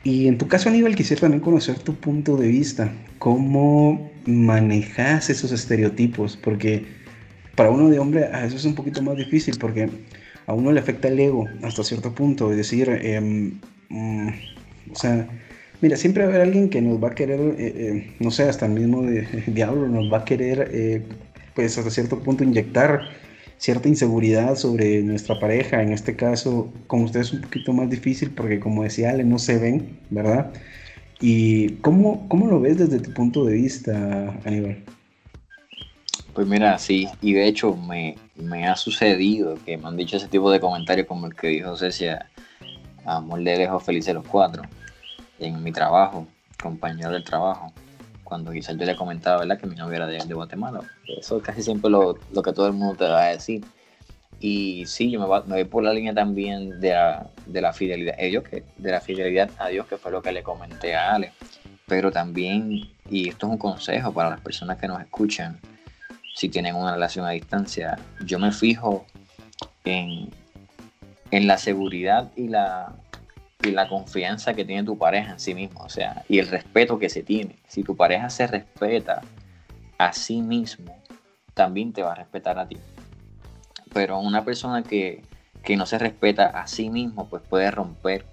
Y 0.03 0.27
en 0.27 0.37
tu 0.37 0.47
caso, 0.47 0.69
Aníbal, 0.69 0.95
quisiera 0.95 1.21
también 1.21 1.41
conocer 1.41 1.77
tu 1.79 1.95
punto 1.95 2.35
de 2.35 2.47
vista, 2.47 2.91
cómo 3.19 4.11
manejas 4.25 5.29
esos 5.29 5.51
estereotipos, 5.51 6.37
porque 6.37 6.85
para 7.55 7.69
uno 7.69 7.89
de 7.89 7.99
hombre 7.99 8.25
a 8.25 8.45
eso 8.45 8.55
es 8.55 8.65
un 8.65 8.75
poquito 8.75 9.01
más 9.01 9.15
difícil, 9.17 9.57
porque 9.59 9.89
a 10.47 10.53
uno 10.53 10.71
le 10.71 10.79
afecta 10.79 11.07
el 11.07 11.19
ego 11.19 11.47
hasta 11.61 11.83
cierto 11.83 12.13
punto, 12.15 12.51
es 12.51 12.57
decir, 12.57 12.89
eh, 12.89 13.51
o 14.91 14.95
sea, 14.95 15.27
mira, 15.81 15.97
siempre 15.97 16.23
va 16.23 16.29
a 16.29 16.35
haber 16.35 16.47
alguien 16.47 16.69
que 16.69 16.81
nos 16.81 17.03
va 17.03 17.09
a 17.09 17.15
querer, 17.15 17.39
eh, 17.39 17.55
eh, 17.59 18.15
no 18.19 18.31
sé, 18.31 18.43
hasta 18.43 18.65
el 18.65 18.73
mismo 18.73 19.03
diablo 19.47 19.87
nos 19.87 20.11
va 20.11 20.19
a 20.19 20.25
querer, 20.25 20.69
eh, 20.71 21.03
pues 21.55 21.77
hasta 21.77 21.91
cierto 21.91 22.19
punto, 22.19 22.43
inyectar 22.43 23.01
cierta 23.57 23.87
inseguridad 23.87 24.55
sobre 24.55 25.03
nuestra 25.03 25.39
pareja. 25.39 25.83
En 25.83 25.91
este 25.91 26.15
caso, 26.15 26.73
con 26.87 27.03
ustedes 27.03 27.27
es 27.27 27.33
un 27.33 27.41
poquito 27.41 27.73
más 27.73 27.89
difícil 27.89 28.31
porque, 28.31 28.59
como 28.59 28.83
decía 28.83 29.11
Ale, 29.11 29.23
no 29.23 29.37
se 29.37 29.59
ven, 29.59 29.99
¿verdad? 30.09 30.51
¿Y 31.19 31.73
cómo, 31.81 32.27
cómo 32.27 32.47
lo 32.47 32.59
ves 32.59 32.79
desde 32.79 32.99
tu 32.99 33.13
punto 33.13 33.45
de 33.45 33.53
vista, 33.53 34.39
Aníbal? 34.43 34.83
Pues 36.33 36.47
mira, 36.47 36.79
sí, 36.79 37.07
y 37.21 37.33
de 37.33 37.47
hecho 37.47 37.75
me, 37.75 38.15
me, 38.35 38.65
ha 38.65 38.75
sucedido 38.75 39.59
que 39.65 39.77
me 39.77 39.87
han 39.87 39.97
dicho 39.97 40.17
ese 40.17 40.27
tipo 40.27 40.49
de 40.49 40.59
comentarios 40.59 41.05
como 41.05 41.27
el 41.27 41.35
que 41.35 41.47
dijo 41.47 41.75
Cecia, 41.75 42.29
amor 43.05 43.43
de 43.43 43.57
lejos 43.57 43.83
felices 43.83 44.13
los 44.13 44.25
cuatro 44.25 44.63
en 45.39 45.63
mi 45.63 45.71
trabajo, 45.71 46.27
compañero 46.61 47.11
del 47.11 47.23
trabajo, 47.23 47.73
cuando 48.23 48.51
quizás 48.51 48.77
yo 48.77 48.85
le 48.85 48.95
comentaba, 48.95 49.39
¿verdad? 49.39 49.59
Que 49.59 49.67
mi 49.67 49.75
novia 49.75 49.97
era 49.97 50.07
de, 50.07 50.33
Guatemala. 50.33 50.81
Eso 51.05 51.37
es 51.37 51.43
casi 51.43 51.61
siempre 51.61 51.89
lo, 51.89 52.17
lo, 52.31 52.41
que 52.41 52.53
todo 52.53 52.67
el 52.67 52.73
mundo 52.73 52.95
te 52.95 53.05
va 53.05 53.23
a 53.23 53.29
decir. 53.29 53.63
Y 54.39 54.85
sí, 54.85 55.11
yo 55.11 55.19
me, 55.19 55.25
voy 55.25 55.63
por 55.65 55.83
la 55.83 55.93
línea 55.93 56.13
también 56.13 56.79
de 56.79 56.93
la, 56.93 57.27
de 57.45 57.61
la 57.61 57.73
fidelidad, 57.73 58.15
ellos 58.17 58.43
que, 58.43 58.63
de 58.77 58.91
la 58.91 59.01
fidelidad 59.01 59.49
a 59.57 59.67
Dios, 59.67 59.85
que 59.85 59.97
fue 59.97 60.11
lo 60.11 60.21
que 60.21 60.31
le 60.31 60.43
comenté 60.43 60.95
a 60.95 61.13
Ale. 61.13 61.33
Pero 61.87 62.11
también, 62.11 62.89
y 63.09 63.29
esto 63.29 63.47
es 63.47 63.51
un 63.51 63.57
consejo 63.57 64.13
para 64.13 64.29
las 64.29 64.39
personas 64.39 64.77
que 64.79 64.87
nos 64.87 65.01
escuchan, 65.01 65.59
si 66.33 66.49
tienen 66.49 66.75
una 66.75 66.93
relación 66.93 67.25
a 67.25 67.31
distancia, 67.31 67.99
yo 68.25 68.39
me 68.39 68.51
fijo 68.51 69.05
en, 69.83 70.29
en 71.31 71.47
la 71.47 71.57
seguridad 71.57 72.31
y 72.35 72.49
la, 72.49 72.93
y 73.63 73.71
la 73.71 73.87
confianza 73.87 74.53
que 74.53 74.65
tiene 74.65 74.83
tu 74.83 74.97
pareja 74.97 75.31
en 75.31 75.39
sí 75.39 75.53
mismo, 75.53 75.81
o 75.81 75.89
sea, 75.89 76.23
y 76.27 76.39
el 76.39 76.47
respeto 76.47 76.99
que 76.99 77.09
se 77.09 77.23
tiene. 77.23 77.57
Si 77.67 77.83
tu 77.83 77.95
pareja 77.95 78.29
se 78.29 78.47
respeta 78.47 79.21
a 79.97 80.13
sí 80.13 80.41
mismo, 80.41 81.01
también 81.53 81.93
te 81.93 82.03
va 82.03 82.11
a 82.11 82.15
respetar 82.15 82.59
a 82.59 82.67
ti. 82.67 82.77
Pero 83.93 84.19
una 84.19 84.43
persona 84.43 84.83
que, 84.83 85.23
no 85.75 85.85
se 85.85 85.97
respeta 85.97 86.47
a 86.47 86.67
sí 86.67 86.89
mismo, 86.89 87.29
pues 87.29 87.43
puede 87.43 87.71
romper 87.71 88.25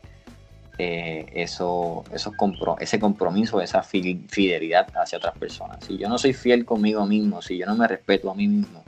eh, 0.78 1.26
eso, 1.34 2.04
esos 2.12 2.34
ese 2.80 2.98
compromiso, 2.98 3.60
esa 3.60 3.82
fidelidad 3.82 4.88
hacia 4.96 5.18
otras 5.18 5.36
personas. 5.36 5.84
Si 5.84 5.98
yo 5.98 6.08
no 6.08 6.18
soy 6.18 6.32
fiel 6.32 6.64
conmigo 6.64 7.04
mismo, 7.06 7.42
si 7.42 7.58
yo 7.58 7.66
no 7.66 7.76
me 7.76 7.86
respeto 7.86 8.30
a 8.30 8.34
mí 8.34 8.48
mismo, 8.48 8.82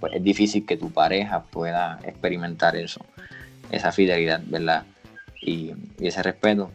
pues 0.00 0.14
es 0.14 0.22
difícil 0.22 0.66
que 0.66 0.76
tu 0.76 0.90
pareja 0.90 1.42
pueda 1.44 2.00
experimentar 2.04 2.74
eso, 2.76 3.04
esa 3.70 3.92
fidelidad, 3.92 4.40
¿verdad? 4.46 4.84
y, 5.40 5.72
ese 6.00 6.22
respeto. 6.22 6.70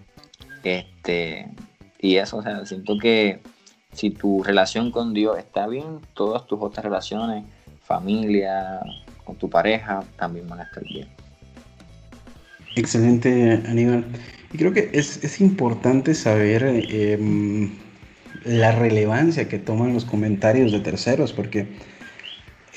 Este, 0.63 1.47
y 1.99 2.17
eso, 2.17 2.37
o 2.37 2.43
sea, 2.43 2.65
siento 2.65 2.97
que 2.97 3.39
si 3.93 4.09
tu 4.09 4.43
relación 4.43 4.91
con 4.91 5.13
Dios 5.13 5.37
está 5.37 5.67
bien, 5.67 5.99
todas 6.13 6.45
tus 6.47 6.59
otras 6.61 6.83
relaciones, 6.83 7.45
familia, 7.83 8.79
con 9.23 9.35
tu 9.35 9.49
pareja, 9.49 10.03
también 10.17 10.47
van 10.47 10.61
a 10.61 10.63
estar 10.63 10.83
bien. 10.83 11.07
Excelente, 12.75 13.61
Aníbal. 13.67 14.05
Y 14.51 14.57
creo 14.57 14.73
que 14.73 14.89
es, 14.93 15.23
es 15.23 15.39
importante 15.39 16.13
saber 16.13 16.63
em, 16.63 17.71
la 18.43 18.71
relevancia 18.71 19.47
que 19.47 19.59
toman 19.59 19.93
los 19.93 20.05
comentarios 20.05 20.71
de 20.71 20.79
terceros, 20.79 21.31
porque 21.31 21.67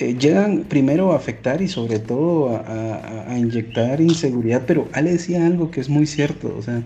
eh, 0.01 0.17
llegan 0.19 0.65
primero 0.69 1.13
a 1.13 1.17
afectar 1.17 1.61
y 1.61 1.69
sobre 1.69 1.99
todo 1.99 2.57
a, 2.57 3.37
inyectar 3.37 4.01
inseguridad, 4.01 4.63
pero 4.67 4.89
Ale 4.93 5.13
decía 5.13 5.47
algo 5.47 5.71
que 5.71 5.81
es 5.81 5.89
muy 5.89 6.07
cierto, 6.07 6.55
o 6.57 6.63
sea, 6.63 6.83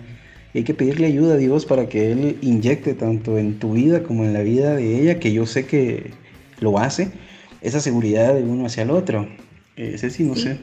hay 0.53 0.63
que 0.63 0.73
pedirle 0.73 1.07
ayuda 1.07 1.33
a 1.33 1.37
Dios 1.37 1.65
para 1.65 1.87
que 1.89 2.11
Él 2.11 2.37
inyecte 2.41 2.93
tanto 2.93 3.37
en 3.37 3.59
tu 3.59 3.73
vida 3.73 4.03
como 4.03 4.23
en 4.23 4.33
la 4.33 4.41
vida 4.41 4.75
de 4.75 5.01
ella, 5.01 5.19
que 5.19 5.33
yo 5.33 5.45
sé 5.45 5.65
que 5.65 6.11
lo 6.59 6.77
hace, 6.79 7.09
esa 7.61 7.79
seguridad 7.79 8.33
de 8.33 8.43
uno 8.43 8.65
hacia 8.65 8.83
el 8.83 8.91
otro. 8.91 9.27
Ese 9.75 10.09
sí, 10.11 10.23
no 10.23 10.35
sé. 10.35 10.59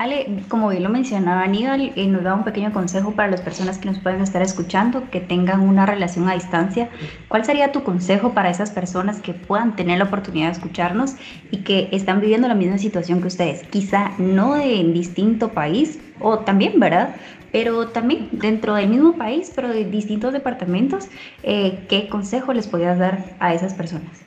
Ale, 0.00 0.44
como 0.48 0.70
bien 0.70 0.82
lo 0.82 0.88
mencionaba 0.88 1.42
Aníbal, 1.42 1.92
eh, 1.94 2.06
nos 2.06 2.22
da 2.22 2.34
un 2.34 2.42
pequeño 2.42 2.72
consejo 2.72 3.12
para 3.12 3.30
las 3.30 3.42
personas 3.42 3.76
que 3.76 3.86
nos 3.86 3.98
pueden 3.98 4.22
estar 4.22 4.40
escuchando, 4.40 5.10
que 5.10 5.20
tengan 5.20 5.60
una 5.60 5.84
relación 5.84 6.26
a 6.26 6.32
distancia. 6.32 6.88
¿Cuál 7.28 7.44
sería 7.44 7.70
tu 7.70 7.82
consejo 7.82 8.32
para 8.32 8.48
esas 8.48 8.70
personas 8.70 9.20
que 9.20 9.34
puedan 9.34 9.76
tener 9.76 9.98
la 9.98 10.04
oportunidad 10.04 10.46
de 10.46 10.52
escucharnos 10.52 11.16
y 11.50 11.58
que 11.58 11.90
están 11.92 12.22
viviendo 12.22 12.48
la 12.48 12.54
misma 12.54 12.78
situación 12.78 13.20
que 13.20 13.26
ustedes? 13.26 13.62
Quizá 13.64 14.12
no 14.16 14.56
en 14.56 14.94
distinto 14.94 15.50
país, 15.50 16.00
o 16.18 16.38
también, 16.38 16.80
¿verdad? 16.80 17.16
Pero 17.52 17.88
también 17.88 18.30
dentro 18.32 18.76
del 18.76 18.88
mismo 18.88 19.18
país, 19.18 19.52
pero 19.54 19.68
de 19.68 19.84
distintos 19.84 20.32
departamentos. 20.32 21.08
Eh, 21.42 21.84
¿Qué 21.90 22.08
consejo 22.08 22.54
les 22.54 22.68
podrías 22.68 22.98
dar 22.98 23.36
a 23.38 23.52
esas 23.52 23.74
personas? 23.74 24.22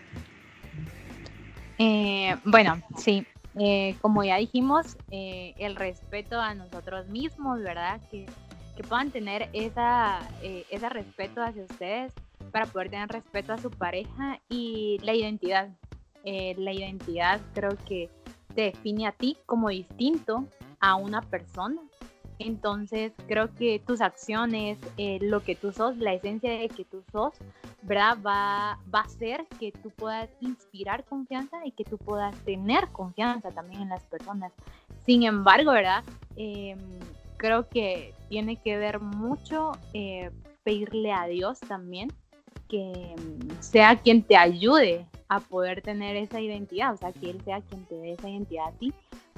Eh, 1.79 2.35
bueno, 2.45 2.79
sí, 2.95 3.25
eh, 3.59 3.95
como 4.01 4.23
ya 4.23 4.37
dijimos, 4.37 4.97
eh, 5.11 5.53
el 5.57 5.75
respeto 5.75 6.39
a 6.39 6.55
nosotros 6.55 7.07
mismos, 7.07 7.59
¿verdad? 7.59 8.01
Que, 8.09 8.25
que 8.75 8.83
puedan 8.83 9.11
tener 9.11 9.49
esa, 9.53 10.19
eh, 10.41 10.65
ese 10.69 10.89
respeto 10.89 11.41
hacia 11.43 11.63
ustedes 11.63 12.13
para 12.51 12.65
poder 12.65 12.89
tener 12.89 13.09
respeto 13.09 13.53
a 13.53 13.57
su 13.57 13.69
pareja 13.69 14.39
y 14.49 14.99
la 15.03 15.13
identidad. 15.13 15.69
la 16.23 16.71
identidad 16.71 17.41
creo 17.53 17.75
que 17.85 18.09
te 18.55 18.61
define 18.61 19.07
a 19.07 19.11
ti 19.11 19.37
como 19.45 19.69
distinto 19.69 20.45
a 20.79 20.95
una 20.95 21.21
persona 21.21 21.81
entonces 22.39 23.13
creo 23.27 23.53
que 23.53 23.79
tus 23.79 24.01
acciones, 24.01 24.77
eh, 24.97 25.19
lo 25.21 25.43
que 25.43 25.55
tú 25.55 25.71
sos, 25.71 25.97
la 25.97 26.13
esencia 26.13 26.51
de 26.51 26.69
que 26.69 26.85
tú 26.85 27.03
sos, 27.11 27.33
¿verdad? 27.83 28.17
Va, 28.25 28.79
va 28.93 28.99
a 28.99 29.03
hacer 29.03 29.45
que 29.59 29.71
tú 29.71 29.89
puedas 29.91 30.29
inspirar 30.41 31.03
confianza 31.05 31.57
y 31.65 31.71
que 31.71 31.83
tú 31.83 31.97
puedas 31.97 32.35
tener 32.45 32.87
confianza 32.89 33.51
también 33.51 33.81
en 33.81 33.89
las 33.89 34.03
personas. 34.03 34.51
Sin 35.05 35.23
embargo, 35.23 35.71
¿verdad? 35.71 36.03
Em, 36.35 36.79
creo 37.37 37.69
que 37.69 38.13
tiene 38.29 38.55
que 38.55 38.77
ver 38.77 38.99
mucho 38.99 39.71
eh, 39.93 40.31
pedirle 40.63 41.11
a 41.11 41.25
Dios 41.27 41.59
también 41.59 42.11
que 42.69 43.15
mm, 43.17 43.61
sea 43.61 43.97
quien 43.97 44.23
te 44.23 44.37
ayude 44.37 45.05
a 45.27 45.39
poder 45.39 45.81
tener 45.81 46.15
esa 46.15 46.39
identidad, 46.39 46.93
o 46.93 46.97
sea, 46.97 47.11
que 47.11 47.29
Él 47.29 47.41
sea 47.43 47.61
quien 47.61 47.83
te 47.85 47.95
dé 47.95 48.13
esa 48.13 48.29
identidad 48.29 48.67
a 48.67 48.71
ti 48.71 48.93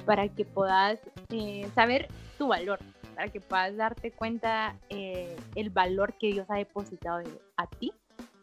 para 0.06 0.28
que 0.28 0.44
puedas 0.44 0.98
eh, 1.30 1.68
saber 1.74 2.08
tu 2.38 2.48
valor, 2.48 2.78
para 3.14 3.28
que 3.28 3.40
puedas 3.40 3.76
darte 3.76 4.12
cuenta 4.12 4.76
eh, 4.88 5.36
el 5.54 5.70
valor 5.70 6.14
que 6.14 6.28
Dios 6.28 6.46
ha 6.48 6.56
depositado 6.56 7.22
a 7.56 7.66
ti 7.66 7.92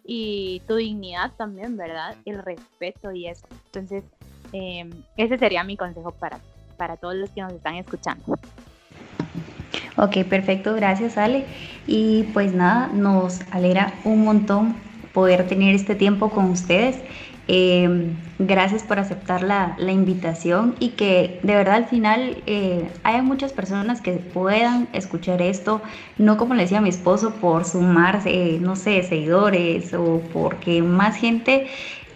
y 0.06 0.62
tu 0.68 0.76
dignidad 0.76 1.32
también, 1.38 1.78
¿verdad? 1.78 2.16
El 2.26 2.44
respeto 2.44 3.12
y 3.14 3.28
eso. 3.28 3.48
Entonces, 3.68 4.04
em, 4.52 4.92
ese 5.18 5.38
sería 5.38 5.64
mi 5.64 5.78
consejo 5.78 6.12
para, 6.12 6.40
para 6.78 6.98
todos 6.98 7.16
los 7.16 7.30
que 7.32 7.42
nos 7.42 7.54
están 7.54 7.76
escuchando. 7.76 8.24
Ok, 9.96 10.26
perfecto, 10.30 10.76
gracias 10.76 11.18
Ale. 11.18 11.46
Y 11.88 12.24
pues 12.34 12.54
nada, 12.54 12.88
nos 12.88 13.42
alegra 13.52 13.94
un 14.04 14.24
montón 14.24 14.76
poder 15.14 15.48
tener 15.48 15.76
este 15.76 15.96
tiempo 15.96 16.30
con 16.30 16.50
ustedes 16.50 16.98
Eh, 17.48 18.14
gracias 18.40 18.84
por 18.84 19.00
aceptar 19.00 19.44
la, 19.44 19.76
invitación 19.80 20.76
y 20.80 20.90
que 20.90 21.40
de 21.44 21.56
verdad 21.56 21.76
al 21.76 21.86
final 21.86 22.38
eh, 22.48 22.90
haya 23.04 23.22
muchas 23.22 23.52
personas 23.52 24.00
que 24.00 24.14
puedan 24.14 24.88
escuchar 24.94 25.42
esto, 25.42 25.82
no 26.18 26.38
como 26.38 26.54
le 26.54 26.64
decía 26.64 26.80
mi 26.80 26.90
esposo, 26.90 27.36
por 27.36 27.66
sumarse, 27.66 28.60
no 28.62 28.76
sé, 28.76 29.04
seguidores 29.04 29.94
o 29.94 30.22
porque 30.32 30.82
más 30.82 31.18
gente 31.18 31.68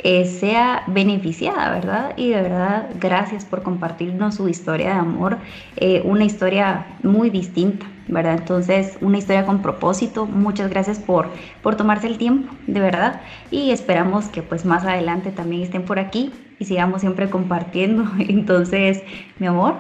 eh, 0.04 0.26
sea 0.26 0.84
beneficiada, 0.88 1.72
¿verdad? 1.72 2.14
Y 2.16 2.30
de 2.30 2.42
verdad, 2.42 2.90
gracias 3.00 3.46
por 3.46 3.64
compartirnos 3.64 4.36
su 4.36 4.48
historia 4.48 4.94
de 4.94 5.00
amor, 5.00 5.40
eh, 5.76 6.02
una 6.06 6.24
historia 6.24 6.86
muy 7.04 7.30
distinta, 7.30 7.86
¿verdad? 8.08 8.38
Entonces, 8.40 8.98
una 9.02 9.18
historia 9.18 9.46
con 9.46 9.62
propósito. 9.62 10.26
Muchas 10.26 10.70
gracias 10.70 11.00
por, 11.00 11.30
por 11.62 11.76
tomarse 11.76 12.08
el 12.08 12.18
tiempo, 12.18 12.54
de 12.68 12.80
verdad. 12.80 13.22
Y 13.52 13.72
esperamos 13.72 14.26
que 14.26 14.42
pues 14.42 14.66
más 14.66 14.84
adelante 14.86 15.32
también 15.32 15.64
estén 15.64 15.84
por 15.84 16.00
aquí 16.00 16.32
y 16.60 16.66
sigamos 16.66 17.02
siempre 17.02 17.30
compartiendo. 17.30 18.06
Entonces, 18.20 19.04
mi 19.40 19.48
amor. 19.48 19.76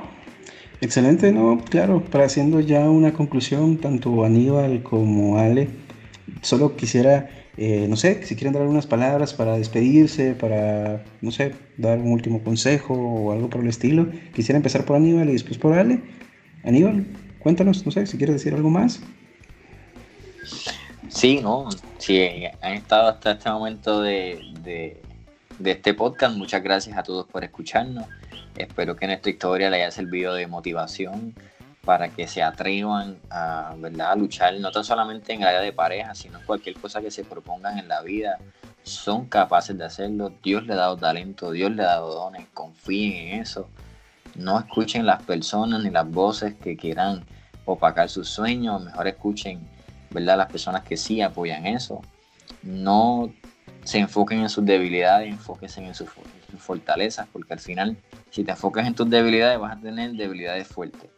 Excelente, 0.81 1.31
¿no? 1.31 1.59
Claro, 1.69 2.01
para 2.01 2.25
haciendo 2.25 2.59
ya 2.59 2.89
una 2.89 3.13
conclusión, 3.13 3.77
tanto 3.77 4.23
Aníbal 4.23 4.83
como 4.83 5.37
Ale, 5.37 5.69
solo 6.41 6.75
quisiera 6.75 7.29
eh, 7.57 7.87
no 7.89 7.95
sé, 7.95 8.23
si 8.23 8.35
quieren 8.35 8.53
dar 8.53 8.67
unas 8.67 8.85
palabras 8.85 9.33
para 9.33 9.57
despedirse, 9.57 10.35
para, 10.35 11.03
no 11.21 11.31
sé, 11.31 11.53
dar 11.77 11.97
un 11.97 12.11
último 12.11 12.43
consejo 12.43 12.93
o 12.93 13.31
algo 13.31 13.49
por 13.49 13.61
el 13.61 13.67
estilo. 13.67 14.07
Quisiera 14.33 14.57
empezar 14.57 14.85
por 14.85 14.95
Aníbal 14.95 15.29
y 15.29 15.33
después 15.33 15.57
por 15.57 15.73
Ale. 15.73 16.01
Aníbal, 16.63 17.07
cuéntanos, 17.39 17.85
no 17.85 17.91
sé, 17.91 18.05
si 18.05 18.17
quieres 18.17 18.35
decir 18.35 18.53
algo 18.53 18.69
más. 18.69 18.99
Sí, 21.09 21.39
no, 21.41 21.67
si 21.97 22.45
han 22.61 22.73
estado 22.73 23.07
hasta 23.09 23.31
este 23.31 23.49
momento 23.49 24.01
de, 24.01 24.39
de, 24.61 25.71
este 25.71 25.93
podcast, 25.93 26.35
muchas 26.35 26.61
gracias 26.61 26.97
a 26.97 27.03
todos 27.03 27.25
por 27.25 27.43
escucharnos. 27.43 28.05
Espero 28.55 28.95
que 28.95 29.07
nuestra 29.07 29.31
historia 29.31 29.69
le 29.69 29.77
haya 29.77 29.91
servido 29.91 30.33
de 30.33 30.47
motivación 30.47 31.33
para 31.83 32.09
que 32.09 32.27
se 32.27 32.43
atrevan 32.43 33.17
a, 33.29 33.73
¿verdad? 33.77 34.11
a 34.11 34.15
luchar, 34.15 34.53
no 34.59 34.71
tan 34.71 34.83
solamente 34.83 35.33
en 35.33 35.41
el 35.41 35.47
área 35.47 35.61
de 35.61 35.71
pareja, 35.71 36.13
sino 36.13 36.39
en 36.39 36.45
cualquier 36.45 36.75
cosa 36.75 37.01
que 37.01 37.09
se 37.09 37.23
propongan 37.23 37.79
en 37.79 37.87
la 37.87 38.01
vida. 38.01 38.37
Son 38.83 39.25
capaces 39.25 39.77
de 39.77 39.85
hacerlo. 39.85 40.33
Dios 40.43 40.67
le 40.67 40.73
ha 40.73 40.77
dado 40.77 40.97
talento, 40.97 41.51
Dios 41.51 41.71
le 41.71 41.83
ha 41.83 41.87
dado 41.87 42.13
dones. 42.13 42.45
Confíen 42.53 43.29
en 43.29 43.41
eso. 43.41 43.69
No 44.37 44.59
escuchen 44.59 45.05
las 45.05 45.23
personas 45.23 45.83
ni 45.83 45.89
las 45.89 46.09
voces 46.09 46.55
que 46.55 46.77
quieran 46.77 47.23
opacar 47.65 48.09
sus 48.09 48.29
sueños. 48.29 48.83
Mejor 48.83 49.07
escuchen 49.07 49.59
¿verdad? 50.11 50.37
las 50.37 50.51
personas 50.51 50.83
que 50.83 50.95
sí 50.95 51.21
apoyan 51.21 51.65
eso. 51.65 52.01
No 52.63 53.31
se 53.83 53.99
enfoquen 53.99 54.39
en 54.39 54.49
sus 54.49 54.65
debilidades, 54.65 55.29
enfóquense 55.29 55.83
en 55.83 55.95
sus, 55.95 56.09
fortalezas, 56.57 57.27
porque 57.31 57.53
al 57.53 57.59
final, 57.59 57.97
si 58.31 58.43
te 58.43 58.51
enfocas 58.51 58.87
en 58.87 58.95
tus 58.95 59.09
debilidades, 59.09 59.59
vas 59.59 59.77
a 59.77 59.81
tener 59.81 60.11
debilidades 60.13 60.67
fuertes 60.67 61.09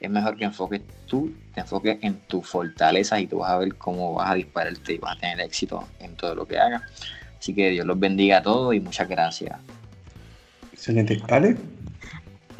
es 0.00 0.10
mejor 0.10 0.36
que 0.36 0.44
enfoques 0.44 0.82
tú, 1.06 1.32
te 1.54 1.60
enfoques 1.60 1.98
en 2.02 2.14
tu 2.28 2.42
fortaleza 2.42 3.20
y 3.20 3.26
tú 3.26 3.38
vas 3.38 3.50
a 3.50 3.58
ver 3.58 3.74
cómo 3.74 4.14
vas 4.14 4.30
a 4.30 4.34
dispararte 4.34 4.94
y 4.94 4.98
vas 4.98 5.16
a 5.16 5.20
tener 5.20 5.40
éxito 5.40 5.88
en 6.00 6.14
todo 6.14 6.34
lo 6.34 6.46
que 6.46 6.58
hagas. 6.58 6.82
Así 7.38 7.54
que 7.54 7.70
Dios 7.70 7.86
los 7.86 7.98
bendiga 7.98 8.38
a 8.38 8.42
todos 8.42 8.74
y 8.74 8.80
muchas 8.80 9.08
gracias. 9.08 9.58
Excelente. 10.72 11.20
¿Ale? 11.28 11.56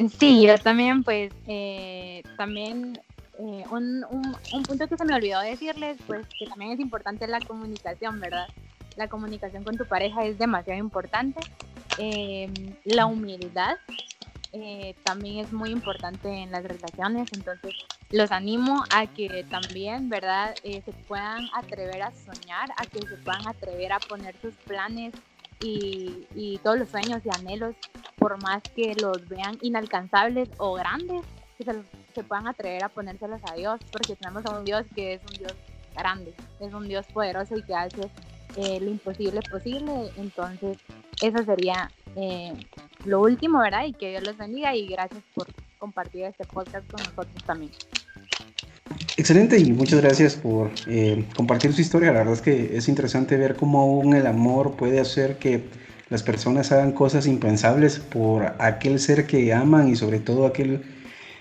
Sí, 0.06 0.46
yo 0.46 0.58
también, 0.58 1.02
pues, 1.02 1.32
eh, 1.48 2.22
también 2.36 3.00
eh, 3.40 3.64
un, 3.70 4.04
un, 4.10 4.62
punto 4.64 4.88
que 4.88 4.96
se 4.96 5.04
me 5.04 5.14
olvidó 5.14 5.40
decirles, 5.40 5.96
pues, 6.06 6.26
que 6.38 6.46
también 6.46 6.72
es 6.72 6.80
importante 6.80 7.26
la 7.26 7.40
comunicación, 7.40 8.20
¿verdad? 8.20 8.48
La 8.96 9.08
comunicación 9.08 9.64
con 9.64 9.76
tu 9.76 9.86
pareja 9.86 10.24
es 10.24 10.38
demasiado 10.38 10.78
importante. 10.78 11.40
Eh, 11.98 12.48
la 12.84 13.06
humildad, 13.06 13.76
eh, 14.52 14.94
también 15.04 15.44
es 15.44 15.52
muy 15.52 15.70
importante 15.70 16.28
en 16.28 16.52
las 16.52 16.64
relaciones, 16.64 17.28
entonces 17.32 17.74
los 18.10 18.30
animo 18.30 18.84
a 18.90 19.06
que 19.06 19.44
también, 19.50 20.08
¿verdad?, 20.08 20.54
se 20.62 20.92
puedan 21.06 21.48
atrever 21.54 22.02
a 22.02 22.12
soñar, 22.12 22.70
a 22.76 22.86
que 22.86 23.00
se 23.00 23.16
puedan 23.18 23.46
atrever 23.46 23.92
a 23.92 23.98
poner 23.98 24.34
sus 24.40 24.54
planes 24.66 25.12
y, 25.60 26.26
y 26.34 26.58
todos 26.58 26.78
los 26.78 26.88
sueños 26.88 27.22
y 27.24 27.30
anhelos, 27.30 27.74
por 28.18 28.40
más 28.42 28.62
que 28.74 28.94
los 28.94 29.28
vean 29.28 29.58
inalcanzables 29.62 30.48
o 30.58 30.74
grandes, 30.74 31.24
que 31.56 31.64
se, 31.64 31.72
se 32.14 32.22
puedan 32.22 32.46
atrever 32.46 32.84
a 32.84 32.88
ponérselos 32.88 33.40
a 33.50 33.54
Dios, 33.54 33.80
porque 33.90 34.16
tenemos 34.16 34.44
a 34.46 34.58
un 34.58 34.64
Dios 34.64 34.84
que 34.94 35.14
es 35.14 35.20
un 35.30 35.38
Dios 35.38 35.54
grande, 35.96 36.32
es 36.60 36.72
un 36.72 36.88
Dios 36.88 37.06
poderoso 37.12 37.56
y 37.56 37.62
que 37.62 37.74
hace 37.74 38.10
eh, 38.56 38.80
lo 38.80 38.90
imposible 38.90 39.40
posible. 39.50 40.10
Entonces, 40.16 40.78
eso 41.20 41.44
sería 41.44 41.90
eh, 42.16 42.52
lo 43.04 43.20
último, 43.20 43.58
¿verdad? 43.60 43.84
Y 43.86 43.92
que 43.92 44.10
Dios 44.10 44.22
los 44.22 44.36
bendiga 44.36 44.74
y 44.74 44.86
gracias 44.86 45.22
por 45.34 45.46
compartir 45.78 46.24
este 46.24 46.44
podcast 46.44 46.90
con 46.90 47.00
nosotros 47.04 47.44
también. 47.44 47.72
Excelente 49.18 49.58
y 49.58 49.72
muchas 49.72 50.00
gracias 50.00 50.36
por 50.36 50.70
eh, 50.86 51.24
compartir 51.34 51.72
su 51.72 51.80
historia. 51.80 52.12
La 52.12 52.20
verdad 52.20 52.34
es 52.34 52.40
que 52.40 52.76
es 52.76 52.86
interesante 52.88 53.36
ver 53.36 53.56
cómo 53.56 53.80
aún 53.80 54.14
el 54.14 54.28
amor 54.28 54.76
puede 54.76 55.00
hacer 55.00 55.38
que 55.38 55.64
las 56.08 56.22
personas 56.22 56.70
hagan 56.70 56.92
cosas 56.92 57.26
impensables 57.26 57.98
por 57.98 58.54
aquel 58.60 59.00
ser 59.00 59.26
que 59.26 59.52
aman 59.52 59.88
y 59.88 59.96
sobre 59.96 60.20
todo 60.20 60.46
aquel, 60.46 60.82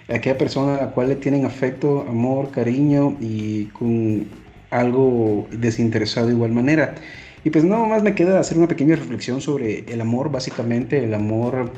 aquella 0.10 0.40
persona 0.40 0.74
a 0.78 0.82
la 0.86 0.90
cual 0.90 1.10
le 1.10 1.18
tienen 1.18 1.46
afecto, 1.46 2.04
amor, 2.10 2.50
cariño 2.50 3.16
y 3.22 3.66
con 3.66 4.26
algo 4.72 5.48
desinteresado 5.52 6.26
de 6.26 6.34
igual 6.34 6.54
manera. 6.54 6.96
Y 7.44 7.52
pues 7.52 7.64
nada 7.64 7.86
más 7.86 8.02
me 8.02 8.16
queda 8.16 8.40
hacer 8.40 8.58
una 8.58 8.68
pequeña 8.68 8.96
reflexión 8.96 9.40
sobre 9.40 9.86
el 9.88 10.02
amor. 10.02 10.32
Básicamente 10.32 11.04
el 11.04 11.14
amor 11.14 11.72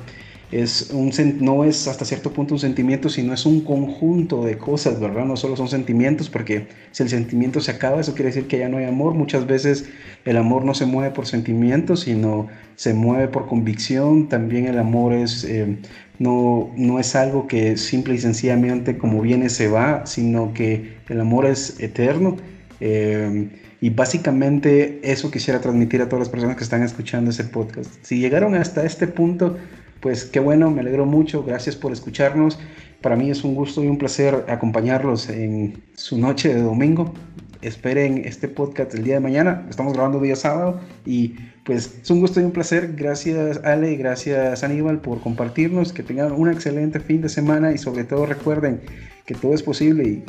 es 0.52 0.90
un, 0.92 1.12
no 1.42 1.64
es 1.64 1.88
hasta 1.88 2.06
cierto 2.06 2.34
punto 2.34 2.56
un 2.56 2.60
sentimiento, 2.60 3.10
sino 3.10 3.34
es 3.34 3.46
un 3.46 3.62
conjunto 3.62 4.44
de 4.44 4.58
cosas, 4.58 5.00
¿verdad? 5.00 5.26
No 5.26 5.38
solo 5.38 5.56
son 5.56 5.68
sentimientos, 5.68 6.30
porque 6.30 6.68
si 6.92 7.04
el 7.04 7.10
sentimiento 7.10 7.62
se 7.62 7.72
acaba, 7.72 8.02
eso 8.02 8.16
quiere 8.16 8.30
decir 8.30 8.48
que 8.48 8.58
ya 8.58 8.68
no 8.68 8.78
hay 8.78 8.86
amor. 8.86 9.14
Muchas 9.14 9.46
veces 9.46 9.90
el 10.26 10.38
amor 10.38 10.66
no 10.66 10.74
se 10.74 10.88
mueve 10.88 11.14
por 11.14 11.28
sentimientos, 11.28 12.02
sino 12.02 12.48
se 12.76 12.96
mueve 12.96 13.28
por 13.28 13.46
convicción. 13.48 14.28
También 14.28 14.66
el 14.66 14.80
amor 14.80 15.14
es, 15.14 15.44
eh, 15.44 15.78
no, 16.18 16.72
no 16.76 17.00
es 17.00 17.16
algo 17.16 17.48
que 17.48 17.78
simple 17.78 18.16
y 18.16 18.18
sencillamente 18.18 18.98
como 18.98 19.22
viene 19.22 19.50
se 19.50 19.68
va, 19.68 20.08
sino 20.08 20.54
que 20.54 20.98
el 21.10 21.22
amor 21.22 21.46
es 21.46 21.80
eterno. 21.80 22.38
Eh, 22.80 23.50
y 23.82 23.92
básicamente 23.92 25.00
eso 25.04 25.32
quisiera 25.32 25.62
transmitir 25.62 26.02
a 26.02 26.10
todas 26.10 26.20
las 26.20 26.30
personas 26.30 26.58
que 26.58 26.64
están 26.64 26.84
escuchando 26.84 27.32
ese 27.32 27.46
podcast. 27.46 27.90
Si 28.02 28.20
llegaron 28.20 28.56
hasta 28.56 28.84
este 28.84 29.08
punto, 29.08 29.58
pues 30.00 30.26
qué 30.26 30.40
bueno, 30.40 30.72
me 30.72 30.82
alegro 30.82 31.06
mucho, 31.06 31.44
gracias 31.44 31.76
por 31.76 31.92
escucharnos. 31.92 32.60
Para 33.02 33.16
mí 33.16 33.30
es 33.30 33.44
un 33.44 33.56
gusto 33.56 33.84
y 33.84 33.88
un 33.88 33.98
placer 33.98 34.46
acompañarlos 34.50 35.30
en 35.30 35.82
su 35.96 36.18
noche 36.18 36.54
de 36.54 36.62
domingo. 36.62 37.14
Esperen 37.62 38.24
este 38.26 38.48
podcast 38.48 38.94
el 38.94 39.04
día 39.04 39.16
de 39.16 39.20
mañana, 39.20 39.66
estamos 39.70 39.94
grabando 39.94 40.22
día 40.22 40.36
sábado 40.36 40.80
y 41.06 41.36
pues 41.66 42.00
es 42.02 42.10
un 42.10 42.22
gusto 42.22 42.40
y 42.40 42.44
un 42.44 42.52
placer. 42.52 42.96
Gracias 42.96 43.64
Ale 43.64 43.96
gracias 43.96 44.64
Aníbal 44.64 45.02
por 45.02 45.20
compartirnos, 45.22 45.92
que 45.92 46.04
tengan 46.04 46.32
un 46.32 46.50
excelente 46.50 47.00
fin 47.00 47.22
de 47.22 47.30
semana 47.30 47.72
y 47.74 47.78
sobre 47.78 48.06
todo 48.06 48.26
recuerden 48.26 48.82
que 49.26 49.36
todo 49.36 49.54
es 49.54 49.64
posible 49.64 50.04
y 50.04 50.24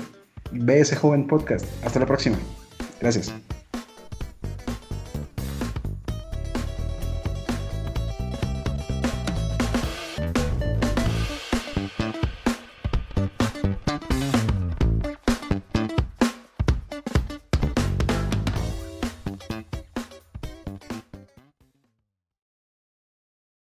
ve 0.52 0.80
ese 0.80 0.96
joven 0.96 1.26
podcast. 1.26 1.66
Hasta 1.84 2.00
la 2.00 2.06
próxima. 2.06 2.36
Gracias. 3.00 3.32